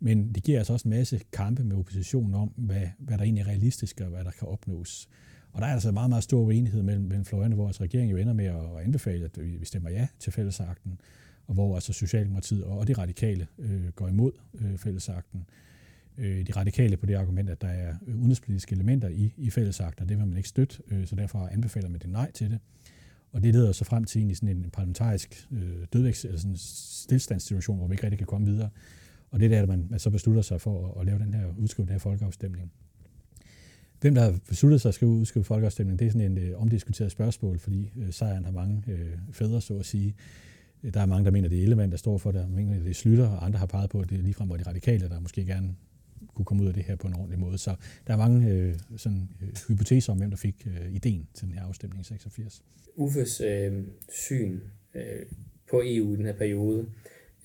men 0.00 0.32
det 0.34 0.42
giver 0.42 0.58
altså 0.58 0.72
også 0.72 0.88
en 0.88 0.90
masse 0.90 1.20
kampe 1.32 1.64
med 1.64 1.76
oppositionen 1.76 2.34
om, 2.34 2.48
hvad, 2.56 2.86
hvad 2.98 3.18
der 3.18 3.24
egentlig 3.24 3.42
er 3.42 3.48
realistisk 3.48 4.00
og 4.00 4.06
hvad 4.06 4.24
der 4.24 4.30
kan 4.30 4.48
opnås. 4.48 5.08
Og 5.52 5.60
der 5.60 5.68
er 5.68 5.72
altså 5.72 5.92
meget, 5.92 6.08
meget 6.08 6.24
stor 6.24 6.40
uenighed 6.40 6.82
mellem, 6.82 7.04
mellem 7.04 7.24
fløjene, 7.24 7.54
hvor 7.54 7.66
altså 7.66 7.82
regeringen 7.82 8.16
jo 8.16 8.22
ender 8.22 8.32
med 8.32 8.44
at 8.44 8.84
anbefale, 8.84 9.24
at 9.24 9.38
vi 9.60 9.64
stemmer 9.64 9.90
ja 9.90 10.06
til 10.18 10.32
fællesakten, 10.32 11.00
og 11.46 11.54
hvor 11.54 11.74
altså 11.74 11.92
Socialdemokratiet 11.92 12.64
og 12.64 12.88
de 12.88 12.92
radikale 12.92 13.46
øh, 13.58 13.88
går 13.88 14.08
imod 14.08 14.32
øh, 14.54 14.78
fællesakten. 14.78 15.44
Øh, 16.18 16.46
de 16.46 16.52
radikale 16.52 16.96
på 16.96 17.06
det 17.06 17.14
argument, 17.14 17.50
at 17.50 17.60
der 17.62 17.68
er 17.68 17.94
udenrigspolitiske 18.06 18.72
elementer 18.72 19.08
i, 19.08 19.34
i 19.36 19.50
fællesakten, 19.50 20.02
og 20.02 20.08
det 20.08 20.18
vil 20.18 20.26
man 20.26 20.36
ikke 20.36 20.48
støtte, 20.48 20.82
øh, 20.90 21.06
så 21.06 21.16
derfor 21.16 21.46
anbefaler 21.46 21.88
man 21.88 22.00
det 22.00 22.10
nej 22.10 22.30
til 22.30 22.50
det. 22.50 22.58
Og 23.32 23.42
det 23.42 23.54
leder 23.54 23.72
så 23.72 23.84
frem 23.84 24.04
til 24.04 24.18
egentlig 24.18 24.36
sådan 24.36 24.56
en 24.56 24.70
parlamentarisk 24.72 25.48
øh, 25.52 25.86
dødvækst, 25.92 26.24
eller 26.24 26.38
sådan 26.38 26.50
en 26.50 26.58
stillstandssituation, 26.58 27.76
hvor 27.76 27.86
vi 27.86 27.94
ikke 27.94 28.02
rigtig 28.04 28.18
kan 28.18 28.26
komme 28.26 28.46
videre. 28.46 28.68
Og 29.30 29.40
det 29.40 29.46
er 29.46 29.48
der, 29.48 29.62
at 29.62 29.68
man, 29.68 29.86
man 29.90 29.98
så 29.98 30.10
beslutter 30.10 30.42
sig 30.42 30.60
for 30.60 30.88
at, 30.88 31.00
at 31.00 31.06
lave 31.06 31.18
den 31.18 31.34
her, 31.34 31.46
udskrive 31.58 31.86
den 31.86 31.92
her 31.92 31.98
folkeafstemning. 31.98 32.72
Hvem 34.00 34.14
der 34.14 34.22
har 34.22 34.38
besluttet 34.48 34.80
sig 34.80 34.88
at 34.88 34.94
skrive 34.94 35.12
udskrive 35.12 35.44
folkeafstemning, 35.44 35.98
det 35.98 36.06
er 36.06 36.10
sådan 36.10 36.32
en 36.32 36.38
øh, 36.38 36.60
omdiskuteret 36.60 37.12
spørgsmål, 37.12 37.58
fordi 37.58 37.90
øh, 37.96 38.12
sejren 38.12 38.44
har 38.44 38.52
mange 38.52 38.82
øh, 38.88 39.18
fædre, 39.32 39.60
så 39.60 39.78
at 39.78 39.86
sige. 39.86 40.14
Der 40.94 41.00
er 41.00 41.06
mange, 41.06 41.24
der 41.24 41.30
mener, 41.30 41.48
det 41.48 41.58
er 41.58 41.62
Ellemann, 41.62 41.90
der 41.90 41.98
står 41.98 42.18
for 42.18 42.32
det, 42.32 42.40
og 42.40 42.50
mener, 42.50 42.78
det 42.78 42.90
er 42.90 42.94
Slytter, 42.94 43.28
og 43.28 43.44
andre 43.44 43.58
har 43.58 43.66
peget 43.66 43.90
på, 43.90 44.00
at 44.00 44.10
det 44.10 44.18
er 44.18 44.22
ligefrem 44.22 44.48
de 44.48 44.62
radikale, 44.62 45.08
der 45.08 45.20
måske 45.20 45.44
gerne 45.44 45.74
kunne 46.34 46.44
komme 46.44 46.62
ud 46.62 46.68
af 46.68 46.74
det 46.74 46.84
her 46.84 46.96
på 46.96 47.06
en 47.06 47.14
ordentlig 47.14 47.38
måde. 47.38 47.58
Så 47.58 47.74
der 48.06 48.12
er 48.12 48.16
mange 48.16 48.50
øh, 48.50 48.74
sådan, 48.96 49.28
øh, 49.42 49.48
hypoteser 49.68 50.12
om, 50.12 50.18
hvem 50.18 50.30
der 50.30 50.36
fik 50.36 50.66
øh, 50.66 50.94
ideen 50.94 51.28
til 51.34 51.46
den 51.46 51.54
her 51.54 51.62
afstemning 51.62 52.00
i 52.00 52.04
86. 52.04 52.62
Uffes 52.96 53.40
øh, 53.40 53.72
syn 54.08 54.60
øh, 54.94 55.02
på 55.70 55.82
EU 55.84 56.14
i 56.14 56.16
den 56.16 56.24
her 56.24 56.32
periode 56.32 56.86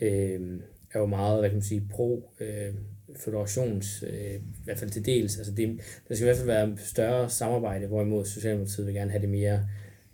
øh, 0.01 0.59
er 0.93 0.99
jo 0.99 1.05
meget, 1.05 1.39
hvad 1.39 1.49
kan 1.49 1.55
man 1.55 1.63
sige, 1.63 1.88
pro 1.91 2.31
øh, 2.39 2.73
federations, 3.15 4.03
øh, 4.07 4.36
i 4.36 4.63
hvert 4.63 4.79
fald 4.79 4.89
til 4.89 5.05
dels. 5.05 5.38
Altså 5.38 5.53
det, 5.53 5.79
der 6.09 6.15
skal 6.15 6.25
i 6.25 6.27
hvert 6.27 6.38
fald 6.38 6.47
være 6.47 6.77
større 6.77 7.29
samarbejde, 7.29 7.88
hvorimod 7.88 8.25
Socialdemokratiet 8.25 8.88
vil 8.88 8.95
gerne 8.95 9.12
have 9.12 9.21
det 9.21 9.29
mere, 9.29 9.67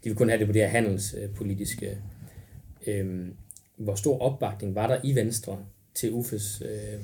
de 0.04 0.10
vil 0.10 0.16
kun 0.16 0.30
have 0.30 0.40
det 0.40 0.48
på 0.48 0.54
det 0.54 0.62
her 0.62 0.70
handelspolitiske. 0.70 1.98
Øh, 2.88 3.28
hvor 3.76 3.96
stor 3.96 4.20
opbakning 4.20 4.76
var 4.76 4.88
der 4.88 5.00
i 5.04 5.16
Venstre 5.16 5.66
til 5.94 6.12
Uffes 6.12 6.62
øh, 6.66 7.00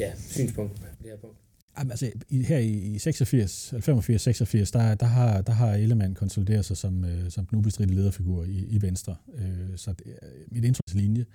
ja, 0.00 0.12
synspunkt 0.16 0.74
på 0.74 0.82
det 1.02 1.10
her 1.10 1.16
punkt? 1.16 1.36
Jamen, 1.78 1.90
altså, 1.90 2.10
her 2.30 2.58
i 2.58 2.98
86, 2.98 3.74
85, 3.80 4.22
86, 4.22 4.70
der, 4.70 4.94
der, 4.94 5.06
har, 5.06 5.42
der 5.42 5.52
har 5.52 5.74
Ellemann 5.74 6.14
konsolideret 6.14 6.64
sig 6.64 6.76
som, 6.76 7.04
øh, 7.04 7.30
som 7.30 7.46
den 7.46 7.58
ubestridte 7.58 7.94
lederfigur 7.94 8.44
i, 8.44 8.66
i 8.68 8.82
Venstre. 8.82 9.16
Øh, 9.34 9.76
så 9.76 9.92
det, 9.92 10.06
mit 10.48 10.64
indtrykslinje, 10.64 11.26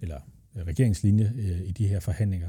eller 0.00 0.20
øh, 0.56 0.66
regeringslinje 0.66 1.32
øh, 1.36 1.60
i 1.68 1.72
de 1.72 1.88
her 1.88 2.00
forhandlinger, 2.00 2.48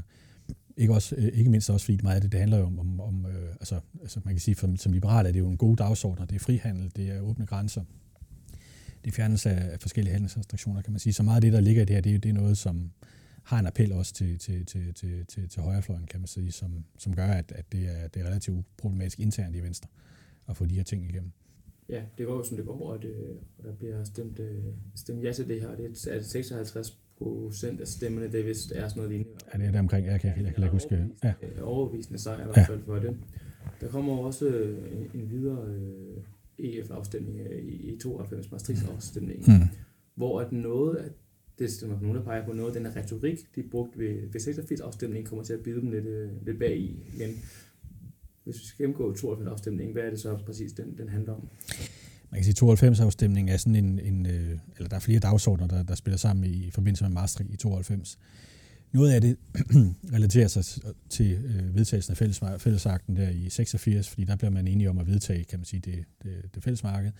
ikke, 0.76 0.94
også, 0.94 1.14
øh, 1.18 1.24
ikke 1.24 1.50
mindst 1.50 1.70
også 1.70 1.84
fordi 1.84 1.98
meget 2.02 2.14
af 2.14 2.20
det, 2.20 2.32
det 2.32 2.40
handler 2.40 2.58
jo 2.58 2.64
om, 2.64 2.78
om, 2.78 3.00
om 3.00 3.26
øh, 3.26 3.50
altså, 3.50 3.80
altså 4.02 4.20
man 4.24 4.34
kan 4.34 4.40
sige, 4.40 4.54
for, 4.54 4.74
som 4.76 4.92
liberal 4.92 5.26
er 5.26 5.32
det 5.32 5.38
jo 5.38 5.48
en 5.48 5.56
god 5.56 5.76
dagsordner, 5.76 6.26
det 6.26 6.34
er 6.34 6.40
frihandel, 6.40 6.92
det 6.96 7.08
er 7.08 7.20
åbne 7.20 7.46
grænser, 7.46 7.84
det 9.04 9.10
er 9.10 9.14
fjernelse 9.14 9.50
af 9.50 9.80
forskellige 9.80 10.12
handelsrestriktioner, 10.12 10.82
kan 10.82 10.92
man 10.92 11.00
sige. 11.00 11.12
Så 11.12 11.22
meget 11.22 11.36
af 11.36 11.40
det, 11.40 11.52
der 11.52 11.60
ligger 11.60 11.82
i 11.82 11.84
det 11.84 11.94
her, 11.94 12.00
det, 12.00 12.22
det 12.22 12.28
er 12.28 12.32
noget, 12.32 12.58
som, 12.58 12.90
har 13.44 13.58
en 13.58 13.66
appel 13.66 13.92
også 13.92 14.14
til, 14.14 14.38
til, 14.38 14.66
til, 14.66 14.94
til, 14.94 15.26
til, 15.26 15.48
til 15.48 15.62
højrefløjen, 15.62 16.06
kan 16.06 16.20
man 16.20 16.26
sige, 16.26 16.52
som, 16.52 16.84
som 16.98 17.16
gør, 17.16 17.26
at, 17.26 17.52
at 17.52 17.72
det, 17.72 17.86
er, 17.86 18.08
det 18.08 18.22
er 18.22 18.26
relativt 18.26 18.66
problematisk 18.76 19.20
internt 19.20 19.56
i 19.56 19.62
Venstre 19.62 19.88
at 20.48 20.56
få 20.56 20.66
de 20.66 20.74
her 20.74 20.82
ting 20.82 21.04
igennem. 21.04 21.30
Ja, 21.88 22.02
det 22.18 22.26
går 22.26 22.36
jo 22.36 22.44
som 22.44 22.56
det 22.56 22.66
går, 22.66 22.92
og, 22.92 23.02
det, 23.02 23.14
og 23.58 23.64
der 23.64 23.74
bliver 23.74 24.04
stemt, 24.04 24.38
øh, 24.38 24.64
stemt 24.94 25.24
ja 25.24 25.32
til 25.32 25.48
det 25.48 25.60
her, 25.60 25.76
det 25.76 26.06
er, 26.06 26.10
er 26.10 26.16
det 26.16 26.26
56 26.26 26.98
procent 27.18 27.80
af 27.80 27.88
stemmerne, 27.88 28.32
det 28.32 28.40
er 28.40 28.44
vist 28.44 28.72
er 28.72 28.88
sådan 28.88 28.96
noget 28.96 29.10
lignende. 29.10 29.38
Ja, 29.54 29.58
det 29.58 29.66
er 29.66 29.72
der 29.72 29.78
omkring, 29.78 30.06
jeg 30.06 30.20
kan, 30.20 30.44
jeg 30.44 30.54
kan 30.54 30.64
ikke 30.64 30.72
huske. 30.72 31.08
Ja. 31.24 31.32
Overvisende 31.62 32.18
sejr 32.18 32.40
i 32.40 32.44
hvert 32.44 32.66
fald 32.66 32.82
for 32.84 32.94
det. 32.94 33.16
Der 33.80 33.88
kommer 33.88 34.16
også 34.16 34.46
øh, 34.46 35.06
en 35.14 35.30
videre 35.30 35.66
øh, 35.66 36.16
EF-afstemning 36.58 37.40
i, 37.40 37.92
i 37.92 37.98
92, 37.98 38.50
Maastricht-afstemningen, 38.50 39.58
mm. 39.58 39.68
hvor 40.14 40.40
at 40.40 40.52
noget 40.52 40.96
af 40.96 41.10
det 41.58 41.82
er 41.82 41.86
nok 41.86 42.02
nogen, 42.02 42.16
der 42.16 42.22
peger 42.24 42.44
på 42.44 42.52
noget 42.52 42.76
af 42.76 42.82
den 42.82 42.96
retorik, 42.96 43.38
de 43.56 43.62
brugte 43.62 43.98
ved, 43.98 44.32
ved 44.32 44.40
86-afstemningen, 44.40 45.26
kommer 45.26 45.44
til 45.44 45.52
at 45.52 45.60
bide 45.60 45.80
dem 45.80 45.90
lidt, 45.90 46.06
øh, 46.06 46.46
lidt 46.46 46.58
bag 46.58 46.76
i. 46.76 46.96
Men 47.18 47.30
hvis 48.44 48.60
vi 48.60 48.66
skal 48.66 48.84
gennemgå 48.84 49.12
92-afstemningen, 49.12 49.92
hvad 49.92 50.02
er 50.02 50.10
det 50.10 50.20
så 50.20 50.38
præcis, 50.46 50.72
den, 50.72 50.98
den 50.98 51.08
handler 51.08 51.32
om? 51.32 51.48
Man 52.30 52.42
kan 52.42 52.44
sige, 52.44 52.72
at 52.72 52.82
92-afstemningen 52.82 53.54
er 53.54 53.56
sådan 53.56 53.76
en, 53.76 53.98
en 53.98 54.26
øh, 54.26 54.58
eller 54.76 54.88
der 54.88 54.96
er 54.96 55.00
flere 55.00 55.20
dagsordner, 55.20 55.66
der, 55.66 55.82
der 55.82 55.94
spiller 55.94 56.18
sammen 56.18 56.44
i, 56.44 56.66
i 56.66 56.70
forbindelse 56.70 57.04
med 57.04 57.10
Maastricht 57.10 57.50
i 57.50 57.56
92. 57.56 58.18
Noget 58.92 59.12
af 59.12 59.20
det 59.20 59.36
relaterer 60.16 60.48
sig 60.48 60.64
til 61.08 61.32
øh, 61.32 61.74
vedtagelsen 61.74 62.10
af 62.10 62.16
fælles, 62.16 62.40
fællesakten 62.58 63.16
der 63.16 63.28
i 63.28 63.50
86, 63.50 64.08
fordi 64.08 64.24
der 64.24 64.36
bliver 64.36 64.50
man 64.50 64.66
enige 64.66 64.90
om 64.90 64.98
at 64.98 65.06
vedtage, 65.06 65.44
kan 65.44 65.58
man 65.58 65.64
sige, 65.64 65.80
det, 65.80 66.04
det, 66.22 66.54
det 66.54 66.62
fællesmarked. 66.62 67.12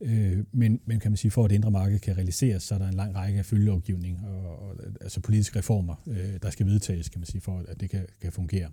Øh, 0.00 0.38
men, 0.52 0.80
men 0.86 1.00
kan 1.00 1.10
man 1.10 1.16
sige, 1.16 1.30
for 1.30 1.44
at 1.44 1.50
det 1.50 1.56
indre 1.56 1.70
marked 1.70 1.98
kan 1.98 2.16
realiseres, 2.16 2.62
så 2.62 2.74
er 2.74 2.78
der 2.78 2.88
en 2.88 2.94
lang 2.94 3.14
række 3.14 3.38
af 3.38 3.46
følgelovgivning 3.46 4.20
og, 4.26 4.68
og 4.68 4.76
altså 5.00 5.20
politiske 5.20 5.58
reformer, 5.58 5.94
øh, 6.06 6.34
der 6.42 6.50
skal 6.50 6.66
vedtages, 6.66 7.08
kan 7.08 7.20
man 7.20 7.26
sige, 7.26 7.40
for 7.40 7.64
at 7.68 7.80
det 7.80 7.90
kan, 7.90 8.06
kan 8.20 8.32
fungere. 8.32 8.68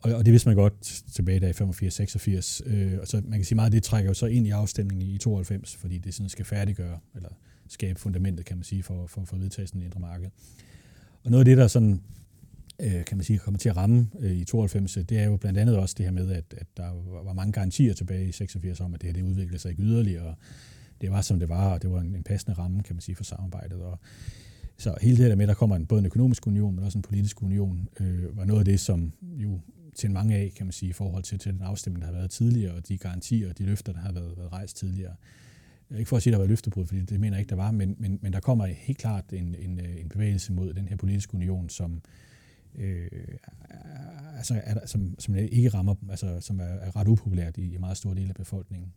Og, 0.00 0.12
og 0.12 0.24
det 0.24 0.32
vidste 0.32 0.48
man 0.48 0.56
godt 0.56 1.02
tilbage 1.12 1.40
der 1.40 1.48
i 1.48 2.70
85-86. 2.70 2.70
Øh, 2.70 2.98
og 3.00 3.08
så 3.08 3.22
man 3.24 3.38
kan 3.38 3.44
sige 3.44 3.56
meget 3.56 3.66
af 3.66 3.70
det 3.72 3.82
trækker 3.82 4.10
jo 4.10 4.14
så 4.14 4.26
ind 4.26 4.46
i 4.46 4.50
afstemningen 4.50 5.14
i 5.14 5.18
92, 5.18 5.76
fordi 5.76 5.98
det 5.98 6.14
sådan 6.14 6.28
skal 6.28 6.44
færdiggøre, 6.44 6.98
eller 7.14 7.28
skabe 7.68 8.00
fundamentet, 8.00 8.46
kan 8.46 8.56
man 8.56 8.64
sige, 8.64 8.82
for, 8.82 9.06
for, 9.06 9.24
for 9.24 9.36
vedtagelsen 9.36 9.82
i 9.82 9.84
indre 9.84 10.00
marked. 10.00 10.28
Og 11.24 11.30
noget 11.30 11.40
af 11.40 11.44
det, 11.44 11.56
der 11.56 11.66
sådan 11.66 12.02
øh, 12.80 13.04
kan 13.04 13.16
man 13.16 13.24
sige, 13.24 13.38
kommer 13.38 13.58
til 13.58 13.68
at 13.68 13.76
ramme 13.76 14.10
øh, 14.20 14.32
i 14.32 14.44
92, 14.44 14.96
øh, 14.96 15.04
det 15.04 15.18
er 15.18 15.24
jo 15.24 15.36
blandt 15.36 15.58
andet 15.58 15.76
også 15.76 15.94
det 15.98 16.06
her 16.06 16.12
med, 16.12 16.30
at, 16.30 16.54
at 16.56 16.66
der 16.76 17.22
var 17.24 17.32
mange 17.32 17.52
garantier 17.52 17.94
tilbage 17.94 18.28
i 18.28 18.32
86 18.32 18.80
om, 18.80 18.94
at 18.94 19.00
det 19.00 19.06
her 19.06 19.14
det 19.14 19.22
udviklede 19.22 19.58
sig 19.58 19.70
ikke 19.70 19.82
yderligere, 19.82 20.26
og 20.26 20.34
det 21.00 21.10
var 21.10 21.20
som 21.20 21.38
det 21.38 21.48
var, 21.48 21.72
og 21.72 21.82
det 21.82 21.90
var 21.90 22.00
en, 22.00 22.14
en 22.14 22.22
passende 22.22 22.58
ramme, 22.58 22.82
kan 22.82 22.96
man 22.96 23.00
sige, 23.00 23.16
for 23.16 23.24
samarbejdet. 23.24 23.82
Og, 23.82 23.98
så 24.80 24.94
hele 25.00 25.16
det 25.16 25.30
der 25.30 25.36
med, 25.36 25.44
at 25.44 25.48
der 25.48 25.54
kommer 25.54 25.76
en, 25.76 25.86
både 25.86 25.98
en 25.98 26.06
økonomisk 26.06 26.46
union, 26.46 26.74
men 26.74 26.84
også 26.84 26.98
en 26.98 27.02
politisk 27.02 27.42
union, 27.42 27.88
øh, 28.00 28.36
var 28.36 28.44
noget 28.44 28.58
af 28.58 28.64
det, 28.64 28.80
som 28.80 29.12
jo 29.22 29.60
til 29.94 30.10
mange 30.10 30.36
af, 30.36 30.52
kan 30.56 30.66
man 30.66 30.72
sige, 30.72 30.90
i 30.90 30.92
forhold 30.92 31.22
til, 31.22 31.38
til 31.38 31.52
den 31.52 31.62
afstemning, 31.62 32.00
der 32.00 32.06
har 32.06 32.14
været 32.14 32.30
tidligere, 32.30 32.74
og 32.74 32.88
de 32.88 32.98
garantier 32.98 33.48
og 33.48 33.58
de 33.58 33.64
løfter, 33.64 33.92
der 33.92 34.00
har 34.00 34.12
været, 34.12 34.36
været 34.36 34.52
rejst 34.52 34.76
tidligere. 34.76 35.14
Øh, 35.90 35.98
ikke 35.98 36.08
for 36.08 36.16
at 36.16 36.22
sige, 36.22 36.32
at 36.32 36.32
der 36.32 36.38
var 36.38 36.48
løftebrud, 36.48 36.86
fordi 36.86 37.00
det 37.00 37.20
mener 37.20 37.36
jeg 37.36 37.40
ikke, 37.40 37.50
der 37.50 37.56
var, 37.56 37.70
men, 37.70 37.96
men, 37.98 38.18
men 38.22 38.32
der 38.32 38.40
kommer 38.40 38.66
helt 38.66 38.98
klart 38.98 39.32
en, 39.32 39.54
en, 39.58 39.80
øh, 39.80 40.00
en 40.00 40.08
bevægelse 40.08 40.52
mod 40.52 40.74
den 40.74 40.88
her 40.88 40.96
politiske 40.96 41.34
union, 41.34 41.68
som, 41.68 41.92
øh, 41.92 42.00
Øh, 42.74 43.08
altså, 44.36 44.60
er 44.64 44.74
der, 44.74 44.86
som, 44.86 45.14
som 45.18 45.34
ikke 45.34 45.68
rammer, 45.68 45.94
altså, 46.10 46.40
som 46.40 46.60
er, 46.60 46.64
er 46.64 46.96
ret 46.96 47.08
upopulært 47.08 47.56
i, 47.56 47.74
i 47.74 47.78
meget 47.78 47.96
store 47.96 48.14
dele 48.14 48.28
af 48.28 48.34
befolkningen. 48.34 48.92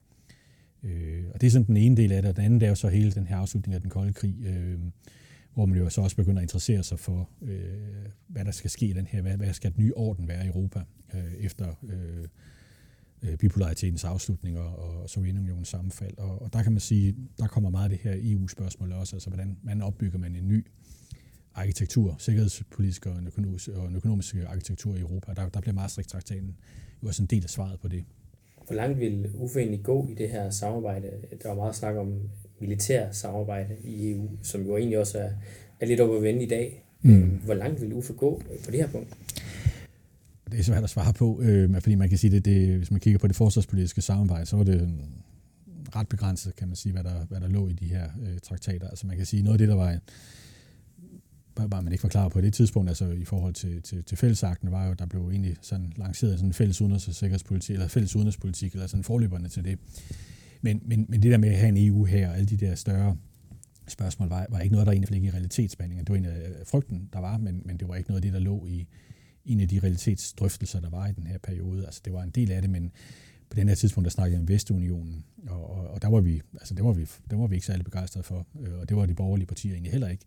Øh, 0.83 1.23
og 1.33 1.41
det 1.41 1.47
er 1.47 1.51
sådan 1.51 1.67
den 1.67 1.77
ene 1.77 1.97
del 1.97 2.11
af 2.11 2.21
det, 2.21 2.29
og 2.29 2.35
den 2.35 2.45
anden 2.45 2.59
det 2.59 2.65
er 2.65 2.69
jo 2.69 2.75
så 2.75 2.87
hele 2.87 3.11
den 3.11 3.27
her 3.27 3.37
afslutning 3.37 3.75
af 3.75 3.81
den 3.81 3.89
kolde 3.89 4.13
krig, 4.13 4.35
øh, 4.45 4.79
hvor 5.53 5.65
man 5.65 5.77
jo 5.77 5.89
så 5.89 6.01
også 6.01 6.15
begynder 6.15 6.39
at 6.39 6.43
interessere 6.43 6.83
sig 6.83 6.99
for, 6.99 7.29
øh, 7.41 8.05
hvad 8.27 8.45
der 8.45 8.51
skal 8.51 8.69
ske 8.69 8.85
i 8.85 8.93
den 8.93 9.07
her, 9.07 9.21
hvad, 9.21 9.37
hvad 9.37 9.53
skal 9.53 9.73
den 9.75 9.83
nye 9.83 9.93
orden 9.95 10.27
være 10.27 10.45
i 10.45 10.47
Europa 10.47 10.83
øh, 11.13 11.33
efter 11.33 11.75
øh, 11.83 12.23
øh 13.23 13.37
bipolaritetens 13.37 14.03
afslutning 14.03 14.57
og, 14.57 14.79
og 14.79 15.09
Sovjetunionens 15.09 15.67
sammenfald. 15.67 16.17
Og, 16.17 16.41
og 16.41 16.53
der 16.53 16.63
kan 16.63 16.71
man 16.71 16.79
sige, 16.79 17.15
der 17.37 17.47
kommer 17.47 17.69
meget 17.69 17.83
af 17.83 17.89
det 17.89 17.99
her 17.99 18.33
EU-spørgsmål 18.33 18.91
også, 18.91 19.15
altså 19.15 19.29
hvordan, 19.29 19.57
man 19.63 19.81
opbygger 19.81 20.19
man 20.19 20.35
en 20.35 20.47
ny 20.47 20.67
arkitektur, 21.55 22.15
sikkerhedspolitisk 22.19 23.05
og 23.05 23.19
en 23.19 23.27
økonomisk, 23.27 23.69
og 23.69 23.87
en 23.87 23.95
økonomisk 23.95 24.35
arkitektur 24.47 24.95
i 24.95 24.99
Europa. 24.99 25.33
Der, 25.33 25.49
der 25.49 25.61
bliver 25.61 25.75
Maastricht-traktaten 25.75 26.55
jo 27.03 27.07
også 27.07 27.23
en 27.23 27.27
del 27.27 27.43
af 27.43 27.49
svaret 27.49 27.79
på 27.79 27.87
det. 27.87 28.03
Hvor 28.67 28.75
langt 28.75 28.99
vil 28.99 29.29
Uffe 29.33 29.59
egentlig 29.59 29.83
gå 29.83 30.07
i 30.11 30.13
det 30.13 30.29
her 30.29 30.49
samarbejde? 30.49 31.07
Der 31.43 31.49
var 31.49 31.55
meget 31.55 31.75
snak 31.75 31.95
om 31.95 32.19
militær 32.59 33.11
samarbejde 33.11 33.75
i 33.83 34.11
EU, 34.11 34.29
som 34.43 34.65
jo 34.65 34.77
egentlig 34.77 34.99
også 34.99 35.19
er, 35.19 35.29
er 35.79 35.85
lidt 35.85 35.99
op 35.99 36.15
at 36.15 36.23
vende 36.23 36.43
i 36.43 36.47
dag. 36.47 36.83
Mm. 37.01 37.39
Hvor 37.45 37.53
langt 37.53 37.81
vil 37.81 37.93
Uffe 37.93 38.13
gå 38.13 38.41
på 38.65 38.71
det 38.71 38.79
her 38.79 38.87
punkt? 38.87 39.17
Det 40.51 40.59
er 40.59 40.63
svært 40.63 40.83
at 40.83 40.89
svare 40.89 41.13
på, 41.13 41.41
øh, 41.41 41.73
fordi 41.73 41.95
man 41.95 42.09
kan 42.09 42.17
sige, 42.17 42.31
det, 42.31 42.45
det, 42.45 42.77
hvis 42.77 42.91
man 42.91 42.99
kigger 42.99 43.19
på 43.19 43.27
det 43.27 43.35
forsvarspolitiske 43.35 44.01
samarbejde, 44.01 44.45
så 44.45 44.57
er 44.57 44.63
det 44.63 44.89
ret 45.95 46.07
begrænset, 46.07 46.55
kan 46.55 46.67
man 46.67 46.75
sige, 46.75 46.93
hvad 46.93 47.03
der, 47.03 47.25
hvad 47.29 47.41
der 47.41 47.47
lå 47.47 47.67
i 47.67 47.73
de 47.73 47.85
her 47.85 48.09
øh, 48.23 48.39
traktater. 48.39 48.87
Altså 48.87 49.07
man 49.07 49.17
kan 49.17 49.25
sige, 49.25 49.43
noget 49.43 49.53
af 49.53 49.57
det, 49.57 49.67
der 49.67 49.75
var 49.75 49.99
bare 51.67 51.83
man 51.83 51.91
ikke 51.91 52.03
var 52.03 52.09
klar 52.09 52.29
på 52.29 52.41
det 52.41 52.53
tidspunkt, 52.53 52.89
altså 52.89 53.05
i 53.05 53.25
forhold 53.25 53.53
til, 53.53 53.81
til, 53.81 54.03
til 54.03 54.17
fællesakten, 54.17 54.71
var 54.71 54.87
jo, 54.87 54.93
der 54.93 55.05
blev 55.05 55.29
egentlig 55.29 55.55
sådan 55.61 55.93
lanceret 55.95 56.33
sådan 56.33 56.49
en 56.49 56.53
fælles 56.53 56.81
udenrigs- 56.81 57.07
og 57.07 57.15
sikkerhedspolitik, 57.15 57.73
eller 57.73 57.87
fælles 57.87 58.15
udenrigspolitik, 58.15 58.73
eller 58.73 58.87
sådan 58.87 59.03
forløberne 59.03 59.49
til 59.49 59.63
det. 59.63 59.79
Men, 60.61 60.81
men, 60.85 61.05
men 61.09 61.23
det 61.23 61.31
der 61.31 61.37
med 61.37 61.49
at 61.49 61.57
have 61.57 61.69
en 61.69 61.87
EU 61.87 62.05
her, 62.05 62.29
og 62.29 62.35
alle 62.35 62.45
de 62.45 62.57
der 62.57 62.75
større 62.75 63.17
spørgsmål, 63.87 64.29
var, 64.29 64.45
var 64.49 64.59
ikke 64.59 64.71
noget, 64.71 64.87
der 64.87 64.93
egentlig 64.93 65.15
ikke 65.15 65.27
i 65.27 65.31
realitetsbehandlingen. 65.31 66.05
Det 66.05 66.11
var 66.11 66.17
en 66.17 66.25
af 66.25 66.49
øh, 66.49 66.65
frygten, 66.65 67.09
der 67.13 67.19
var, 67.19 67.37
men, 67.37 67.61
men 67.65 67.77
det 67.77 67.87
var 67.87 67.95
ikke 67.95 68.09
noget 68.09 68.17
af 68.17 68.21
det, 68.21 68.33
der 68.33 68.39
lå 68.39 68.65
i 68.65 68.87
en 69.45 69.59
af 69.59 69.67
de 69.67 69.79
realitetsdrøftelser, 69.79 70.79
der 70.79 70.89
var 70.89 71.07
i 71.07 71.11
den 71.11 71.27
her 71.27 71.37
periode. 71.37 71.85
Altså 71.85 72.01
det 72.05 72.13
var 72.13 72.23
en 72.23 72.29
del 72.29 72.51
af 72.51 72.61
det, 72.61 72.69
men 72.69 72.91
på 73.49 73.55
den 73.55 73.67
her 73.67 73.75
tidspunkt, 73.75 74.05
der 74.05 74.11
snakkede 74.11 74.33
jeg 74.33 74.41
om 74.41 74.47
Vestunionen, 74.47 75.25
og, 75.47 75.69
og, 75.69 75.87
og 75.87 76.01
der 76.01 76.07
var 76.07 76.21
vi, 76.21 76.41
altså 76.53 76.73
det 76.73 76.83
var 76.83 76.91
vi, 76.91 77.07
der 77.29 77.35
var 77.37 77.47
vi 77.47 77.55
ikke 77.55 77.67
særlig 77.67 77.85
begejstrede 77.85 78.23
for, 78.23 78.47
øh, 78.59 78.79
og 78.79 78.89
det 78.89 78.97
var 78.97 79.05
de 79.05 79.13
borgerlige 79.13 79.47
partier 79.47 79.73
egentlig 79.73 79.91
heller 79.91 80.07
ikke 80.07 80.25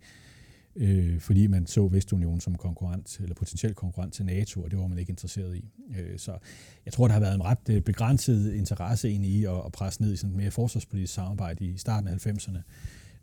øh, 0.76 1.20
fordi 1.20 1.46
man 1.46 1.66
så 1.66 1.88
Vestunionen 1.88 2.40
som 2.40 2.54
konkurrent, 2.54 3.20
eller 3.20 3.34
potentiel 3.34 3.74
konkurrent 3.74 4.14
til 4.14 4.24
NATO, 4.24 4.62
og 4.62 4.70
det 4.70 4.78
var 4.78 4.86
man 4.86 4.98
ikke 4.98 5.10
interesseret 5.10 5.56
i. 5.56 5.72
Øh, 5.98 6.18
så 6.18 6.38
jeg 6.84 6.92
tror, 6.92 7.06
der 7.06 7.12
har 7.12 7.20
været 7.20 7.34
en 7.34 7.44
ret 7.44 7.68
øh, 7.70 7.80
begrænset 7.80 8.54
interesse 8.54 9.10
ind 9.10 9.24
i 9.24 9.44
at, 9.44 9.56
at 9.66 9.72
presse 9.72 10.02
ned 10.02 10.12
i 10.12 10.16
sådan 10.16 10.30
et 10.30 10.36
mere 10.36 10.50
forsvarspolitisk 10.50 11.14
samarbejde 11.14 11.64
i 11.64 11.76
starten 11.76 12.08
af 12.08 12.26
90'erne 12.26 12.58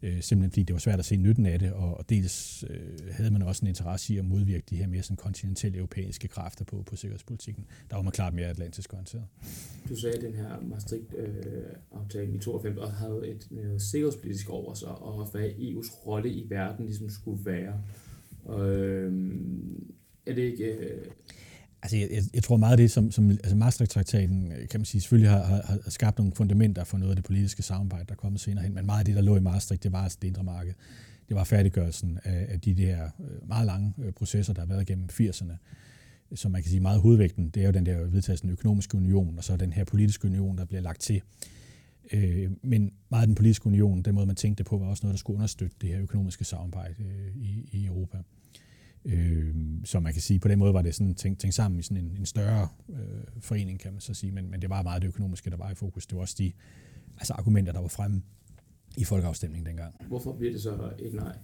øh, 0.04 0.22
simpelthen 0.22 0.52
fordi 0.52 0.64
det 0.64 0.74
var 0.74 0.80
svært 0.80 1.00
at 1.00 1.06
se 1.06 1.16
nytten 1.16 1.46
af 1.46 1.60
det, 1.60 1.74
og, 1.74 1.98
og 1.98 2.10
dels 2.10 2.66
øh, 2.70 2.80
havde 3.12 3.32
man 3.32 3.42
også 3.42 3.66
en 3.66 3.68
interesse 3.68 4.14
i 4.14 4.18
at 4.18 4.26
modvirke 4.26 4.64
de 4.70 4.76
her 4.76 4.88
mere 4.88 5.04
sådan 5.04 5.18
kontinentelle 5.18 5.78
europæiske 5.78 6.28
kræfter 6.28 6.66
på, 6.66 6.84
på 6.84 6.96
sikkerhedspolitikken. 6.96 7.66
Der 7.90 7.96
var 7.96 8.04
man 8.04 8.12
klart 8.12 8.34
mere 8.34 8.48
atlantisk 8.48 8.94
orienteret. 8.94 9.26
Du 9.90 9.96
sagde, 9.96 10.16
at 10.16 10.22
den 10.22 10.34
her 10.34 10.62
Maastricht-aftale 10.62 12.28
øh, 12.28 12.36
i 12.36 12.40
92 12.40 12.78
også 12.78 12.94
havde 12.94 13.28
et 13.28 13.48
noget 13.52 13.82
sikkerhedspolitisk 13.82 14.50
over 14.50 14.74
sig, 14.74 14.90
og 14.90 15.32
hvad 15.32 15.50
EU's 15.50 16.08
rolle 16.08 16.30
i 16.30 16.46
verden 16.50 16.86
ligesom 16.86 17.10
skulle 17.10 17.46
være. 17.46 17.82
Og, 18.46 18.70
Øh, 18.70 19.14
er 20.26 20.34
det 20.34 20.42
ikke... 20.42 20.66
Øh, 20.66 21.06
Altså, 21.84 21.98
jeg, 21.98 22.10
jeg 22.34 22.44
tror 22.44 22.58
meget 22.58 22.72
af 22.72 22.78
det, 22.78 22.92
som, 22.92 23.12
som 23.12 23.30
altså 23.30 23.56
Maastricht-traktaten, 23.56 24.52
øh, 24.52 24.68
kan 24.68 24.80
man 24.80 24.86
sige, 24.86 25.02
selvfølgelig 25.02 25.30
har, 25.30 25.44
har, 25.44 25.80
har 25.84 25.90
skabt 25.90 26.18
nogle 26.18 26.34
fundamenter 26.36 26.84
for 26.84 26.98
noget 26.98 27.12
af 27.12 27.16
det 27.16 27.26
politiske 27.26 27.64
samarbejde, 27.64 28.06
der 28.06 28.12
er 28.12 28.18
kommet 28.18 28.42
senere 28.42 28.64
hen, 28.64 28.74
men 28.74 28.86
meget 28.86 29.00
af 29.00 29.06
det, 29.06 29.16
der 29.16 29.22
lå 29.22 29.36
i 29.36 29.40
Maastricht, 29.40 29.84
det 29.84 29.92
var 29.92 30.04
altså 30.04 30.18
det 30.22 30.28
indre 30.28 30.44
marked. 30.44 30.74
Det 31.30 31.36
var 31.36 31.44
færdiggørelsen 31.44 32.20
af, 32.24 32.46
af 32.50 32.62
de 32.62 32.74
der 32.74 33.04
øh, 33.04 33.48
meget 33.48 33.66
lange 33.66 33.94
øh, 34.04 34.12
processer, 34.12 34.54
der 34.54 34.62
har 34.62 34.68
været 34.68 34.88
gennem 34.88 35.10
80'erne, 35.12 35.54
som 36.36 36.52
man 36.52 36.62
kan 36.62 36.70
sige 36.70 36.80
meget 36.80 37.02
hovedvægten, 37.02 37.50
det 37.50 37.62
er 37.62 37.66
jo 37.66 37.72
den 37.72 37.86
der 37.86 38.04
vedtagelsen 38.04 38.48
den 38.48 38.54
økonomiske 38.54 38.98
union, 38.98 39.38
og 39.38 39.44
så 39.44 39.58
den 39.58 39.74
her 39.74 39.84
politiske 39.84 40.26
union, 40.26 40.58
der 40.58 40.66
bliver 40.66 40.82
lagt 40.82 41.02
til. 41.02 41.22
Øh, 42.14 42.52
men 42.62 42.92
meget 43.10 43.22
af 43.22 43.28
den 43.28 43.36
politiske 43.36 43.68
union, 43.68 44.02
den 44.02 44.16
måde 44.16 44.26
man 44.26 44.36
tænkte 44.36 44.64
på, 44.64 44.78
var 44.78 44.88
også 44.88 45.06
noget, 45.06 45.14
der 45.14 45.18
skulle 45.18 45.36
understøtte 45.36 45.76
det 45.82 45.90
her 45.90 46.02
økonomiske 46.02 46.44
samarbejde 46.44 46.96
i, 47.36 47.70
i 47.72 47.86
Europa. 47.86 48.18
Øh, 49.06 49.56
så 49.84 50.00
man 50.00 50.14
kan 50.14 50.22
sige, 50.22 50.40
på 50.40 50.48
den 50.48 50.60
måde 50.60 50.74
var 50.74 50.82
det 50.82 50.96
sådan 50.96 51.16
tænkt, 51.16 51.40
tænkt 51.40 51.56
sammen 51.56 51.80
i 51.80 51.84
sådan 51.84 52.06
en, 52.06 52.18
en 52.20 52.26
større 52.26 52.68
øh, 52.90 52.98
forening, 53.40 53.80
kan 53.80 53.92
man 53.92 54.02
så 54.02 54.14
sige, 54.14 54.32
men, 54.32 54.52
men 54.52 54.62
det 54.62 54.70
var 54.70 54.82
meget 54.82 55.02
det 55.02 55.08
økonomiske, 55.08 55.50
der 55.50 55.58
var 55.58 55.72
i 55.72 55.76
fokus. 55.76 56.06
Det 56.06 56.16
var 56.16 56.22
også 56.22 56.36
de 56.38 56.52
altså 57.18 57.34
argumenter, 57.34 57.74
der 57.74 57.80
var 57.80 57.88
fremme 57.88 58.22
i 58.98 59.04
folkeafstemningen 59.04 59.66
dengang. 59.66 59.96
Hvorfor 60.08 60.34
bliver 60.34 60.52
det 60.52 60.62
så 60.62 60.92
et 61.00 61.14
nej? 61.14 61.38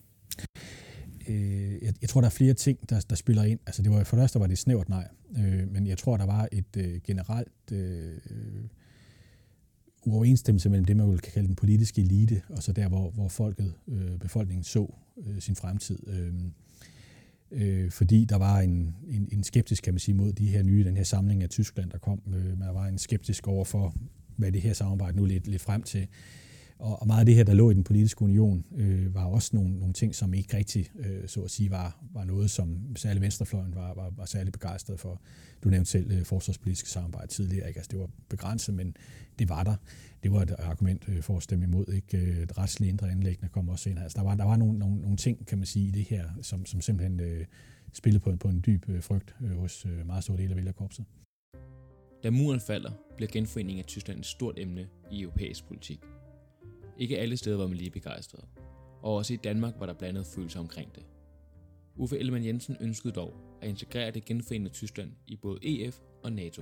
Øh, 1.29 1.83
jeg, 1.83 1.93
jeg 2.01 2.09
tror, 2.09 2.21
der 2.21 2.25
er 2.25 2.31
flere 2.31 2.53
ting, 2.53 2.89
der, 2.89 3.05
der 3.09 3.15
spiller 3.15 3.43
ind. 3.43 3.59
Altså, 3.65 3.81
det 3.81 3.91
var, 3.91 4.03
for 4.03 4.17
det 4.17 4.23
første 4.23 4.39
var 4.39 4.47
det 4.47 4.57
snævert 4.57 4.89
nej, 4.89 5.07
øh, 5.37 5.71
men 5.71 5.87
jeg 5.87 5.97
tror, 5.97 6.17
der 6.17 6.25
var 6.25 6.47
et 6.51 6.77
øh, 6.77 7.01
generelt 7.03 7.71
øh, 7.71 8.17
uoverensstemmelse 10.05 10.69
mellem 10.69 10.85
det, 10.85 10.97
man 10.97 11.11
vil 11.11 11.19
kalde 11.19 11.47
den 11.47 11.55
politiske 11.55 12.01
elite, 12.01 12.41
og 12.49 12.63
så 12.63 12.71
der, 12.71 12.87
hvor, 12.87 13.11
hvor 13.11 13.27
folket, 13.27 13.73
øh, 13.87 14.19
befolkningen 14.19 14.63
så 14.63 14.93
øh, 15.25 15.39
sin 15.41 15.55
fremtid. 15.55 16.07
Øh, 16.07 16.33
øh, 17.51 17.91
fordi 17.91 18.25
der 18.25 18.35
var 18.35 18.59
en, 18.59 18.95
en, 19.07 19.29
en 19.31 19.43
skeptisk, 19.43 19.83
kan 19.83 19.93
man 19.93 19.99
sige, 19.99 20.15
mod 20.15 20.33
de 20.33 20.47
her 20.47 20.63
nye, 20.63 20.83
den 20.83 20.97
her 20.97 21.03
samling 21.03 21.43
af 21.43 21.49
Tyskland, 21.49 21.89
der 21.91 21.97
kom. 21.97 22.21
Øh, 22.27 22.59
man 22.59 22.73
var 22.73 22.85
en 22.85 22.97
skeptisk 22.97 23.47
over 23.47 23.65
for, 23.65 23.95
hvad 24.35 24.51
det 24.51 24.61
her 24.61 24.73
samarbejde 24.73 25.17
nu 25.17 25.25
lidt, 25.25 25.47
lidt 25.47 25.61
frem 25.61 25.83
til. 25.83 26.07
Og, 26.79 27.01
og 27.01 27.07
meget 27.07 27.19
af 27.19 27.25
det 27.25 27.35
her, 27.35 27.43
der 27.43 27.53
lå 27.53 27.69
i 27.69 27.73
den 27.73 27.83
politiske 27.83 28.21
union, 28.21 28.65
øh, 28.75 29.15
var 29.15 29.25
også 29.25 29.49
nogle, 29.53 29.79
nogle 29.79 29.93
ting, 29.93 30.15
som 30.15 30.33
ikke 30.33 30.57
rigtig, 30.57 30.91
øh, 30.99 31.27
så 31.27 31.41
at 31.41 31.51
sige, 31.51 31.71
var, 31.71 32.03
var 32.13 32.23
noget, 32.23 32.51
som 32.51 32.95
særlig 32.95 33.21
venstrefløjen 33.21 33.75
var, 33.75 33.93
var, 33.93 34.09
var 34.17 34.25
særlig 34.25 34.53
begejstret 34.53 34.99
for. 34.99 35.21
Du 35.63 35.69
nævnte 35.69 35.91
selv 35.91 36.11
øh, 36.11 36.25
forsvarspolitiske 36.25 36.89
samarbejde 36.89 37.27
tidligere. 37.27 37.67
Ikke? 37.67 37.77
Altså, 37.77 37.89
det 37.91 37.99
var 37.99 38.09
begrænset, 38.29 38.75
men 38.75 38.95
det 39.39 39.49
var 39.49 39.63
der. 39.63 39.75
Det 40.23 40.31
var 40.31 40.41
et 40.41 40.51
argument 40.51 41.09
øh, 41.09 41.21
for 41.21 41.37
at 41.37 41.43
stemme 41.43 41.65
imod. 41.65 41.93
Ikke? 41.93 42.17
Øh, 42.17 42.37
et 42.37 42.57
retsligt 42.57 42.89
indre 42.89 43.11
anlæggende 43.11 43.49
kom 43.49 43.69
også 43.69 43.83
senere. 43.83 44.03
Altså, 44.03 44.17
der 44.17 44.23
var, 44.23 44.35
der 44.35 44.43
var 44.43 44.55
nogle, 44.55 44.79
nogle, 44.79 45.01
nogle 45.01 45.17
ting, 45.17 45.45
kan 45.45 45.57
man 45.57 45.67
sige, 45.67 45.87
i 45.87 45.91
det 45.91 46.03
her, 46.03 46.23
som, 46.41 46.65
som 46.65 46.81
simpelthen 46.81 47.19
øh, 47.19 47.45
spillede 47.93 48.23
på, 48.23 48.35
på 48.35 48.47
en 48.47 48.63
dyb 48.65 48.89
øh, 48.89 49.03
frygt 49.03 49.35
øh, 49.41 49.57
hos 49.57 49.85
øh, 49.85 50.05
meget 50.05 50.23
store 50.23 50.37
dele 50.37 50.49
af 50.49 50.55
vælgerkorpset. 50.55 51.05
Da 52.23 52.29
muren 52.29 52.59
falder, 52.59 52.91
bliver 53.15 53.31
genforeningen 53.31 53.79
af 53.79 53.85
Tyskland 53.85 54.19
et 54.19 54.25
stort 54.25 54.59
emne 54.59 54.87
i 55.11 55.21
europæisk 55.21 55.67
politik. 55.67 55.99
Ikke 56.97 57.19
alle 57.19 57.37
steder 57.37 57.57
var 57.57 57.67
man 57.67 57.77
lige 57.77 57.89
begejstret, 57.89 58.43
og 59.01 59.15
også 59.15 59.33
i 59.33 59.37
Danmark 59.43 59.73
var 59.79 59.85
der 59.85 59.93
blandet 59.93 60.25
følelser 60.25 60.59
omkring 60.59 60.95
det. 60.95 61.03
Uffe 61.95 62.19
Ellemann 62.19 62.45
Jensen 62.45 62.77
ønskede 62.81 63.13
dog 63.13 63.33
at 63.61 63.69
integrere 63.69 64.11
det 64.11 64.25
genforenede 64.25 64.69
Tyskland 64.69 65.11
i 65.27 65.35
både 65.35 65.59
EF 65.63 65.99
og 66.23 66.31
NATO. 66.31 66.61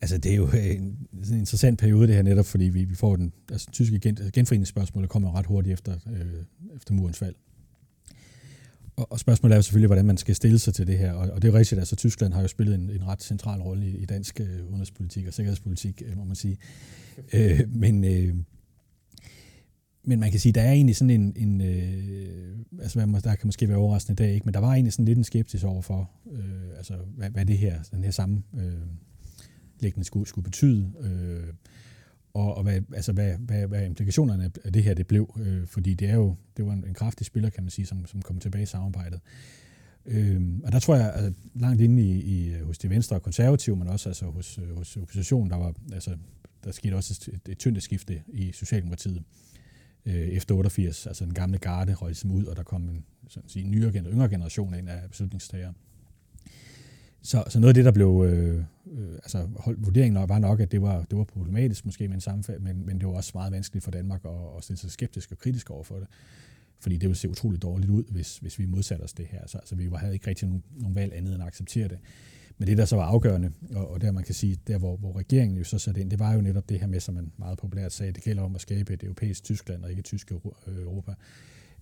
Altså, 0.00 0.18
det 0.18 0.32
er 0.32 0.36
jo 0.36 0.46
øh, 0.46 0.66
en, 0.66 1.08
en 1.12 1.38
interessant 1.38 1.78
periode, 1.78 2.06
det 2.06 2.14
her 2.14 2.22
netop, 2.22 2.46
fordi 2.46 2.64
vi, 2.64 2.84
vi 2.84 2.94
får 2.94 3.16
den 3.16 3.32
altså, 3.50 3.70
tyske 3.70 3.98
gen, 3.98 4.18
genforeningsspørgsmål, 4.34 5.08
kommer 5.08 5.34
ret 5.34 5.46
hurtigt 5.46 5.72
efter, 5.72 5.98
øh, 6.06 6.76
efter 6.76 6.94
murens 6.94 7.18
fald. 7.18 7.34
Og, 8.96 9.12
og 9.12 9.20
spørgsmålet 9.20 9.54
er 9.54 9.58
jo 9.58 9.62
selvfølgelig, 9.62 9.88
hvordan 9.88 10.04
man 10.04 10.16
skal 10.16 10.34
stille 10.34 10.58
sig 10.58 10.74
til 10.74 10.86
det 10.86 10.98
her. 10.98 11.12
Og, 11.12 11.30
og 11.30 11.42
det 11.42 11.48
er 11.48 11.52
jo 11.52 11.58
rigtigt, 11.58 11.78
altså 11.78 11.96
Tyskland 11.96 12.34
har 12.34 12.42
jo 12.42 12.48
spillet 12.48 12.74
en, 12.74 12.90
en 12.90 13.06
ret 13.06 13.22
central 13.22 13.60
rolle 13.60 13.86
i, 13.86 13.96
i 13.96 14.04
dansk 14.04 14.40
øh, 14.40 14.66
udenrigspolitik 14.68 15.26
og 15.26 15.34
sikkerhedspolitik, 15.34 16.02
øh, 16.06 16.16
må 16.16 16.24
man 16.24 16.36
sige. 16.36 16.56
Øh, 17.32 17.60
men, 17.68 18.04
øh, 18.04 18.34
men 20.04 20.20
man 20.20 20.30
kan 20.30 20.40
sige, 20.40 20.52
der 20.52 20.62
er 20.62 20.72
egentlig 20.72 20.96
sådan 20.96 21.10
en, 21.10 21.32
en 21.36 21.60
øh, 21.60 22.58
altså 22.82 23.20
der 23.24 23.34
kan 23.34 23.46
måske 23.46 23.68
være 23.68 23.78
overraskende 23.78 24.22
i 24.22 24.26
dag, 24.26 24.34
ikke? 24.34 24.44
men 24.44 24.54
der 24.54 24.60
var 24.60 24.72
egentlig 24.72 24.92
sådan 24.92 25.04
lidt 25.04 25.18
en 25.18 25.24
skepsis 25.24 25.64
over 25.64 25.82
for, 25.82 26.10
øh, 26.32 26.76
altså 26.76 26.94
hvad, 27.16 27.30
hvad 27.30 27.46
det 27.46 27.58
her, 27.58 27.82
den 27.90 28.04
her 28.04 28.10
samme 28.10 28.42
øh, 28.58 28.72
læggende 29.80 30.04
skulle, 30.04 30.28
skulle 30.28 30.44
betyde, 30.44 30.92
øh, 31.00 31.52
og, 32.34 32.54
og 32.54 32.62
hvad, 32.62 32.80
altså 32.94 33.12
hvad, 33.12 33.34
hvad, 33.38 33.66
hvad 33.66 33.86
implikationerne 33.86 34.50
af 34.64 34.72
det 34.72 34.84
her 34.84 34.94
det 34.94 35.06
blev, 35.06 35.40
øh, 35.40 35.66
fordi 35.66 35.94
det 35.94 36.08
er 36.08 36.14
jo 36.14 36.36
det 36.56 36.66
var 36.66 36.72
en, 36.72 36.84
en 36.86 36.94
kraftig 36.94 37.26
spiller, 37.26 37.50
kan 37.50 37.62
man 37.62 37.70
sige, 37.70 37.86
som, 37.86 38.06
som 38.06 38.22
kom 38.22 38.38
tilbage 38.38 38.62
i 38.62 38.66
samarbejdet. 38.66 39.20
Øh, 40.06 40.42
og 40.64 40.72
der 40.72 40.78
tror 40.78 40.96
jeg, 40.96 41.12
at 41.12 41.32
langt 41.54 41.80
inde 41.80 42.02
i, 42.02 42.20
i, 42.20 42.54
hos 42.62 42.78
de 42.78 42.90
venstre 42.90 43.16
og 43.16 43.22
konservative, 43.22 43.76
men 43.76 43.88
også 43.88 44.08
altså 44.08 44.26
hos, 44.26 44.58
øh, 44.58 44.76
hos 44.76 44.96
oppositionen, 44.96 45.50
der 45.50 45.56
var, 45.56 45.74
altså, 45.92 46.16
der 46.64 46.72
skete 46.72 46.94
også 46.94 47.30
et, 47.32 47.52
et 47.52 47.58
tyndt 47.58 47.82
skifte 47.82 48.22
i 48.28 48.52
Socialdemokratiet 48.52 49.22
øh, 50.06 50.14
efter 50.14 50.54
88. 50.54 51.06
Altså 51.06 51.24
den 51.24 51.34
gamle 51.34 51.58
garde 51.58 51.94
røg 51.94 52.08
ligesom 52.08 52.30
ud, 52.30 52.44
og 52.44 52.56
der 52.56 52.62
kom 52.62 52.82
en 52.88 53.04
sådan 53.28 53.44
at 53.44 53.50
sige, 53.50 53.68
nyere, 53.68 53.92
yngre 53.92 54.28
generation 54.28 54.74
ind 54.74 54.88
af 54.88 55.10
beslutningstagere. 55.10 55.72
Så, 57.24 57.44
så 57.48 57.60
noget 57.60 57.68
af 57.68 57.74
det, 57.74 57.84
der 57.84 57.92
blev, 57.92 58.24
øh, 58.28 58.64
øh, 58.92 59.14
altså 59.14 59.48
hold, 59.56 59.76
vurderingen 59.78 60.28
var 60.28 60.38
nok, 60.38 60.60
at 60.60 60.72
det 60.72 60.82
var, 60.82 61.04
det 61.04 61.18
var 61.18 61.24
problematisk 61.24 61.84
måske 61.84 62.08
med 62.08 62.14
en 62.14 62.20
sammenfald, 62.20 62.60
men, 62.60 62.86
men 62.86 62.98
det 62.98 63.08
var 63.08 63.14
også 63.14 63.30
meget 63.34 63.52
vanskeligt 63.52 63.84
for 63.84 63.90
Danmark 63.90 64.20
at, 64.24 64.30
at 64.56 64.64
stille 64.64 64.78
sig 64.78 64.90
skeptisk 64.90 65.32
og 65.32 65.38
kritisk 65.38 65.70
over 65.70 65.84
for 65.84 65.96
det. 65.96 66.06
Fordi 66.80 66.96
det 66.96 67.08
ville 67.08 67.18
se 67.18 67.28
utroligt 67.28 67.62
dårligt 67.62 67.90
ud, 67.90 68.04
hvis, 68.10 68.38
hvis 68.38 68.58
vi 68.58 68.66
modsatte 68.66 69.02
os 69.02 69.12
det 69.12 69.26
her. 69.26 69.46
Så 69.46 69.58
altså, 69.58 69.74
vi 69.74 69.90
havde 69.96 70.12
ikke 70.12 70.26
rigtig 70.26 70.48
nogen, 70.48 70.62
nogen 70.76 70.94
valg 70.94 71.12
andet 71.14 71.34
end 71.34 71.42
at 71.42 71.46
acceptere 71.46 71.88
det. 71.88 71.98
Men 72.58 72.68
det, 72.68 72.78
der 72.78 72.84
så 72.84 72.96
var 72.96 73.04
afgørende, 73.04 73.52
og, 73.74 73.90
og 73.90 74.00
der 74.00 74.12
man 74.12 74.24
kan 74.24 74.34
sige, 74.34 74.58
der 74.66 74.78
hvor, 74.78 74.96
hvor 74.96 75.18
regeringen 75.18 75.58
jo 75.58 75.64
så 75.64 75.78
satte 75.78 76.00
ind, 76.00 76.10
det 76.10 76.18
var 76.18 76.34
jo 76.34 76.40
netop 76.40 76.68
det 76.68 76.80
her 76.80 76.86
med, 76.86 77.00
som 77.00 77.14
man 77.14 77.32
meget 77.36 77.58
populært 77.58 77.92
sagde, 77.92 78.12
det 78.12 78.22
gælder 78.22 78.42
om 78.42 78.54
at 78.54 78.60
skabe 78.60 78.94
et 78.94 79.02
europæisk 79.02 79.44
Tyskland 79.44 79.84
og 79.84 79.90
ikke 79.90 80.00
et 80.00 80.04
tysk 80.04 80.32
Europa. 80.66 81.14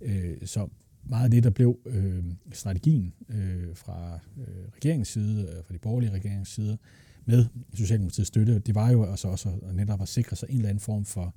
Øh, 0.01 0.37
så 0.45 0.69
meget 1.05 1.25
af 1.25 1.31
det, 1.31 1.45
der 1.45 1.51
blev 1.51 1.79
øh, 1.87 2.25
strategien 2.53 3.13
øh, 3.29 3.77
fra 3.77 4.19
øh, 4.39 4.47
regeringens 4.77 5.09
side, 5.09 5.43
øh, 5.43 5.65
fra 5.65 5.75
de 5.75 5.79
borgerlige 5.79 6.11
regeringens 6.11 6.49
side, 6.49 6.79
med 7.25 7.47
Socialdemokratiets 7.75 8.29
støtte, 8.29 8.59
det 8.59 8.75
var 8.75 8.91
jo 8.91 9.05
altså 9.05 9.29
også 9.29 9.49
at 9.69 9.75
netop 9.75 10.03
at 10.03 10.09
sikre 10.09 10.37
sig 10.37 10.47
en 10.51 10.57
eller 10.57 10.69
anden 10.69 10.81
form 10.81 11.05
for 11.05 11.35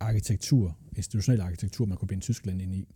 arkitektur, 0.00 0.76
institutionel 0.96 1.40
arkitektur, 1.40 1.86
man 1.86 1.98
kunne 1.98 2.08
binde 2.08 2.22
Tyskland 2.22 2.62
ind 2.62 2.74
i. 2.74 2.88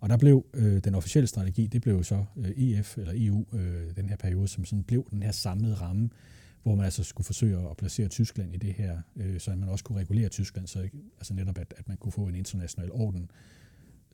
Og 0.00 0.08
der 0.08 0.16
blev 0.16 0.46
øh, 0.54 0.84
den 0.84 0.94
officielle 0.94 1.26
strategi, 1.26 1.66
det 1.66 1.82
blev 1.82 2.04
så 2.04 2.24
øh, 2.36 2.50
EF 2.50 2.98
eller 2.98 3.12
EU, 3.16 3.46
øh, 3.52 3.96
den 3.96 4.08
her 4.08 4.16
periode, 4.16 4.48
som 4.48 4.64
sådan 4.64 4.82
blev 4.82 5.06
den 5.10 5.22
her 5.22 5.32
samlede 5.32 5.74
ramme, 5.74 6.10
hvor 6.62 6.74
man 6.74 6.84
altså 6.84 7.04
skulle 7.04 7.24
forsøge 7.24 7.70
at 7.70 7.76
placere 7.76 8.08
Tyskland 8.08 8.54
i 8.54 8.56
det 8.56 8.74
her, 8.74 8.98
øh, 9.16 9.40
så 9.40 9.50
man 9.56 9.68
også 9.68 9.84
kunne 9.84 9.98
regulere 9.98 10.28
Tyskland, 10.28 10.66
så 10.66 10.88
altså 11.18 11.34
netop 11.34 11.58
at, 11.58 11.74
at 11.76 11.88
man 11.88 11.96
kunne 11.96 12.12
få 12.12 12.26
en 12.26 12.34
international 12.34 12.90
orden, 12.92 13.30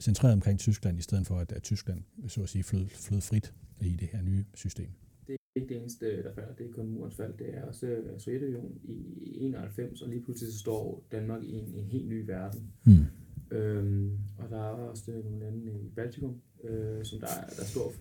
centreret 0.01 0.35
omkring 0.35 0.59
Tyskland, 0.59 0.99
i 0.99 1.03
stedet 1.03 1.27
for 1.27 1.39
at, 1.39 1.53
at 1.53 1.63
Tyskland 1.63 2.03
så 2.29 2.43
at 2.43 2.49
sige 2.49 2.65
flød, 2.65 2.87
flød 2.89 3.21
frit 3.21 3.55
i 3.81 3.97
det 4.01 4.09
her 4.09 4.23
nye 4.23 4.45
system. 4.55 4.89
Det 5.27 5.33
er 5.33 5.61
ikke 5.61 5.75
det 5.75 5.81
eneste, 5.81 6.23
der 6.23 6.35
falder. 6.35 6.55
Det 6.55 6.67
er 6.67 6.73
kun 6.73 6.89
murens 6.89 7.15
fald. 7.15 7.35
Det 7.39 7.55
er 7.57 7.65
også 7.65 7.87
øh, 7.87 8.21
Sovjetunionen 8.21 8.81
i 8.85 9.37
91, 9.41 10.03
og 10.03 10.09
lige 10.09 10.23
pludselig 10.23 10.53
så 10.53 10.59
står 10.59 11.05
Danmark 11.13 11.43
i 11.43 11.53
en, 11.53 11.75
en 11.75 11.87
helt 11.87 12.09
ny 12.09 12.27
verden. 12.27 12.73
Hmm. 12.85 13.05
Øhm, 13.51 14.19
og 14.39 14.51
der 14.51 14.57
er 14.57 14.71
også 14.71 15.11
nogle 15.11 15.41
lande 15.41 15.73
i 15.73 15.89
Baltikum, 15.97 16.41
øh, 16.65 17.05
som 17.05 17.21
der 17.21 17.27
er, 17.27 17.47
der 17.47 17.63
er 17.63 17.67
stor 17.67 17.93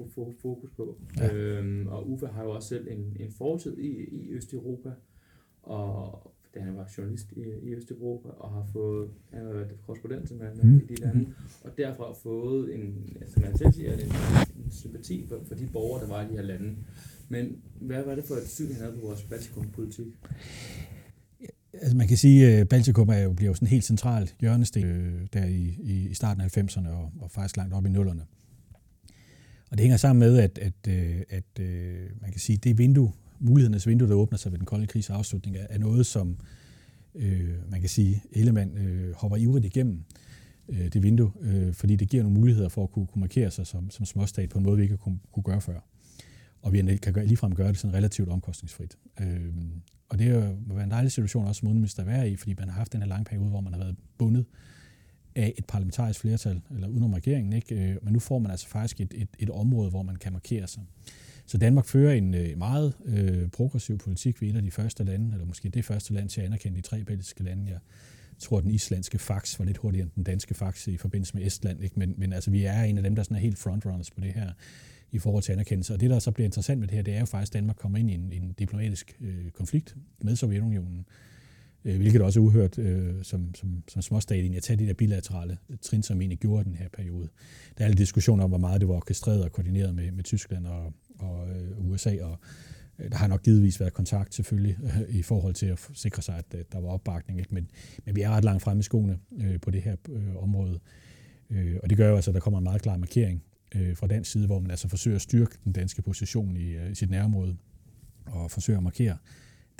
fokus 0.42 0.72
på. 0.72 0.98
Ja. 1.18 1.34
Øhm, 1.34 1.88
og 1.88 2.10
Uffe 2.10 2.28
har 2.28 2.44
jo 2.44 2.52
også 2.52 2.70
selv 2.70 2.88
en, 2.92 3.18
en 3.20 3.32
fortid 3.32 3.78
i, 3.78 3.90
i 4.10 4.30
Østeuropa, 4.30 4.92
og 5.64 6.34
var 6.82 6.92
journalist 6.98 7.28
i, 7.32 7.70
i 7.70 7.76
Østeuropa, 7.76 8.30
og 8.30 8.52
har 8.52 8.66
fået, 8.74 9.10
han 9.34 9.46
har 9.46 9.54
været 9.54 9.72
korrespondent 9.86 10.28
simpelthen 10.28 10.72
mm. 10.72 10.78
i 10.78 10.94
de 10.94 11.02
lande, 11.02 11.26
og 11.64 11.72
derfra 11.78 12.14
fået 12.24 12.76
en, 12.76 13.18
som 13.28 13.42
man 13.42 13.58
selv 13.58 13.74
siger, 13.74 13.94
en, 13.94 14.00
en 14.66 14.72
sympati 14.72 15.26
for, 15.28 15.40
for 15.48 15.56
de 15.56 15.68
borgere, 15.74 16.02
der 16.02 16.08
var 16.08 16.22
i 16.22 16.28
de 16.30 16.36
her 16.36 16.42
lande. 16.42 16.76
Men 17.30 17.58
hvad 17.82 18.04
var 18.04 18.16
det 18.16 18.24
for 18.24 18.36
et 18.36 18.48
syn, 18.48 18.72
han 18.72 18.82
havde 18.82 18.94
på 18.94 19.08
vores 19.08 19.24
Baltikum-politik? 19.24 20.08
Altså 21.74 21.98
man 21.98 22.08
kan 22.08 22.18
sige, 22.18 22.48
at 22.48 22.70
Baltikum 22.70 23.10
er 23.10 23.18
jo, 23.18 23.34
bliver 23.34 23.50
jo 23.50 23.54
sådan 23.54 23.68
helt 23.68 23.84
centralt 23.84 24.36
hjørnesten 24.40 24.84
øh, 24.84 25.28
der 25.34 25.46
i, 25.46 25.78
i, 25.84 26.14
starten 26.14 26.42
af 26.42 26.58
90'erne 26.58 26.90
og, 26.90 27.12
og 27.22 27.32
faktisk 27.32 27.58
langt 27.58 27.74
op 27.74 27.86
i 27.86 27.90
nullerne. 27.90 28.22
Og 29.72 29.78
det 29.78 29.80
hænger 29.80 29.98
sammen 29.98 30.20
med, 30.20 30.38
at, 30.38 30.58
at, 30.58 30.74
øh, 30.88 31.22
at, 31.30 31.44
at 31.56 31.64
øh, 31.66 32.10
man 32.22 32.32
kan 32.32 32.40
sige, 32.40 32.58
det 32.58 32.78
vindue, 32.78 33.12
mulighedernes 33.40 33.88
vindue, 33.88 34.08
der 34.08 34.16
åbner 34.16 34.38
sig 34.38 34.52
ved 34.52 34.60
den 34.60 34.66
kolde 34.66 34.88
krigs 34.88 35.10
afslutning, 35.10 35.58
er 35.70 35.78
noget, 35.78 36.06
som 36.06 36.38
øh, 37.16 37.72
man 37.72 37.80
kan 37.80 37.90
sige, 37.90 38.24
Ellemann 38.32 38.78
øh, 38.78 39.16
hopper 39.16 39.38
ivrigt 39.38 39.66
igennem. 39.66 40.04
øh, 40.70 40.88
det 40.88 41.04
vindue, 41.04 41.32
øh, 41.42 41.74
fordi 41.74 41.96
det 41.96 42.10
giver 42.10 42.24
nogle 42.24 42.40
muligheder 42.40 42.70
for 42.70 42.84
at 42.84 42.92
kunne, 42.92 43.08
kunne 43.08 43.20
markere 43.20 43.52
sig 43.52 43.68
som, 43.68 43.90
som 43.90 44.06
småstat 44.06 44.50
på 44.50 44.58
en 44.58 44.64
måde, 44.64 44.78
vi 44.78 44.84
ikke 44.84 44.98
kunne, 44.98 45.20
kunne 45.32 45.44
gøre 45.44 45.62
før. 45.62 45.80
Og 46.62 46.74
vi 46.74 46.98
kan 46.98 47.14
gøre, 47.14 47.26
ligefrem 47.26 47.56
gøre 47.56 47.68
det 47.68 47.78
sådan 47.78 47.94
relativt 47.94 48.30
omkostningsfrit. 48.30 48.98
Øh, 49.22 49.54
og 50.10 50.20
det 50.20 50.58
må 50.68 50.74
være 50.74 50.84
en 50.84 50.92
dejlig 50.92 51.12
situation 51.12 51.48
også 51.48 51.60
som 51.60 51.68
udenrigsminister 51.68 52.02
at 52.02 52.08
være 52.08 52.30
i, 52.30 52.36
fordi 52.36 52.56
man 52.60 52.70
har 52.70 52.76
haft 52.76 52.94
den 52.94 53.02
her 53.02 53.08
lange 53.08 53.26
periode, 53.26 53.50
hvor 53.50 53.62
man 53.62 53.74
har 53.74 53.80
været 53.80 53.96
bundet 54.18 54.46
af 55.36 55.54
et 55.58 55.66
parlamentarisk 55.66 56.20
flertal, 56.20 56.62
eller 56.72 56.88
udenom 56.88 57.14
regeringen, 57.14 57.54
ikke? 57.54 57.76
Øh, 57.76 57.98
men 58.02 58.14
nu 58.14 58.20
får 58.20 58.40
man 58.40 58.52
altså 58.52 58.68
faktisk 58.68 59.02
et, 59.02 59.14
et, 59.18 59.28
et 59.40 59.50
område, 59.50 59.90
hvor 59.90 60.04
man 60.04 60.16
kan 60.16 60.32
markere 60.32 60.68
sig. 60.68 60.84
Så 61.52 61.58
Danmark 61.58 61.86
fører 61.86 62.14
en 62.14 62.34
øh, 62.34 62.58
meget 62.58 62.94
øh, 63.06 63.50
progressiv 63.50 63.98
politik. 63.98 64.42
Vi 64.42 64.48
er 64.48 64.54
et 64.54 64.58
af 64.58 64.64
de 64.64 64.72
første 64.72 65.04
lande, 65.04 65.32
eller 65.34 65.46
måske 65.46 65.70
det 65.70 65.86
første 65.86 66.14
land 66.14 66.30
til 66.30 66.42
at 66.42 66.48
anerkende 66.48 66.78
de 66.78 66.82
tre 66.82 67.04
baltiske 67.04 67.44
lande. 67.44 67.70
Jeg 67.70 67.80
tror, 68.40 68.58
at 68.58 68.64
den 68.64 68.72
islandske 68.72 69.20
fax 69.20 69.60
var 69.60 69.66
lidt 69.66 69.78
hurtigere 69.78 70.04
end 70.04 70.12
den 70.16 70.24
danske 70.24 70.54
fax 70.54 70.88
i 70.88 70.98
forbindelse 70.98 71.38
med 71.38 71.46
Estland. 71.46 71.84
Ikke? 71.84 72.00
Men, 72.00 72.14
men 72.18 72.34
altså, 72.34 72.52
vi 72.52 72.64
er 72.64 72.82
en 72.84 72.98
af 72.98 73.04
dem, 73.04 73.16
der 73.16 73.24
sådan 73.24 73.38
er 73.38 73.42
helt 73.42 73.58
frontrunners 73.58 74.12
på 74.12 74.22
det 74.22 74.34
her 74.34 74.52
i 75.12 75.20
forhold 75.20 75.44
til 75.44 75.52
anerkendelse. 75.52 75.94
Og 75.94 76.00
det, 76.00 76.10
der 76.10 76.20
så 76.20 76.32
bliver 76.32 76.46
interessant 76.46 76.80
med 76.80 76.88
det 76.88 76.96
her, 76.96 77.04
det 77.04 77.14
er 77.14 77.20
jo 77.20 77.26
faktisk, 77.26 77.50
at 77.50 77.54
Danmark 77.54 77.76
kommer 77.76 77.98
ind 77.98 78.12
i 78.12 78.14
en, 78.14 78.32
en 78.34 78.54
diplomatisk 78.60 79.18
øh, 79.22 79.52
konflikt 79.52 79.96
med 80.22 80.36
Sovjetunionen, 80.36 81.00
øh, 81.00 81.06
Øh, 81.86 81.98
hvilket 81.98 82.22
også 82.22 82.40
er 82.40 82.44
uhørt 82.44 82.78
øh, 82.78 83.24
som, 83.24 83.56
som, 83.56 83.84
som 83.88 84.02
småstat 84.02 84.56
at 84.56 84.64
tage 84.64 84.78
de 84.78 84.88
der 84.88 84.94
bilaterale 84.94 85.58
trin, 85.82 86.04
som 86.04 86.22
egentlig 86.22 86.40
gjorde 86.40 86.64
den 86.64 86.76
her 86.76 86.90
periode. 86.90 87.30
Der 87.78 87.84
er 87.84 87.86
alle 87.86 87.98
diskussioner 87.98 88.44
om, 88.44 88.50
hvor 88.50 88.58
meget 88.58 88.82
det 88.82 88.88
var 88.90 88.96
orkestreret 88.96 89.44
og 89.44 89.52
koordineret 89.52 89.96
med, 89.96 90.12
med 90.12 90.24
Tyskland 90.24 90.68
og, 90.68 90.94
og 91.20 91.48
øh, 91.50 91.90
USA, 91.90 92.24
og 92.24 92.40
øh, 93.00 93.12
der 93.12 93.18
har 93.18 93.28
nok 93.28 93.44
givetvis 93.44 93.80
været 93.80 93.94
kontakt 93.94 94.36
selvfølgelig 94.36 94.78
øh, 94.84 95.16
i 95.20 95.22
forhold 95.22 95.54
til 95.54 95.66
at 95.66 95.90
sikre 95.94 96.22
sig, 96.22 96.36
at 96.36 96.60
at 96.60 96.72
der 96.72 96.80
var 96.80 96.90
opbakning. 96.90 97.40
Ikke? 97.40 97.54
Men, 97.54 97.68
men 98.06 98.16
vi 98.16 98.22
er 98.22 98.30
ret 98.30 98.44
langt 98.44 98.64
fremme 98.64 98.80
i 98.80 98.84
skoene 98.84 99.20
øh, 99.42 99.60
på 99.60 99.72
det 99.72 99.82
her 99.82 99.96
øh, 100.10 100.44
område. 100.44 100.80
Øh, 101.50 101.76
og 101.84 101.90
det 101.90 101.98
gør 101.98 102.10
jo 102.10 102.16
altså, 102.16 102.32
at 102.32 102.36
der 102.36 102.42
kommer 102.42 102.58
en 102.58 102.64
meget 102.64 102.82
klar 102.82 102.98
markering 102.98 103.44
øh, 103.76 103.98
fra 103.98 104.08
dansk 104.08 104.32
side, 104.32 104.46
hvor 104.46 104.60
man 104.60 104.72
altså 104.72 104.88
forsøger 104.88 105.16
at 105.16 105.22
styrke 105.22 105.58
den 105.64 105.74
danske 105.74 106.02
position 106.02 106.58
i, 106.58 106.70
øh, 106.70 106.92
i 106.92 106.96
sit 106.96 107.10
nærområde 107.10 107.58
og 108.26 108.52
forsøger 108.52 108.78
at 108.78 108.84
markere 108.84 109.18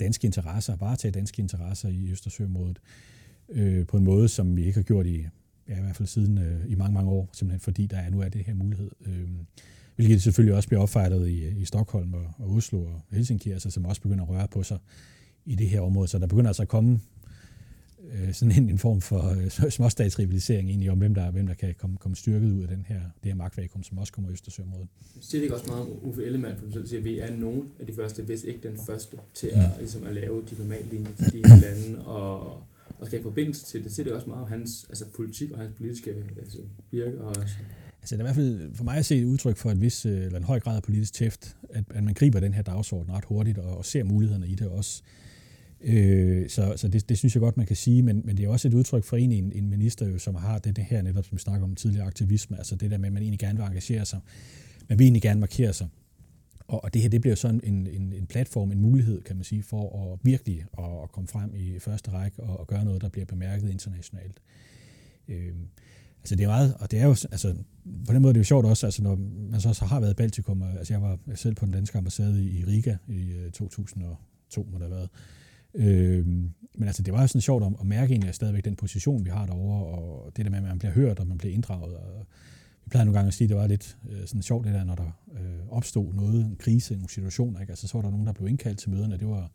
danske 0.04 0.26
interesser, 0.26 0.76
varetage 0.76 1.12
danske 1.12 1.42
interesser 1.42 1.88
i 1.88 2.10
Østersøområdet 2.10 2.78
øh, 3.48 3.86
på 3.86 3.96
en 3.96 4.04
måde, 4.04 4.28
som 4.28 4.56
vi 4.56 4.64
ikke 4.64 4.78
har 4.78 4.82
gjort 4.82 5.06
i, 5.06 5.26
ja, 5.68 5.78
i 5.78 5.80
hvert 5.80 5.96
fald 5.96 6.08
siden 6.08 6.38
øh, 6.38 6.60
i 6.68 6.74
mange, 6.74 6.94
mange 6.94 7.10
år, 7.10 7.30
simpelthen 7.32 7.60
fordi 7.60 7.86
der 7.86 7.96
er, 7.96 8.10
nu 8.10 8.20
er 8.20 8.28
det 8.28 8.44
her 8.44 8.54
mulighed. 8.54 8.90
Øh, 9.06 9.28
hvilket 9.96 10.22
selvfølgelig 10.22 10.54
også 10.54 10.68
bliver 10.68 10.82
opfattet 10.82 11.28
i, 11.28 11.48
i 11.48 11.64
Stockholm 11.64 12.14
og, 12.14 12.34
og 12.38 12.54
Oslo 12.54 12.80
og 12.80 13.00
Helsinki, 13.10 13.50
altså, 13.50 13.70
som 13.70 13.84
også 13.84 14.00
begynder 14.00 14.24
at 14.24 14.30
røre 14.30 14.48
på 14.48 14.62
sig 14.62 14.78
i 15.44 15.54
det 15.54 15.68
her 15.68 15.80
område. 15.80 16.08
Så 16.08 16.18
der 16.18 16.26
begynder 16.26 16.48
altså 16.48 16.62
at 16.62 16.68
komme 16.68 17.00
øh, 18.12 18.34
sådan 18.34 18.62
en, 18.62 18.70
en 18.70 18.78
form 18.78 19.00
for 19.00 19.30
øh, 19.30 19.70
småstatsrivalisering 19.76 20.68
egentlig 20.68 20.90
om, 20.90 20.98
hvem 20.98 21.14
der, 21.14 21.30
hvem 21.30 21.46
der 21.46 21.54
kan 21.54 21.74
komme, 21.78 21.96
komme 21.96 22.16
styrket 22.16 22.52
ud 22.52 22.62
af 22.62 22.68
den 22.68 22.84
her, 22.88 23.00
det 23.22 23.32
her 23.32 23.34
magtvakuum, 23.34 23.82
som 23.82 23.98
også 23.98 24.12
kommer 24.12 24.30
i 24.30 24.32
Østersøområdet. 24.32 24.88
Siger 25.20 25.40
det 25.40 25.42
ikke 25.42 25.54
også 25.54 25.66
meget 25.66 25.82
om 25.82 25.88
Uffe 26.02 26.24
Ellemann, 26.24 26.56
for 26.58 26.66
eksempel 26.66 26.88
siger, 26.88 27.00
at 27.00 27.04
vi 27.04 27.18
er 27.18 27.36
nogen 27.36 27.68
af 27.80 27.86
de 27.86 27.92
første, 27.92 28.22
hvis 28.22 28.44
ikke 28.44 28.68
den 28.68 28.78
første, 28.86 29.16
til 29.34 29.46
at, 29.46 29.58
ja. 29.58 29.70
ligesom 29.78 30.06
at 30.06 30.14
lave 30.14 30.42
diplomatlinje 30.50 31.10
til 31.18 31.32
de 31.32 31.60
lande 31.60 32.04
og, 32.04 32.62
og 32.98 33.06
skabe 33.06 33.22
forbindelse 33.22 33.64
til 33.64 33.84
det. 33.84 33.92
Siger 33.92 34.04
det 34.04 34.12
også 34.12 34.26
meget 34.26 34.42
om 34.42 34.48
hans 34.48 34.86
altså, 34.88 35.04
politik 35.16 35.50
og 35.50 35.58
hans 35.58 35.72
politiske 35.76 36.14
altså, 36.38 36.58
virke. 36.90 37.20
Og, 37.20 37.36
Altså, 38.02 38.16
det 38.16 38.22
er 38.22 38.24
i 38.24 38.26
hvert 38.26 38.36
fald 38.36 38.74
for 38.74 38.84
mig 38.84 38.96
at 38.96 39.06
se 39.06 39.18
et 39.18 39.24
udtryk 39.24 39.56
for 39.56 39.70
et 39.70 39.80
vis, 39.80 40.06
øh, 40.06 40.22
eller 40.22 40.38
en 40.38 40.44
høj 40.44 40.60
grad 40.60 40.76
af 40.76 40.82
politisk 40.82 41.14
tæft, 41.14 41.56
at, 41.70 41.84
at 41.90 42.04
man 42.04 42.14
griber 42.14 42.40
den 42.40 42.54
her 42.54 42.62
dagsorden 42.62 43.12
ret 43.12 43.24
hurtigt 43.24 43.58
og, 43.58 43.76
og 43.76 43.84
ser 43.84 44.04
mulighederne 44.04 44.48
i 44.48 44.54
det 44.54 44.68
også. 44.68 45.02
Øh, 45.04 45.31
Øh, 45.84 46.48
så 46.48 46.72
så 46.76 46.88
det, 46.88 47.08
det 47.08 47.18
synes 47.18 47.34
jeg 47.34 47.40
godt, 47.40 47.56
man 47.56 47.66
kan 47.66 47.76
sige, 47.76 48.02
men, 48.02 48.22
men 48.24 48.36
det 48.36 48.44
er 48.44 48.48
også 48.48 48.68
et 48.68 48.74
udtryk 48.74 49.04
for 49.04 49.16
en, 49.16 49.32
en, 49.32 49.52
en 49.52 49.70
minister, 49.70 50.08
jo, 50.08 50.18
som 50.18 50.34
har 50.34 50.58
det, 50.58 50.76
det 50.76 50.84
her 50.84 51.02
netop, 51.02 51.24
som 51.24 51.36
vi 51.36 51.40
snakker 51.40 51.64
om 51.64 51.74
tidligere 51.74 52.06
aktivisme, 52.06 52.58
altså 52.58 52.76
det 52.76 52.90
der 52.90 52.98
med, 52.98 53.06
at 53.06 53.12
man 53.12 53.22
egentlig 53.22 53.38
gerne 53.38 53.58
vil 53.58 53.66
engagere 53.66 54.04
sig, 54.04 54.20
man 54.88 54.98
vil 54.98 55.04
egentlig 55.04 55.22
gerne 55.22 55.40
markere 55.40 55.72
sig. 55.72 55.88
Og, 56.68 56.84
og 56.84 56.94
det 56.94 57.02
her, 57.02 57.08
det 57.08 57.20
bliver 57.20 57.36
sådan 57.36 57.60
en, 57.64 57.86
en, 57.86 58.12
en 58.12 58.26
platform, 58.26 58.72
en 58.72 58.80
mulighed, 58.80 59.22
kan 59.22 59.36
man 59.36 59.44
sige, 59.44 59.62
for 59.62 60.12
at 60.12 60.18
virkelig 60.22 60.64
at, 60.78 60.84
at 61.02 61.12
komme 61.12 61.28
frem 61.28 61.54
i 61.54 61.78
første 61.78 62.10
række 62.10 62.42
og, 62.42 62.60
og 62.60 62.66
gøre 62.66 62.84
noget, 62.84 63.02
der 63.02 63.08
bliver 63.08 63.26
bemærket 63.26 63.70
internationalt. 63.70 64.40
Øh, 65.28 65.52
altså 66.18 66.36
det 66.36 66.44
er 66.44 66.48
meget, 66.48 66.74
og 66.80 66.90
det 66.90 66.98
er 66.98 67.04
jo, 67.04 67.10
altså 67.10 67.54
på 68.06 68.12
den 68.12 68.22
måde 68.22 68.34
det 68.34 68.38
er 68.38 68.40
jo 68.40 68.44
sjovt 68.44 68.66
også, 68.66 68.86
altså 68.86 69.02
når 69.02 69.16
man 69.50 69.60
så 69.60 69.68
også 69.68 69.84
har 69.84 70.00
været 70.00 70.10
i 70.10 70.14
Baltikum, 70.14 70.62
altså 70.62 70.94
jeg 70.94 71.02
var 71.02 71.18
selv 71.34 71.54
på 71.54 71.64
den 71.64 71.74
danske 71.74 71.98
ambassade 71.98 72.44
i 72.44 72.64
Riga 72.64 72.96
i 73.08 73.32
øh, 73.32 73.50
2002, 73.50 74.68
må 74.72 74.78
der 74.78 74.84
have 74.84 74.90
været, 74.90 75.08
Øh, 75.74 76.26
men 76.74 76.86
altså, 76.88 77.02
det 77.02 77.12
var 77.12 77.26
sådan 77.26 77.40
sjovt 77.40 77.64
at, 77.64 77.72
at 77.80 77.86
mærke 77.86 78.12
egentlig 78.12 78.34
stadigvæk 78.34 78.64
den 78.64 78.76
position, 78.76 79.24
vi 79.24 79.30
har 79.30 79.46
derovre, 79.46 79.98
og 79.98 80.36
det 80.36 80.44
der 80.44 80.50
med, 80.50 80.58
at 80.58 80.64
man 80.64 80.78
bliver 80.78 80.92
hørt, 80.92 81.20
og 81.20 81.26
man 81.26 81.38
bliver 81.38 81.54
inddraget. 81.54 81.96
Og 81.96 82.26
vi 82.84 82.88
plejede 82.90 83.06
nogle 83.06 83.18
gange 83.18 83.28
at 83.28 83.34
sige, 83.34 83.46
at 83.46 83.48
det 83.48 83.56
var 83.56 83.66
lidt 83.66 83.96
øh, 84.10 84.26
sådan 84.26 84.42
sjovt 84.42 84.66
det 84.66 84.74
der, 84.74 84.84
når 84.84 84.94
der 84.94 85.22
øh, 85.32 85.68
opstod 85.68 86.14
noget, 86.14 86.44
en 86.44 86.56
krise, 86.56 86.94
nogle 86.94 87.10
situationer, 87.10 87.60
ikke? 87.60 87.70
Altså, 87.70 87.88
så 87.88 87.98
var 87.98 88.02
der 88.02 88.10
nogen, 88.10 88.26
der 88.26 88.32
blev 88.32 88.48
indkaldt 88.48 88.78
til 88.78 88.90
møderne, 88.90 89.18
det 89.18 89.28
var, 89.28 89.50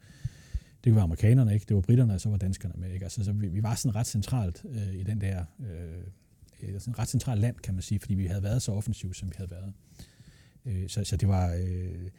det 0.83 0.95
var 0.95 1.01
amerikanerne, 1.01 1.53
ikke? 1.53 1.65
det 1.67 1.75
var 1.75 1.81
britterne, 1.81 2.13
og 2.13 2.21
så 2.21 2.29
var 2.29 2.37
danskerne 2.37 2.73
med. 2.77 2.91
Ikke? 2.91 3.05
Altså, 3.05 3.23
så 3.23 3.31
vi, 3.31 3.47
vi 3.47 3.63
var 3.63 3.75
sådan 3.75 3.95
ret 3.95 4.07
centralt 4.07 4.65
øh, 4.69 4.95
i 4.95 5.03
den 5.03 5.21
der, 5.21 5.43
øh, 5.59 6.79
sådan 6.79 6.99
ret 6.99 7.09
centralt 7.09 7.41
land, 7.41 7.55
kan 7.55 7.73
man 7.73 7.83
sige, 7.83 7.99
fordi 7.99 8.13
vi 8.13 8.25
havde 8.25 8.43
været 8.43 8.61
så 8.61 8.71
offensivt, 8.71 9.17
som 9.17 9.29
vi 9.29 9.33
havde 9.37 9.51
været. 9.51 9.73
Øh, 10.65 10.89
så, 10.89 11.03
så 11.03 11.17
det 11.17 11.27
var... 11.27 11.53
Øh, 11.53 12.09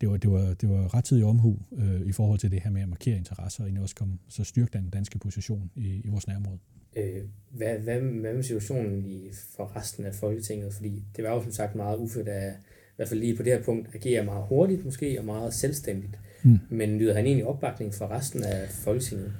det 0.00 0.08
var, 0.10 0.16
det 0.16 0.30
var, 0.30 0.54
det 0.54 0.68
var 0.68 0.94
rettidig 0.94 1.24
omhu 1.24 1.58
øh, 1.78 2.00
i 2.00 2.12
forhold 2.12 2.38
til 2.38 2.50
det 2.50 2.60
her 2.60 2.70
med 2.70 2.82
at 2.82 2.88
markere 2.88 3.16
interesser, 3.16 3.64
og 3.64 3.82
også 3.82 3.94
komme, 3.94 4.18
så 4.28 4.44
styrke 4.44 4.70
den 4.72 4.90
danske 4.90 5.18
position 5.18 5.70
i, 5.76 6.00
i 6.04 6.08
vores 6.08 6.26
nærområde. 6.26 6.58
Øh, 6.96 7.22
hvad, 7.50 7.78
hvad, 7.78 8.00
hvad 8.00 8.34
med 8.34 8.42
situationen 8.42 9.04
i, 9.04 9.30
for 9.56 9.76
resten 9.76 10.04
af 10.04 10.14
Folketinget? 10.14 10.74
Fordi 10.74 11.04
det 11.16 11.24
var 11.24 11.34
jo 11.34 11.42
som 11.42 11.52
sagt 11.52 11.74
meget 11.74 11.96
ufødt 11.96 12.28
at 12.28 12.52
i 12.96 12.96
hvert 12.96 13.08
fald 13.08 13.20
lige 13.20 13.36
på 13.36 13.42
det 13.42 13.52
her 13.52 13.62
punkt, 13.62 13.94
agerer 13.94 14.24
meget 14.24 14.44
hurtigt 14.48 14.84
måske, 14.84 15.18
og 15.18 15.24
meget 15.24 15.54
selvstændigt. 15.54 16.18
Mm. 16.42 16.58
Men 16.70 16.98
lyder 16.98 17.14
han 17.14 17.26
egentlig 17.26 17.46
opbakning 17.46 17.94
for 17.94 18.10
resten 18.10 18.44
af 18.44 18.68
Folketinget? 18.68 19.32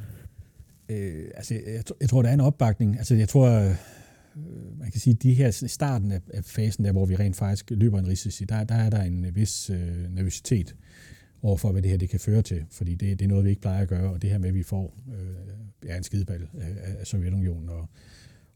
Øh, 0.88 1.24
altså, 1.34 1.54
jeg, 1.54 1.82
jeg 2.00 2.08
tror, 2.08 2.22
der 2.22 2.28
er 2.28 2.34
en 2.34 2.40
opbakning. 2.40 2.98
Altså, 2.98 3.14
jeg 3.14 3.28
tror, 3.28 3.74
Øh, 4.36 4.78
man 4.78 4.90
kan 4.90 5.00
sige, 5.00 5.14
de 5.14 5.34
her 5.34 5.50
starten 5.50 6.12
af, 6.12 6.20
af 6.34 6.44
fasen, 6.44 6.84
der 6.84 6.92
hvor 6.92 7.06
vi 7.06 7.16
rent 7.16 7.36
faktisk 7.36 7.70
løber 7.70 7.98
en 7.98 8.08
risici, 8.08 8.44
der, 8.44 8.64
der 8.64 8.74
er 8.74 8.90
der 8.90 9.02
en 9.02 9.24
øh, 9.24 9.36
vis 9.36 9.70
øh, 9.70 10.14
nervøsitet 10.14 10.76
overfor, 11.42 11.72
hvad 11.72 11.82
det 11.82 11.90
her 11.90 11.98
det 11.98 12.08
kan 12.08 12.20
føre 12.20 12.42
til, 12.42 12.64
fordi 12.70 12.94
det, 12.94 13.18
det 13.18 13.24
er 13.24 13.28
noget, 13.28 13.44
vi 13.44 13.50
ikke 13.50 13.62
plejer 13.62 13.82
at 13.82 13.88
gøre, 13.88 14.12
og 14.12 14.22
det 14.22 14.30
her 14.30 14.38
med, 14.38 14.48
at 14.48 14.54
vi 14.54 14.62
får 14.62 14.98
øh, 15.08 15.90
er 15.90 15.96
en 15.96 16.02
skideball 16.02 16.48
af, 16.60 16.96
af 17.00 17.06
Sovjetunionen 17.06 17.68
og, 17.68 17.88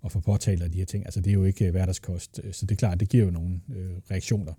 og 0.01 0.13
får 0.13 0.21
påtalt 0.21 0.63
af 0.63 0.71
de 0.71 0.79
her 0.79 0.85
ting, 0.85 1.05
altså 1.05 1.21
det 1.21 1.31
er 1.31 1.35
jo 1.35 1.45
ikke 1.45 1.67
øh, 1.67 1.71
hverdagskost, 1.71 2.41
så 2.53 2.67
det 2.67 2.71
er 2.71 2.77
klart, 2.77 3.01
det 3.01 3.09
giver 3.09 3.25
jo 3.25 3.31
nogle 3.31 3.61
øh, 3.77 3.91
reaktioner 4.11 4.53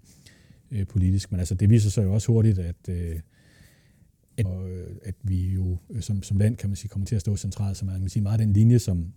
øh, 0.71 0.87
politisk, 0.87 1.31
men 1.31 1.39
altså 1.39 1.55
det 1.55 1.69
viser 1.69 1.89
sig 1.89 2.03
jo 2.03 2.13
også 2.13 2.31
hurtigt, 2.31 2.59
at 2.59 2.89
øh, 2.89 3.19
at, 4.37 4.45
at 5.03 5.15
vi 5.23 5.47
jo 5.47 5.77
som, 5.99 6.23
som 6.23 6.37
land, 6.37 6.57
kan 6.57 6.69
man 6.69 6.75
sige, 6.75 6.89
kommer 6.89 7.05
til 7.05 7.15
at 7.15 7.21
stå 7.21 7.35
centralt, 7.35 7.77
så 7.77 7.85
man 7.85 7.99
kan 7.99 8.09
sige 8.09 8.23
meget 8.23 8.39
den 8.39 8.53
linje, 8.53 8.79
som, 8.79 9.13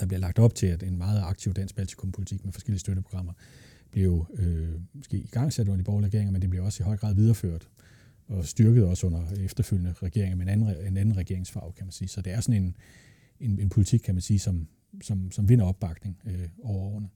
der 0.00 0.06
bliver 0.06 0.20
lagt 0.20 0.38
op 0.38 0.54
til, 0.54 0.66
at 0.66 0.82
en 0.82 0.98
meget 0.98 1.22
aktiv 1.22 1.54
dansk 1.54 1.76
Baltikum-politik 1.76 2.44
med 2.44 2.52
forskellige 2.52 2.80
støtteprogrammer 2.80 3.32
bliver 3.90 4.24
øh, 4.34 4.68
måske 4.94 5.16
i 5.16 5.28
gang 5.32 5.52
sat 5.52 5.68
under 5.68 5.76
de 5.76 5.84
borgerlige 5.84 6.08
regeringer, 6.08 6.32
men 6.32 6.42
det 6.42 6.50
bliver 6.50 6.64
også 6.64 6.82
i 6.82 6.84
høj 6.84 6.96
grad 6.96 7.14
videreført 7.14 7.68
og 8.28 8.44
styrket 8.44 8.84
også 8.84 9.06
under 9.06 9.22
efterfølgende 9.44 9.94
regeringer 10.02 10.36
med 10.36 10.46
en 10.46 10.52
anden, 10.52 10.86
en 10.86 10.96
anden 10.96 11.16
regeringsfarve, 11.16 11.72
kan 11.72 11.86
man 11.86 11.92
sige. 11.92 12.08
Så 12.08 12.22
det 12.22 12.32
er 12.32 12.40
sådan 12.40 12.62
en, 12.62 12.76
en, 13.40 13.58
en 13.58 13.68
politik, 13.68 14.00
kan 14.00 14.14
man 14.14 14.22
sige, 14.22 14.38
som, 14.38 14.68
som, 15.02 15.30
som 15.30 15.48
vinder 15.48 15.64
opbakning 15.64 16.20
øh, 16.26 16.48
over 16.62 16.84
årene. 16.92 17.08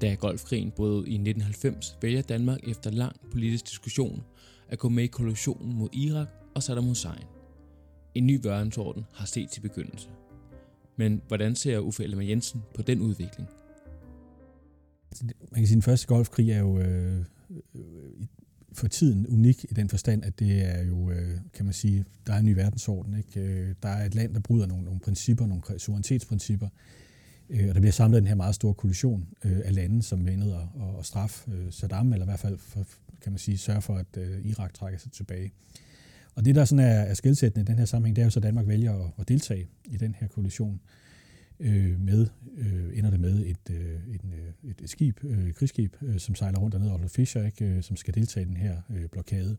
Da 0.00 0.14
Golfkrigen 0.14 0.70
brød 0.70 1.06
i 1.06 1.14
1990, 1.14 1.98
vælger 2.02 2.22
Danmark 2.22 2.68
efter 2.68 2.90
lang 2.90 3.16
politisk 3.32 3.66
diskussion 3.66 4.22
at 4.68 4.78
gå 4.78 4.88
med 4.88 5.04
i 5.04 5.06
koalitionen 5.06 5.76
mod 5.76 5.88
Irak 5.92 6.28
og 6.54 6.62
Saddam 6.62 6.84
Hussein. 6.84 7.24
En 8.14 8.26
ny 8.26 8.40
verdensorden 8.42 9.04
har 9.12 9.26
set 9.26 9.50
til 9.50 9.60
begyndelse. 9.60 10.08
Men 11.00 11.22
hvordan 11.28 11.54
ser 11.54 11.78
Uffe 11.78 12.04
Ellemann 12.04 12.28
Jensen 12.28 12.62
på 12.74 12.82
den 12.82 13.00
udvikling? 13.00 13.48
Man 15.22 15.60
kan 15.60 15.66
sige, 15.66 15.72
at 15.72 15.74
den 15.74 15.82
første 15.82 16.06
golfkrig 16.06 16.50
er 16.50 16.58
jo 16.58 16.78
øh, 16.78 17.24
for 18.72 18.88
tiden 18.88 19.26
unik 19.26 19.64
i 19.70 19.74
den 19.74 19.88
forstand, 19.88 20.24
at 20.24 20.38
det 20.38 20.64
er 20.64 20.84
jo, 20.84 21.10
øh, 21.10 21.38
kan 21.54 21.64
man 21.64 21.74
sige, 21.74 22.04
der 22.26 22.32
er 22.32 22.38
en 22.38 22.44
ny 22.44 22.54
verdensorden. 22.54 23.14
Ikke? 23.18 23.40
Øh, 23.40 23.74
der 23.82 23.88
er 23.88 24.06
et 24.06 24.14
land, 24.14 24.34
der 24.34 24.40
bryder 24.40 24.66
nogle, 24.66 24.84
nogle 24.84 25.00
principper, 25.00 25.46
nogle 25.46 25.62
suverænitetsprincipper, 25.78 26.68
øh, 27.50 27.68
og 27.68 27.74
der 27.74 27.80
bliver 27.80 27.92
samlet 27.92 28.20
den 28.20 28.28
her 28.28 28.34
meget 28.34 28.54
store 28.54 28.74
koalition 28.74 29.28
øh, 29.44 29.60
af 29.64 29.74
lande, 29.74 30.02
som 30.02 30.26
vendede 30.26 30.54
at, 30.54 30.98
at 30.98 31.06
straffe 31.06 31.50
øh, 31.50 31.72
Saddam, 31.72 32.12
eller 32.12 32.26
i 32.26 32.28
hvert 32.28 32.40
fald, 32.40 32.58
for, 32.58 32.86
kan 33.22 33.32
man 33.32 33.38
sige, 33.38 33.58
sørge 33.58 33.82
for, 33.82 33.96
at 33.96 34.16
øh, 34.16 34.46
Irak 34.46 34.74
trækker 34.74 34.98
sig 34.98 35.12
tilbage. 35.12 35.52
Og 36.40 36.44
det, 36.44 36.54
der 36.54 36.64
sådan 36.64 36.84
er, 36.84 37.00
er 37.00 37.14
skældsættende 37.14 37.62
i 37.62 37.66
den 37.66 37.78
her 37.78 37.84
sammenhæng, 37.84 38.16
det 38.16 38.22
er 38.22 38.26
jo 38.26 38.30
så, 38.30 38.38
at 38.38 38.42
Danmark 38.42 38.68
vælger 38.68 38.92
at, 38.92 39.10
at 39.18 39.28
deltage 39.28 39.68
i 39.84 39.96
den 39.96 40.14
her 40.20 40.28
koalition 40.28 40.80
øh, 41.60 42.00
med, 42.00 42.26
øh, 42.58 42.98
ender 42.98 43.10
det 43.10 43.20
med 43.20 43.46
et, 43.46 43.70
øh, 43.70 44.14
et, 44.14 44.20
øh, 44.24 44.70
et, 44.70 44.80
et 44.82 44.90
skib, 44.90 45.24
øh, 45.24 45.52
krigsskib, 45.52 45.96
øh, 46.02 46.18
som 46.18 46.34
sejler 46.34 46.58
rundt 46.58 46.72
dernede, 46.72 46.92
Otto 46.92 47.08
Fischer, 47.08 47.46
ikke, 47.46 47.64
øh, 47.64 47.82
som 47.82 47.96
skal 47.96 48.14
deltage 48.14 48.46
i 48.46 48.48
den 48.48 48.56
her 48.56 48.76
øh, 48.90 49.08
blokade. 49.12 49.56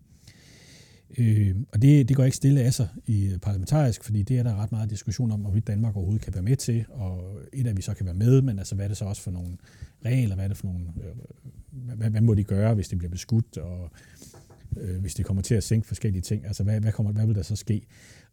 Øh, 1.18 1.56
og 1.74 1.82
det, 1.82 2.10
det 2.10 2.18
går 2.18 2.24
ikke 2.24 2.38
stille 2.38 2.62
af 2.62 2.74
sig 2.74 2.88
i 3.06 3.26
øh, 3.26 3.40
parlamentarisk, 3.40 4.04
fordi 4.04 4.24
det 4.24 4.40
er 4.40 4.44
der 4.44 4.56
ret 4.56 4.72
meget 4.72 4.90
diskussion 4.90 5.32
om, 5.32 5.40
hvorvidt 5.40 5.68
Danmark 5.68 5.96
overhovedet 5.96 6.24
kan 6.24 6.34
være 6.34 6.44
med 6.44 6.56
til, 6.56 6.86
og 6.90 7.40
et 7.54 7.68
af 7.68 7.78
vi 7.78 7.82
så 7.82 7.94
kan 7.94 8.06
være 8.06 8.16
med, 8.16 8.42
men 8.42 8.60
altså 8.60 8.76
hvad 8.76 8.86
er 8.86 8.88
det 8.88 8.98
så 8.98 9.06
også 9.06 9.22
for 9.22 9.32
nogle 9.32 9.58
regler, 10.06 10.36
hvad 10.36 10.44
er 10.44 10.48
det 10.48 10.58
for 10.58 10.68
nogle, 10.68 10.86
øh, 11.04 11.98
hvad, 11.98 12.10
hvad 12.10 12.22
må 12.22 12.34
de 12.34 12.44
gøre, 12.44 12.74
hvis 12.74 12.88
det 12.88 12.98
bliver 12.98 13.12
beskudt, 13.12 13.58
og 13.58 13.92
øh, 14.78 15.02
hvis 15.02 15.16
de 15.16 15.24
kommer 15.24 15.44
til 15.44 15.56
at 15.56 15.64
sænke 15.64 15.88
forskellige 15.88 16.22
ting, 16.22 16.46
altså 16.46 16.64
hvad, 16.64 16.80
hvad, 16.80 16.92
kommer, 16.92 17.12
hvad 17.12 17.26
vil 17.26 17.36
der 17.36 17.42
så 17.42 17.56
ske? 17.56 17.82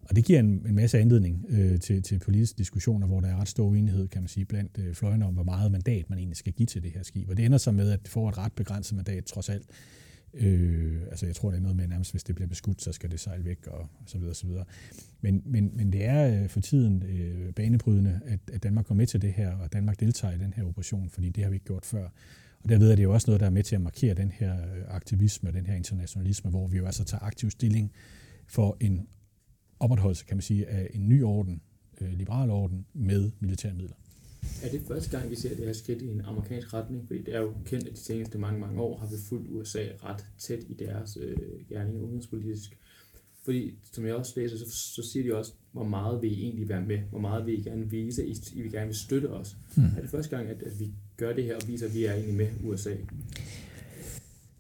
Og 0.03 0.17
det 0.17 0.25
giver 0.25 0.41
en, 0.41 0.67
en 0.69 0.75
masse 0.75 0.99
anledning 0.99 1.47
øh, 1.49 1.81
til, 1.81 2.03
til 2.03 2.19
politiske 2.19 2.59
diskussioner, 2.59 3.07
hvor 3.07 3.21
der 3.21 3.29
er 3.29 3.37
ret 3.37 3.49
stor 3.49 3.65
uenighed, 3.65 4.09
kan 4.09 4.23
man 4.23 4.29
sige, 4.29 4.45
blandt 4.45 4.79
øh, 4.79 4.95
fløjene 4.95 5.27
om, 5.27 5.35
hvor 5.35 5.43
meget 5.43 5.73
mandat 5.73 6.11
man 6.11 6.19
egentlig 6.19 6.37
skal 6.37 6.53
give 6.53 6.67
til 6.67 6.83
det 6.83 6.91
her 6.91 7.03
skib. 7.03 7.29
Og 7.29 7.37
det 7.37 7.45
ender 7.45 7.59
så 7.59 7.73
med, 7.73 7.91
at 7.91 8.03
det 8.03 8.09
får 8.09 8.29
et 8.29 8.39
ret 8.39 8.53
begrænset 8.53 8.97
mandat, 8.97 9.25
trods 9.25 9.49
alt. 9.49 9.67
Øh, 10.35 11.03
altså 11.11 11.27
jeg 11.27 11.37
tror, 11.37 11.51
det 11.51 11.57
er 11.57 11.63
noget 11.63 11.77
med, 11.77 11.87
nærmest 11.87 12.11
hvis 12.11 12.25
det 12.25 12.35
bliver 12.35 12.49
beskudt, 12.49 12.83
så 12.83 12.93
skal 12.93 13.11
det 13.11 13.21
sejle 13.21 13.45
væk, 13.45 13.67
og 13.67 13.89
så 14.07 14.19
videre, 14.19 14.33
og 14.33 14.37
så 14.37 14.47
videre. 14.47 14.65
Men, 15.21 15.43
men, 15.45 15.71
men 15.75 15.93
det 15.93 16.05
er 16.05 16.43
øh, 16.43 16.49
for 16.49 16.61
tiden 16.61 17.03
øh, 17.03 17.53
banebrydende, 17.53 18.21
at, 18.25 18.41
at 18.53 18.63
Danmark 18.63 18.87
går 18.87 18.95
med 18.95 19.07
til 19.07 19.23
det 19.23 19.33
her, 19.33 19.57
og 19.57 19.73
Danmark 19.73 20.01
deltager 20.01 20.35
i 20.35 20.39
den 20.39 20.53
her 20.53 20.65
operation, 20.65 21.11
fordi 21.11 21.29
det 21.29 21.45
har 21.45 21.51
vi 21.51 21.57
ikke 21.57 21.67
gjort 21.67 21.87
før. 21.87 22.09
Og 22.65 22.69
derved 22.69 22.91
er 22.91 22.97
det 22.97 23.03
jo 23.03 23.13
også 23.13 23.31
noget, 23.31 23.41
der 23.41 23.47
er 23.47 23.51
med 23.51 23.63
til 23.63 23.75
at 23.75 23.81
markere 23.81 24.15
den 24.15 24.31
her 24.31 24.55
øh, 24.55 24.83
aktivisme, 24.89 25.53
den 25.53 25.67
her 25.67 25.75
internationalisme, 25.75 26.51
hvor 26.51 26.67
vi 26.67 26.77
jo 26.77 26.87
altså 26.87 27.05
tager 27.05 27.23
aktiv 27.23 27.51
stilling 27.51 27.93
for 28.47 28.77
en 28.81 29.09
opretholdelse, 29.81 30.25
kan 30.25 30.37
man 30.37 30.43
sige, 30.43 30.69
af 30.69 30.91
en 30.95 31.09
ny 31.09 31.23
orden, 31.23 31.63
øh, 32.01 32.13
liberal 32.13 32.51
orden, 32.51 32.87
med 32.95 33.31
militære 33.41 33.75
midler. 33.75 33.95
Er 34.63 34.71
det 34.71 34.83
første 34.89 35.19
gang, 35.19 35.31
vi 35.31 35.37
ser 35.37 35.57
det 35.57 35.65
her 35.65 35.73
skridt 35.73 36.03
i 36.03 36.11
en 36.11 36.21
amerikansk 36.21 36.75
retning? 36.75 37.07
Fordi 37.07 37.23
det 37.23 37.35
er 37.35 37.41
jo 37.41 37.55
kendt, 37.65 37.89
at 37.89 37.93
de 37.93 38.01
seneste 38.01 38.39
mange, 38.39 38.61
mange 38.61 38.81
år 38.81 38.99
har 38.99 39.07
vi 39.07 39.17
fulgt 39.29 39.51
USA 39.51 39.85
ret 40.05 40.25
tæt 40.39 40.65
i 40.69 40.75
deres 40.75 41.19
øh, 41.21 41.37
gerning 41.69 42.01
udenrigspolitisk. 42.01 42.79
Fordi, 43.49 43.75
som 43.93 44.07
jeg 44.07 44.15
også 44.15 44.33
læser, 44.37 44.57
så, 44.59 44.65
så 44.71 45.11
siger 45.13 45.23
de 45.23 45.39
også, 45.39 45.53
hvor 45.73 45.85
meget 45.85 46.23
vil 46.23 46.33
I 46.33 46.43
egentlig 46.43 46.69
være 46.69 46.83
med? 46.83 46.99
Hvor 46.99 47.19
meget 47.19 47.47
vil 47.47 47.59
I 47.59 47.63
gerne 47.63 47.91
vise, 47.91 48.23
at 48.23 48.29
I, 48.29 48.59
I 48.59 48.63
vil 48.63 48.73
gerne 48.73 48.87
vil 48.87 48.97
støtte 48.97 49.27
os? 49.27 49.57
Hmm. 49.75 49.85
Er 49.85 50.01
det 50.01 50.11
første 50.11 50.37
gang, 50.37 50.49
at, 50.49 50.63
at 50.63 50.81
vi 50.81 50.91
gør 51.17 51.33
det 51.33 51.45
her 51.45 51.57
og 51.57 51.63
viser, 51.69 51.87
at 51.87 51.95
vi 51.95 52.05
er 52.05 52.13
egentlig 52.13 52.35
med 52.35 52.47
USA? 52.65 52.91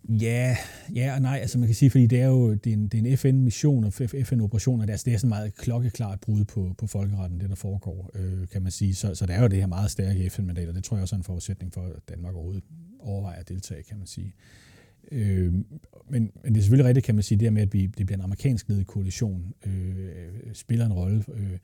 Ja, 0.08 0.56
ja 0.94 1.14
og 1.14 1.22
nej, 1.22 1.38
altså 1.38 1.58
man 1.58 1.68
kan 1.68 1.74
sige, 1.74 1.90
fordi 1.90 2.06
det 2.06 2.20
er 2.20 2.26
jo 2.26 2.54
det 2.54 2.70
er 2.70 2.76
en, 2.76 2.88
det 2.88 2.94
er 2.94 3.10
en 3.10 3.16
FN-mission 3.16 3.84
og 3.84 3.92
FN-operation, 3.92 4.80
og 4.80 4.86
det 4.86 4.90
er, 4.90 4.94
altså, 4.94 5.04
det 5.04 5.14
er 5.14 5.18
sådan 5.18 5.28
meget 5.28 5.54
klokkeklart 5.54 6.20
brud 6.20 6.44
på, 6.44 6.74
på 6.78 6.86
folkeretten, 6.86 7.40
det 7.40 7.48
der 7.48 7.56
foregår, 7.56 8.10
øh, 8.14 8.48
kan 8.48 8.62
man 8.62 8.72
sige. 8.72 8.94
Så, 8.94 9.14
så 9.14 9.26
der 9.26 9.34
er 9.34 9.42
jo 9.42 9.48
det 9.48 9.58
her 9.58 9.66
meget 9.66 9.90
stærke 9.90 10.30
FN-mandat, 10.30 10.68
og 10.68 10.74
det 10.74 10.84
tror 10.84 10.96
jeg 10.96 11.02
også 11.02 11.14
er 11.14 11.18
en 11.18 11.24
forudsætning 11.24 11.72
for, 11.72 11.82
at 11.82 12.08
Danmark 12.08 12.34
overhovedet 12.34 12.64
overvejer 13.00 13.40
at 13.40 13.48
deltage, 13.48 13.82
kan 13.82 13.98
man 13.98 14.06
sige. 14.06 14.26
Øh, 14.26 14.67
Øh, 15.12 15.52
men, 15.52 15.64
men 16.10 16.30
det 16.44 16.56
er 16.56 16.60
selvfølgelig 16.60 16.88
rigtigt, 16.88 17.06
kan 17.06 17.14
man 17.14 17.22
sige, 17.22 17.38
det 17.38 17.52
med, 17.52 17.62
at 17.62 17.72
vi, 17.72 17.86
det 17.86 18.06
bliver 18.06 18.18
en 18.18 18.24
amerikansk 18.24 18.68
ledet 18.68 18.86
koalition, 18.86 19.54
øh, 19.66 20.54
spiller 20.54 20.86
en 20.86 20.92
rolle. 20.92 21.24
Øh, 21.34 21.58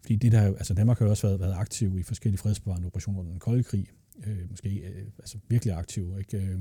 fordi 0.00 0.16
det 0.16 0.32
der, 0.32 0.40
altså 0.42 0.74
Danmark 0.74 0.98
har 0.98 1.06
jo 1.06 1.10
også 1.10 1.26
været, 1.26 1.40
været 1.40 1.54
aktiv 1.54 1.98
i 1.98 2.02
forskellige 2.02 2.38
fredsbevarende 2.38 2.86
operationer 2.86 3.20
under 3.20 3.30
den 3.30 3.40
kolde 3.40 3.62
krig. 3.62 3.86
Øh, 4.26 4.50
måske 4.50 4.68
øh, 4.68 5.06
altså 5.18 5.38
virkelig 5.48 5.74
aktiv. 5.74 6.14
Ikke? 6.18 6.36
Øh, 6.36 6.58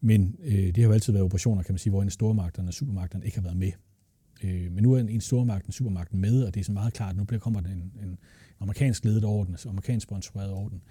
men 0.00 0.36
øh, 0.44 0.52
det 0.52 0.76
har 0.76 0.84
jo 0.84 0.92
altid 0.92 1.12
været 1.12 1.24
operationer, 1.24 1.62
kan 1.62 1.72
man 1.72 1.78
sige, 1.78 1.90
hvor 1.90 2.02
en 2.02 2.10
stormagterne 2.10 2.68
og 2.68 2.74
supermagterne 2.74 3.24
ikke 3.24 3.36
har 3.36 3.42
været 3.42 3.56
med. 3.56 3.72
Øh, 4.44 4.72
men 4.72 4.82
nu 4.82 4.92
er 4.92 4.98
en 4.98 5.20
stormagt 5.20 5.66
en 5.66 5.72
supermagt 5.72 6.14
med, 6.14 6.42
og 6.42 6.54
det 6.54 6.60
er 6.60 6.64
så 6.64 6.72
meget 6.72 6.92
klart, 6.92 7.10
at 7.10 7.16
nu 7.16 7.24
bliver, 7.24 7.40
kommer 7.40 7.60
der 7.60 7.70
en, 7.70 7.92
en 8.02 8.18
amerikansk 8.60 9.04
ledet 9.04 9.24
orden, 9.24 9.54
altså 9.54 9.68
amerikansk 9.68 10.04
sponsoreret 10.04 10.52
orden. 10.52 10.82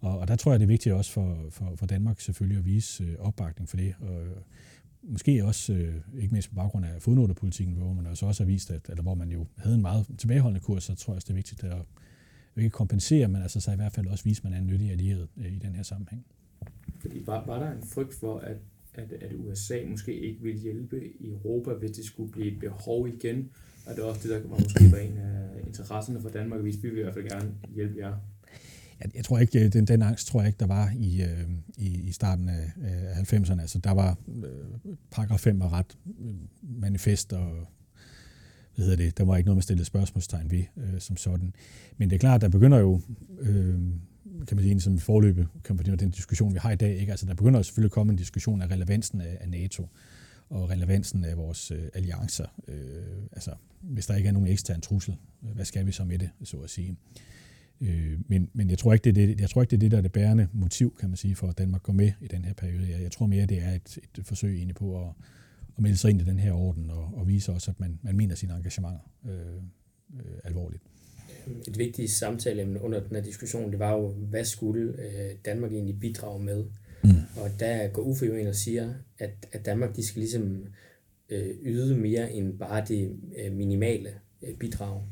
Og, 0.00 0.18
og 0.18 0.28
der 0.28 0.36
tror 0.36 0.52
jeg, 0.52 0.60
det 0.60 0.64
er 0.64 0.68
vigtigt 0.68 0.94
også 0.94 1.12
for, 1.12 1.38
for, 1.50 1.72
for 1.76 1.86
Danmark 1.86 2.20
selvfølgelig 2.20 2.58
at 2.58 2.64
vise 2.64 3.04
øh, 3.04 3.16
opbakning 3.18 3.68
for 3.68 3.76
det. 3.76 3.94
Og, 4.00 4.22
øh, 4.22 4.36
måske 5.02 5.44
også, 5.44 5.72
øh, 5.72 5.94
ikke 6.18 6.32
mindst 6.32 6.48
på 6.48 6.54
baggrund 6.54 6.84
af 6.84 7.02
fodnotepolitikken, 7.02 7.74
hvor 7.76 7.92
man 7.92 8.06
altså 8.06 8.26
også 8.26 8.42
har 8.42 8.46
vist, 8.46 8.70
at, 8.70 8.88
eller 8.88 9.02
hvor 9.02 9.14
man 9.14 9.30
jo 9.30 9.46
havde 9.56 9.76
en 9.76 9.82
meget 9.82 10.06
tilbageholdende 10.18 10.60
kurs, 10.60 10.84
så 10.84 10.94
tror 10.94 11.12
jeg 11.12 11.16
også, 11.16 11.26
det 11.26 11.32
er 11.32 11.36
vigtigt 11.36 11.64
at 11.64 11.76
ikke 12.56 12.70
kompensere, 12.70 13.28
men 13.28 13.42
altså 13.42 13.60
så 13.60 13.72
i 13.72 13.76
hvert 13.76 13.92
fald 13.92 14.06
også 14.06 14.24
vise, 14.24 14.40
at 14.40 14.44
man 14.44 14.52
er 14.52 14.58
en 14.58 14.66
nyttig 14.66 14.90
allieret 14.90 15.28
øh, 15.36 15.52
i 15.52 15.58
den 15.58 15.74
her 15.74 15.82
sammenhæng. 15.82 16.24
Fordi 17.00 17.22
var, 17.26 17.46
var 17.46 17.58
der 17.58 17.70
en 17.72 17.82
frygt 17.82 18.14
for, 18.14 18.38
at, 18.38 18.56
at, 18.94 19.12
at 19.12 19.32
USA 19.34 19.78
måske 19.90 20.20
ikke 20.20 20.42
ville 20.42 20.60
hjælpe 20.60 21.00
Europa, 21.20 21.72
hvis 21.72 21.90
det 21.90 22.04
skulle 22.04 22.32
blive 22.32 22.52
et 22.52 22.60
behov 22.60 23.08
igen? 23.08 23.50
Og 23.86 23.96
det 23.96 24.02
er 24.02 24.06
også 24.06 24.28
det, 24.28 24.30
der 24.30 24.48
var 24.48 24.58
måske 24.58 24.92
var 24.92 24.98
en 24.98 25.18
af 25.18 25.48
interesserne 25.66 26.20
for 26.20 26.28
Danmark, 26.28 26.60
hvis 26.60 26.82
vi 26.82 26.88
vil 26.88 26.98
i 26.98 27.02
hvert 27.02 27.14
fald 27.14 27.28
gerne 27.28 27.54
hjælpe 27.74 27.98
jer. 27.98 28.14
Jeg, 29.00 29.10
jeg 29.14 29.24
tror 29.24 29.38
ikke, 29.38 29.64
øh, 29.64 29.72
den, 29.72 29.84
den 29.84 30.02
angst 30.02 30.26
tror 30.26 30.40
jeg 30.40 30.48
ikke, 30.48 30.60
der 30.60 30.66
var 30.66 30.92
i, 30.98 31.22
øh, 31.22 31.48
i, 31.76 32.00
i 32.08 32.12
starten 32.12 32.48
af, 32.48 32.72
af 32.82 33.32
90'erne. 33.32 33.60
Altså, 33.60 33.78
der 33.78 33.90
var 33.90 34.18
øh, 34.28 34.94
paragraf 35.10 35.40
5 35.40 35.60
var 35.60 35.72
ret 35.72 35.98
øh, 36.20 36.34
manifest, 36.62 37.32
og 37.32 37.66
hvad 38.74 38.84
hedder 38.84 39.04
det, 39.04 39.18
der 39.18 39.24
var 39.24 39.36
ikke 39.36 39.46
noget, 39.46 39.56
man 39.56 39.62
stillede 39.62 39.84
spørgsmålstegn 39.84 40.50
ved 40.50 40.64
øh, 40.76 41.00
som 41.00 41.16
sådan. 41.16 41.54
Men 41.96 42.10
det 42.10 42.16
er 42.16 42.20
klart, 42.20 42.40
der 42.40 42.48
begynder 42.48 42.78
jo 42.78 43.00
øh, 43.40 43.78
kan 44.46 44.56
man 44.56 44.64
sige, 44.64 44.80
som 44.80 44.98
forløbe, 44.98 45.48
kan 45.64 45.76
man 45.76 45.84
sige, 45.84 45.96
den 45.96 46.10
diskussion, 46.10 46.54
vi 46.54 46.58
har 46.58 46.70
i 46.70 46.76
dag. 46.76 46.98
Ikke? 46.98 47.10
Altså, 47.10 47.26
der 47.26 47.34
begynder 47.34 47.62
selvfølgelig 47.62 47.88
at 47.88 47.92
komme 47.92 48.10
en 48.10 48.16
diskussion 48.16 48.62
af 48.62 48.70
relevansen 48.70 49.20
af, 49.20 49.38
af 49.40 49.48
NATO 49.48 49.88
og 50.50 50.70
relevansen 50.70 51.24
af 51.24 51.36
vores 51.36 51.70
øh, 51.70 51.82
alliancer. 51.94 52.46
Øh, 52.68 52.76
altså, 53.32 53.54
hvis 53.80 54.06
der 54.06 54.16
ikke 54.16 54.28
er 54.28 54.32
nogen 54.32 54.48
ekstern 54.48 54.80
trussel, 54.80 55.16
øh, 55.44 55.54
hvad 55.54 55.64
skal 55.64 55.86
vi 55.86 55.92
så 55.92 56.04
med 56.04 56.18
det, 56.18 56.30
så 56.44 56.56
at 56.56 56.70
sige? 56.70 56.90
Øh, 56.90 56.96
men, 58.26 58.50
men 58.52 58.70
jeg 58.70 58.78
tror 58.78 58.92
ikke, 58.92 59.04
det 59.04 59.22
er 59.22 59.26
det, 59.26 59.40
jeg 59.40 59.50
tror 59.50 59.62
ikke, 59.62 59.70
det 59.70 59.76
er 59.76 59.80
det, 59.80 59.90
der 59.90 59.98
er 59.98 60.02
det 60.02 60.12
bærende 60.12 60.48
motiv, 60.52 60.96
kan 61.00 61.08
man 61.08 61.16
sige, 61.16 61.36
for 61.36 61.48
at 61.48 61.58
Danmark 61.58 61.82
går 61.82 61.92
med 61.92 62.12
i 62.20 62.26
den 62.26 62.44
her 62.44 62.54
periode. 62.54 62.90
Jeg, 62.90 63.02
jeg 63.02 63.12
tror 63.12 63.26
mere, 63.26 63.46
det 63.46 63.58
er 63.58 63.70
et, 63.70 63.98
et 64.18 64.26
forsøg 64.26 64.56
egentlig 64.56 64.76
på 64.76 65.02
at, 65.02 65.08
at 65.76 65.82
melde 65.82 65.96
sig 65.96 66.10
ind 66.10 66.20
i 66.20 66.24
den 66.24 66.38
her 66.38 66.52
orden 66.52 66.90
og, 66.90 67.10
og 67.14 67.28
vise 67.28 67.52
også, 67.52 67.70
at 67.70 67.80
man, 67.80 67.98
man 68.02 68.16
mener 68.16 68.34
sine 68.34 68.54
engagementer 68.54 69.00
øh, 69.28 69.56
øh, 70.14 70.38
alvorligt 70.44 70.82
et 71.68 71.78
vigtigt 71.78 72.10
samtaleemne 72.10 72.82
under 72.82 73.00
den 73.00 73.16
her 73.16 73.22
diskussion, 73.22 73.70
det 73.70 73.78
var 73.78 73.92
jo, 73.92 74.08
hvad 74.08 74.44
skulle 74.44 74.82
øh, 74.82 75.36
Danmark 75.44 75.72
egentlig 75.72 76.00
bidrage 76.00 76.42
med? 76.42 76.64
Mm. 77.04 77.10
Og 77.36 77.50
der 77.60 77.88
går 77.88 78.02
Uffe 78.02 78.26
jo 78.26 78.34
ind 78.34 78.48
og 78.48 78.54
siger, 78.54 78.94
at, 79.18 79.30
at 79.52 79.66
Danmark 79.66 79.96
de 79.96 80.06
skal 80.06 80.20
ligesom 80.20 80.64
øh, 81.28 81.50
yde 81.62 81.96
mere 81.96 82.32
end 82.32 82.58
bare 82.58 82.84
det 82.88 83.16
øh, 83.38 83.52
minimale 83.52 84.10
øh, 84.42 84.54
bidrag. 84.54 85.02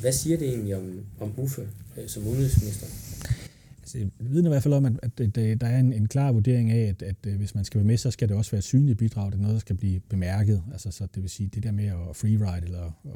Hvad 0.00 0.12
siger 0.12 0.36
det 0.36 0.48
egentlig 0.48 0.76
om, 0.76 1.00
om 1.20 1.32
Uffe 1.36 1.62
øh, 1.96 2.08
som 2.08 2.26
udenrigsminister? 2.26 2.86
Altså, 3.82 3.98
jeg 3.98 4.08
vidner 4.18 4.50
i 4.50 4.52
hvert 4.52 4.62
fald 4.62 4.74
om, 4.74 4.84
at, 4.84 5.20
at, 5.20 5.34
der 5.36 5.66
er 5.66 5.78
en, 5.78 5.92
en 5.92 6.08
klar 6.08 6.32
vurdering 6.32 6.70
af, 6.70 6.88
at, 6.88 7.02
at, 7.02 7.16
øh, 7.26 7.36
hvis 7.36 7.54
man 7.54 7.64
skal 7.64 7.78
være 7.78 7.86
med, 7.86 7.96
så 7.96 8.10
skal 8.10 8.28
det 8.28 8.36
også 8.36 8.50
være 8.50 8.58
et 8.58 8.64
synligt 8.64 8.98
bidrag. 8.98 9.26
Det 9.26 9.38
er 9.38 9.40
noget, 9.40 9.54
der 9.54 9.60
skal 9.60 9.76
blive 9.76 10.00
bemærket. 10.00 10.62
Altså, 10.72 10.90
så 10.90 11.06
det 11.14 11.22
vil 11.22 11.30
sige, 11.30 11.50
det 11.54 11.62
der 11.62 11.72
med 11.72 11.86
at 11.86 12.16
freeride 12.16 12.64
eller 12.64 12.84
at 13.04 13.12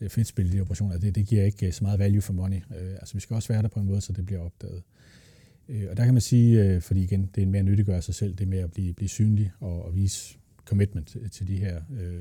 øh, 0.00 0.10
fedt 0.10 0.26
spille 0.26 0.52
de 0.52 0.60
operationer, 0.60 0.98
det, 0.98 1.14
det 1.14 1.26
giver 1.26 1.44
ikke 1.44 1.66
øh, 1.66 1.72
så 1.72 1.84
meget 1.84 1.98
value 1.98 2.22
for 2.22 2.32
money. 2.32 2.60
Altså 2.70 3.14
vi 3.14 3.20
skal 3.20 3.34
også 3.34 3.48
være 3.48 3.62
der 3.62 3.68
på 3.68 3.80
en 3.80 3.86
måde, 3.86 4.00
så 4.00 4.12
det 4.12 4.26
bliver 4.26 4.40
opdaget. 4.40 4.82
og 5.90 5.96
der 5.96 6.04
kan 6.04 6.14
man 6.14 6.20
sige, 6.20 6.80
fordi 6.80 7.02
igen, 7.02 7.30
det 7.34 7.42
er 7.42 7.46
en 7.46 7.52
mere 7.52 7.62
nyttiggøre 7.62 8.02
sig 8.02 8.14
selv, 8.14 8.34
det 8.34 8.48
med 8.48 8.58
at 8.58 8.72
blive, 8.72 8.92
blive 8.92 9.08
synlig 9.08 9.52
og, 9.60 9.84
og 9.84 9.94
vise 9.94 10.36
commitment 10.64 11.16
til 11.32 11.48
de 11.48 11.56
her 11.56 11.80
øh, 12.00 12.20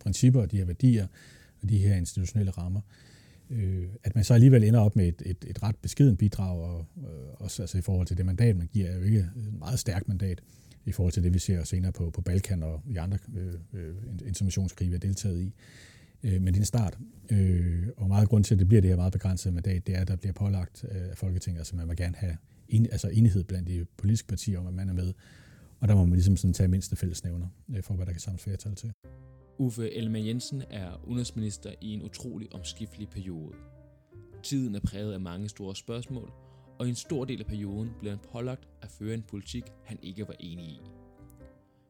principper 0.00 0.40
og 0.40 0.50
de 0.50 0.56
her 0.56 0.64
værdier 0.64 1.06
og 1.62 1.68
de 1.68 1.78
her 1.78 1.96
institutionelle 1.96 2.50
rammer. 2.50 2.80
Øh, 3.50 3.88
at 4.04 4.14
man 4.14 4.24
så 4.24 4.34
alligevel 4.34 4.64
ender 4.64 4.80
op 4.80 4.96
med 4.96 5.08
et, 5.08 5.22
et, 5.26 5.44
et 5.46 5.62
ret 5.62 5.76
beskeden 5.76 6.16
bidrag, 6.16 6.60
og 6.60 6.86
øh, 6.98 7.34
også 7.34 7.62
altså 7.62 7.78
i 7.78 7.80
forhold 7.80 8.06
til 8.06 8.16
det 8.16 8.26
mandat, 8.26 8.56
man 8.56 8.66
giver, 8.66 8.88
er 8.88 8.96
jo 8.96 9.02
ikke 9.02 9.18
et 9.18 9.54
meget 9.58 9.78
stærkt 9.78 10.08
mandat 10.08 10.42
i 10.84 10.92
forhold 10.92 11.12
til 11.12 11.22
det, 11.22 11.34
vi 11.34 11.38
ser 11.38 11.64
senere 11.64 11.92
på, 11.92 12.10
på 12.10 12.20
Balkan 12.20 12.62
og 12.62 12.82
i 12.86 12.96
andre 12.96 13.18
øh, 13.36 13.54
øh 13.72 13.94
informationskrige, 14.26 14.88
vi 14.88 14.94
har 14.94 15.00
deltaget 15.00 15.40
i. 15.40 15.54
Øh, 16.22 16.32
men 16.32 16.46
det 16.46 16.54
er 16.54 16.60
en 16.60 16.64
start. 16.64 16.98
Øh, 17.30 17.88
og 17.96 18.08
meget 18.08 18.28
grund 18.28 18.44
til, 18.44 18.54
at 18.54 18.58
det 18.58 18.68
bliver 18.68 18.80
det 18.80 18.90
her 18.90 18.96
meget 18.96 19.12
begrænsede 19.12 19.54
mandat, 19.54 19.86
det 19.86 19.96
er, 19.96 20.00
at 20.00 20.08
der 20.08 20.16
bliver 20.16 20.32
pålagt 20.32 20.84
øh, 20.90 21.10
af 21.10 21.16
Folketinget, 21.16 21.60
altså 21.60 21.76
man 21.76 21.88
vil 21.88 21.96
gerne 21.96 22.16
have 22.16 22.36
en, 22.68 22.86
altså 22.92 23.08
enighed 23.08 23.44
blandt 23.44 23.68
de 23.68 23.86
politiske 23.96 24.28
partier 24.28 24.58
om, 24.58 24.66
at 24.66 24.74
man 24.74 24.88
er 24.88 24.92
med. 24.94 25.12
Og 25.80 25.88
der 25.88 25.94
må 25.94 26.04
man 26.04 26.14
ligesom 26.14 26.36
sådan 26.36 26.54
tage 26.54 26.68
mindste 26.68 26.96
fællesnævner, 26.96 27.46
øh, 27.76 27.82
for 27.82 27.94
hvad 27.94 28.06
der 28.06 28.12
kan 28.12 28.20
samles 28.20 28.42
flertal 28.42 28.74
til. 28.74 28.92
Uffe 29.62 29.94
Ellemann 29.94 30.26
Jensen 30.26 30.62
er 30.70 31.04
udenrigsminister 31.04 31.72
i 31.80 31.92
en 31.92 32.02
utrolig 32.02 32.54
omskiftelig 32.54 33.08
periode. 33.08 33.52
Tiden 34.42 34.74
er 34.74 34.80
præget 34.80 35.12
af 35.12 35.20
mange 35.20 35.48
store 35.48 35.76
spørgsmål, 35.76 36.32
og 36.78 36.86
i 36.86 36.88
en 36.88 36.94
stor 36.94 37.24
del 37.24 37.40
af 37.40 37.46
perioden 37.46 37.90
blev 37.98 38.10
han 38.10 38.20
pålagt 38.32 38.68
at 38.82 38.88
føre 38.90 39.14
en 39.14 39.22
politik, 39.22 39.62
han 39.84 39.98
ikke 40.02 40.28
var 40.28 40.34
enig 40.40 40.64
i. 40.64 40.80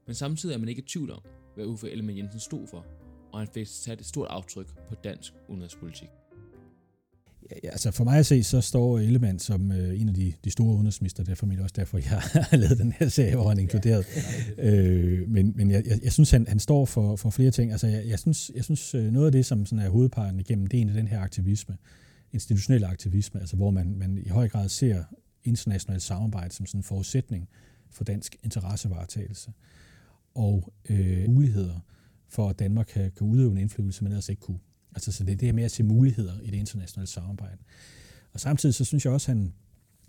Men 0.06 0.14
samtidig 0.14 0.54
er 0.54 0.58
man 0.58 0.68
ikke 0.68 0.82
i 0.82 0.86
tvivl 0.86 1.10
om, 1.10 1.22
hvad 1.54 1.66
Uffe 1.66 1.90
Ellemann 1.90 2.18
Jensen 2.18 2.40
stod 2.40 2.66
for, 2.66 2.86
og 3.32 3.38
han 3.38 3.48
fik 3.48 3.66
sat 3.66 4.00
et 4.00 4.06
stort 4.06 4.28
aftryk 4.28 4.88
på 4.88 4.94
dansk 4.94 5.32
udenrigspolitik. 5.48 6.08
Ja, 7.64 7.68
altså 7.68 7.90
for 7.90 8.04
mig 8.04 8.18
at 8.18 8.26
se, 8.26 8.42
så 8.42 8.60
står 8.60 8.98
Ellemann 8.98 9.38
som 9.38 9.72
øh, 9.72 10.00
en 10.00 10.08
af 10.08 10.14
de, 10.14 10.32
de 10.44 10.50
store 10.50 10.74
udenrigsminister, 10.74 11.24
derfor 11.24 11.46
er 11.46 11.62
også 11.62 11.74
derfor, 11.76 11.98
jeg 11.98 12.06
har 12.50 12.56
lavet 12.56 12.78
den 12.78 12.92
her 12.98 13.08
serie, 13.08 13.34
hvor 13.34 13.48
han 13.48 13.58
er 13.58 13.62
inkluderet. 13.62 14.06
Øh, 14.58 15.28
men 15.28 15.52
men 15.56 15.70
jeg, 15.70 15.86
jeg, 15.86 15.98
jeg 16.02 16.12
synes, 16.12 16.30
han, 16.30 16.46
han 16.48 16.58
står 16.58 16.84
for, 16.84 17.16
for 17.16 17.30
flere 17.30 17.50
ting. 17.50 17.72
Altså 17.72 17.86
jeg, 17.86 18.06
jeg 18.06 18.18
synes, 18.18 18.50
jeg 18.54 18.64
synes 18.64 18.94
øh, 18.94 19.12
noget 19.12 19.26
af 19.26 19.32
det, 19.32 19.46
som 19.46 19.66
sådan 19.66 19.84
er 19.84 19.90
hovedparten 19.90 20.40
igennem, 20.40 20.66
det 20.66 20.76
er 20.76 20.78
egentlig 20.78 20.96
den 20.96 21.08
her 21.08 21.20
aktivisme, 21.20 21.76
institutionel 22.32 22.84
aktivisme, 22.84 23.40
altså 23.40 23.56
hvor 23.56 23.70
man, 23.70 23.94
man 23.98 24.18
i 24.18 24.28
høj 24.28 24.48
grad 24.48 24.68
ser 24.68 25.04
internationalt 25.44 26.02
samarbejde 26.02 26.54
som 26.54 26.66
sådan 26.66 26.78
en 26.78 26.84
forudsætning 26.84 27.48
for 27.90 28.04
dansk 28.04 28.36
interessevaretagelse 28.42 29.52
og 30.34 30.72
øh, 30.90 31.30
muligheder 31.30 31.80
for 32.28 32.48
at 32.48 32.58
Danmark 32.58 32.86
kan, 32.86 33.10
kan 33.16 33.26
udøve 33.26 33.50
en 33.50 33.58
indflydelse, 33.58 34.04
men 34.04 34.12
ellers 34.12 34.28
ikke 34.28 34.40
kunne. 34.40 34.58
Altså, 34.94 35.12
så 35.12 35.24
det 35.24 35.32
er 35.32 35.36
det 35.36 35.46
her 35.46 35.52
med 35.52 35.64
at 35.64 35.70
se 35.70 35.82
muligheder 35.82 36.40
i 36.40 36.50
det 36.50 36.56
internationale 36.56 37.06
samarbejde. 37.06 37.58
Og 38.32 38.40
samtidig 38.40 38.74
så 38.74 38.84
synes 38.84 39.04
jeg 39.04 39.12
også, 39.12 39.32
at 39.32 39.36
han, 39.36 39.52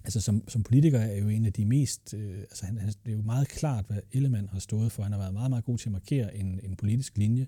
altså 0.04 0.22
som, 0.22 0.44
som 0.48 0.64
politiker 0.64 1.00
er 1.00 1.18
jo 1.18 1.28
en 1.28 1.46
af 1.46 1.54
de 1.54 1.66
mest, 1.66 2.14
øh, 2.14 2.38
altså 2.38 2.66
han, 2.66 2.78
han, 2.78 2.88
det 2.88 3.12
er 3.12 3.16
jo 3.16 3.22
meget 3.22 3.48
klart, 3.48 3.86
hvad 3.88 4.00
Ellemann 4.12 4.50
har 4.50 4.60
stået 4.60 4.92
for. 4.92 5.04
Han 5.04 5.12
har 5.12 5.20
været 5.20 5.34
meget, 5.34 5.50
meget 5.50 5.66
god 5.66 5.78
til 5.78 5.88
at 5.88 5.92
markere 5.92 6.36
en, 6.36 6.60
en 6.64 6.76
politisk 6.76 7.18
linje, 7.18 7.48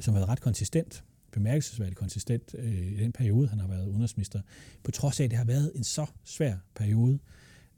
som 0.00 0.14
har 0.14 0.20
været 0.20 0.28
ret 0.28 0.40
konsistent, 0.40 1.04
bemærkelsesværdigt 1.32 1.98
konsistent 1.98 2.54
øh, 2.58 2.92
i 2.92 2.96
den 2.96 3.12
periode, 3.12 3.48
han 3.48 3.60
har 3.60 3.68
været 3.68 3.88
udenrigsminister, 3.88 4.40
på 4.82 4.90
trods 4.90 5.20
af, 5.20 5.24
at 5.24 5.30
det 5.30 5.38
har 5.38 5.44
været 5.44 5.72
en 5.74 5.84
så 5.84 6.06
svær 6.24 6.56
periode, 6.74 7.18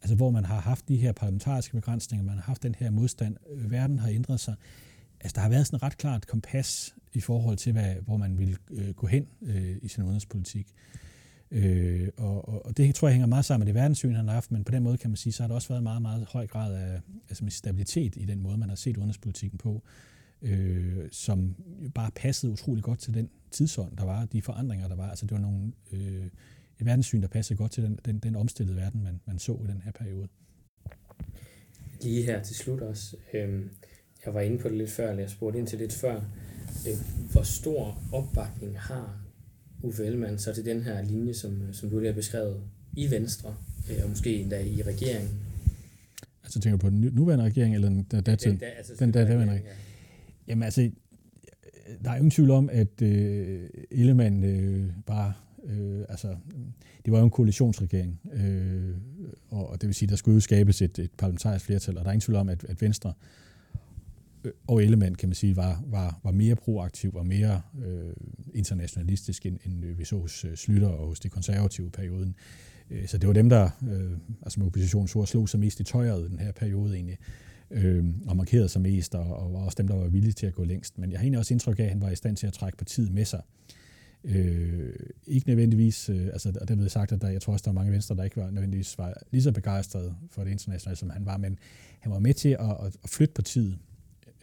altså 0.02 0.14
hvor 0.14 0.30
man 0.30 0.44
har 0.44 0.60
haft 0.60 0.88
de 0.88 0.96
her 0.96 1.12
parlamentariske 1.12 1.74
begrænsninger, 1.74 2.24
man 2.24 2.34
har 2.34 2.42
haft 2.42 2.62
den 2.62 2.74
her 2.74 2.90
modstand, 2.90 3.36
øh, 3.52 3.70
verden 3.70 3.98
har 3.98 4.08
ændret 4.08 4.40
sig. 4.40 4.54
Altså 5.20 5.34
der 5.34 5.40
har 5.40 5.48
været 5.48 5.66
sådan 5.66 5.76
et 5.76 5.82
ret 5.82 5.96
klart 5.96 6.26
kompas 6.26 6.94
i 7.12 7.20
forhold 7.20 7.56
til, 7.56 7.72
hvad, 7.72 7.94
hvor 7.94 8.16
man 8.16 8.38
vil 8.38 8.56
øh, 8.70 8.94
gå 8.94 9.06
hen 9.06 9.26
øh, 9.42 9.76
i 9.82 9.88
sin 9.88 10.02
udenrigspolitik. 10.02 10.74
Øh, 11.50 12.08
og, 12.16 12.66
og 12.66 12.76
det 12.76 12.94
tror 12.94 13.08
jeg 13.08 13.12
hænger 13.12 13.26
meget 13.26 13.44
sammen 13.44 13.66
med 13.66 13.74
det 13.74 13.80
verdenssyn, 13.80 14.14
han 14.14 14.26
har 14.28 14.34
haft, 14.34 14.50
men 14.50 14.64
på 14.64 14.72
den 14.72 14.82
måde 14.82 14.98
kan 14.98 15.10
man 15.10 15.16
sige, 15.16 15.32
så 15.32 15.42
har 15.42 15.48
der 15.48 15.54
også 15.54 15.68
været 15.68 15.78
en 15.78 15.84
meget, 15.84 16.02
meget 16.02 16.26
høj 16.28 16.46
grad 16.46 16.74
af 16.74 17.00
altså 17.28 17.44
med 17.44 17.50
stabilitet 17.50 18.16
i 18.16 18.24
den 18.24 18.40
måde, 18.40 18.58
man 18.58 18.68
har 18.68 18.76
set 18.76 18.96
udenrigspolitikken 18.96 19.58
på, 19.58 19.82
øh, 20.42 21.08
som 21.10 21.56
bare 21.94 22.10
passede 22.10 22.52
utrolig 22.52 22.84
godt 22.84 22.98
til 22.98 23.14
den 23.14 23.30
tidsånd, 23.50 23.96
der 23.96 24.04
var, 24.04 24.24
de 24.24 24.42
forandringer, 24.42 24.88
der 24.88 24.96
var. 24.96 25.10
Altså 25.10 25.26
det 25.26 25.32
var 25.32 25.40
nogle, 25.40 25.72
øh, 25.92 26.26
et 26.80 26.86
verdenssyn, 26.86 27.22
der 27.22 27.28
passede 27.28 27.56
godt 27.56 27.72
til 27.72 27.82
den, 27.82 27.98
den, 28.04 28.18
den 28.18 28.36
omstillede 28.36 28.76
verden, 28.76 29.02
man, 29.02 29.20
man 29.26 29.38
så 29.38 29.52
i 29.64 29.66
den 29.66 29.82
her 29.84 29.92
periode. 29.92 30.28
Lige 32.02 32.22
her 32.22 32.42
til 32.42 32.56
slut 32.56 32.80
også, 32.80 33.16
øh, 33.34 33.66
jeg 34.26 34.34
var 34.34 34.40
inde 34.40 34.58
på 34.58 34.68
det 34.68 34.76
lidt 34.76 34.90
før, 34.90 35.10
eller 35.10 35.22
jeg 35.22 35.30
spurgte 35.30 35.58
ind 35.58 35.66
til 35.66 35.78
lidt 35.78 35.92
før, 35.92 36.14
øh, 36.88 36.96
hvor 37.32 37.42
stor 37.42 38.02
opbakning 38.12 38.78
har 38.78 39.16
Uffe 39.82 40.04
Ellemann 40.04 40.38
så 40.38 40.54
til 40.54 40.64
den 40.64 40.82
her 40.82 41.02
linje, 41.02 41.34
som, 41.34 41.72
som 41.72 41.90
du 41.90 41.98
lige 41.98 42.08
har 42.08 42.14
beskrevet 42.14 42.60
i 42.96 43.10
Venstre, 43.10 43.54
øh, 43.90 44.04
og 44.04 44.08
måske 44.08 44.36
endda 44.36 44.60
i 44.60 44.82
regeringen? 44.82 45.30
Altså 46.44 46.60
tænker 46.60 46.76
du 46.78 46.80
på 46.80 46.90
den 46.90 47.00
nuværende 47.00 47.44
regering, 47.44 47.74
eller 47.74 47.88
den 47.88 48.06
der 48.10 48.20
datid? 48.20 48.50
Den, 48.50 48.60
altså, 48.76 48.92
den 48.98 49.14
der, 49.14 49.24
der, 49.24 49.38
regering? 49.38 49.64
Jamen 50.48 50.62
altså, 50.62 50.90
der 52.04 52.10
er 52.10 52.16
ingen 52.16 52.30
tvivl 52.30 52.50
om, 52.50 52.68
at 52.72 53.02
øh, 53.02 53.68
Ellemann 53.90 54.44
øh, 54.44 54.90
bare, 55.06 55.32
øh, 55.64 56.04
altså, 56.08 56.36
det 57.04 57.12
var 57.12 57.18
jo 57.18 57.24
en 57.24 57.30
koalitionsregering, 57.30 58.20
øh, 58.32 58.94
og, 59.50 59.68
og 59.68 59.80
det 59.80 59.86
vil 59.86 59.94
sige, 59.94 60.08
der 60.08 60.16
skulle 60.16 60.34
jo 60.34 60.40
skabes 60.40 60.82
et, 60.82 60.98
et 60.98 61.10
parlamentarisk 61.18 61.64
flertal, 61.64 61.98
og 61.98 62.04
der 62.04 62.08
er 62.08 62.12
ingen 62.12 62.20
tvivl 62.20 62.36
om, 62.36 62.48
at, 62.48 62.64
at 62.64 62.82
Venstre 62.82 63.12
øh, 63.16 63.38
Øh, 64.48 64.52
og 64.66 64.82
Ellemann, 64.82 65.14
kan 65.14 65.28
man 65.28 65.34
sige, 65.34 65.56
var, 65.56 65.84
var, 65.86 66.20
var 66.24 66.30
mere 66.32 66.56
proaktiv 66.56 67.14
og 67.14 67.26
mere 67.26 67.62
øh, 67.86 68.12
internationalistisk, 68.54 69.46
end, 69.46 69.58
end 69.64 69.84
vi 69.84 70.04
så 70.04 70.18
hos 70.18 70.44
øh, 70.44 70.56
Slytter 70.56 70.88
og 70.88 71.06
hos 71.06 71.20
de 71.20 71.28
konservative 71.28 71.90
perioden. 71.90 72.34
Øh, 72.90 73.06
så 73.06 73.18
det 73.18 73.26
var 73.26 73.32
dem, 73.32 73.48
der 73.48 73.70
øh, 73.90 74.12
altså 74.42 74.60
med 74.60 74.66
oppositionsord 74.66 75.26
slog 75.26 75.48
sig 75.48 75.60
mest 75.60 75.80
i 75.80 75.84
tøjet 75.84 76.24
i 76.24 76.28
den 76.28 76.38
her 76.38 76.52
periode 76.52 76.94
egentlig 76.94 77.18
øh, 77.70 78.04
og 78.26 78.36
markerede 78.36 78.68
sig 78.68 78.82
mest, 78.82 79.14
og, 79.14 79.36
og 79.36 79.52
var 79.52 79.58
også 79.58 79.76
dem, 79.78 79.88
der 79.88 79.94
var 79.94 80.08
villige 80.08 80.32
til 80.32 80.46
at 80.46 80.54
gå 80.54 80.64
længst. 80.64 80.98
Men 80.98 81.10
jeg 81.10 81.18
har 81.18 81.22
egentlig 81.22 81.38
også 81.38 81.54
indtryk 81.54 81.78
af, 81.78 81.84
at 81.84 81.90
han 81.90 82.00
var 82.00 82.10
i 82.10 82.16
stand 82.16 82.36
til 82.36 82.46
at 82.46 82.52
trække 82.52 82.78
partiet 82.78 83.12
med 83.12 83.24
sig. 83.24 83.42
Øh, 84.24 84.92
ikke 85.26 85.48
nødvendigvis, 85.48 86.08
øh, 86.08 86.26
altså, 86.26 86.52
og 86.60 86.68
det 86.68 86.76
blev 86.76 86.88
sagt, 86.88 87.12
at 87.12 87.20
der, 87.20 87.28
jeg 87.28 87.42
tror 87.42 87.52
også, 87.52 87.62
der 87.62 87.70
er 87.70 87.74
mange 87.74 87.92
venstre, 87.92 88.16
der 88.16 88.24
ikke 88.24 88.36
var 88.36 88.50
nødvendigvis 88.50 88.98
var 88.98 89.14
lige 89.30 89.42
så 89.42 89.52
begejstrede 89.52 90.14
for 90.30 90.44
det 90.44 90.50
internationale, 90.50 90.96
som 90.96 91.10
han 91.10 91.26
var, 91.26 91.36
men 91.36 91.58
han 92.00 92.12
var 92.12 92.18
med 92.18 92.34
til 92.34 92.48
at, 92.48 92.70
at, 92.86 92.96
at 93.04 93.10
flytte 93.10 93.34
partiet 93.34 93.78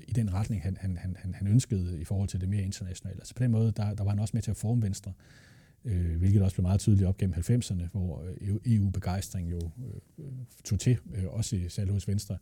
i 0.07 0.11
den 0.11 0.33
retning, 0.33 0.63
han, 0.63 0.77
han, 0.79 0.97
han, 0.97 1.33
han 1.33 1.47
ønskede 1.47 2.01
i 2.01 2.03
forhold 2.03 2.29
til 2.29 2.41
det 2.41 2.49
mere 2.49 2.63
internationale. 2.63 3.19
Altså 3.19 3.35
på 3.35 3.43
den 3.43 3.51
måde, 3.51 3.71
der, 3.71 3.93
der 3.93 4.03
var 4.03 4.09
han 4.09 4.19
også 4.19 4.31
med 4.33 4.41
til 4.41 4.51
at 4.51 4.57
forme 4.57 4.81
Venstre, 4.81 5.13
øh, 5.85 6.17
hvilket 6.17 6.41
også 6.41 6.55
blev 6.55 6.61
meget 6.63 6.79
tydeligt 6.79 7.07
op 7.07 7.17
gennem 7.17 7.35
90'erne, 7.37 7.87
hvor 7.91 8.23
øh, 8.41 8.55
EU-begejstring 8.65 9.51
jo 9.51 9.71
øh, 10.19 10.25
tog 10.63 10.79
til, 10.79 10.97
øh, 11.15 11.23
også 11.27 11.59
selv 11.69 11.91
hos 11.91 12.07
Venstre 12.07 12.37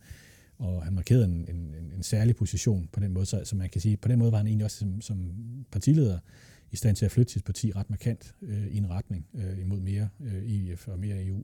og 0.58 0.84
han 0.84 0.94
markerede 0.94 1.26
en, 1.26 1.46
en, 1.50 1.92
en 1.96 2.04
særlig 2.04 2.36
position 2.36 2.90
på 2.92 3.00
den 3.00 3.14
måde, 3.14 3.26
så, 3.26 3.42
så 3.44 3.56
man 3.56 3.70
kan 3.70 3.82
sige, 3.82 3.98
på 3.98 4.08
den 4.08 4.20
måde 4.20 4.32
var 4.32 4.38
han 4.38 4.48
egentlig 4.48 4.66
også 4.66 4.78
som, 4.78 5.02
som 5.02 5.32
partileder 5.72 6.20
i 6.72 6.76
stand 6.76 6.96
til 6.96 7.06
at 7.06 7.12
flytte 7.12 7.34
sit 7.34 7.44
parti 7.44 7.72
ret 7.72 7.90
markant 7.90 8.36
øh, 8.42 8.68
i 8.68 8.78
en 8.78 8.90
retning 8.90 9.28
øh, 9.34 9.60
imod 9.60 9.80
mere 9.80 10.10
øh, 10.20 10.52
EF 10.52 10.88
og 10.88 11.00
mere 11.00 11.26
EU. 11.26 11.44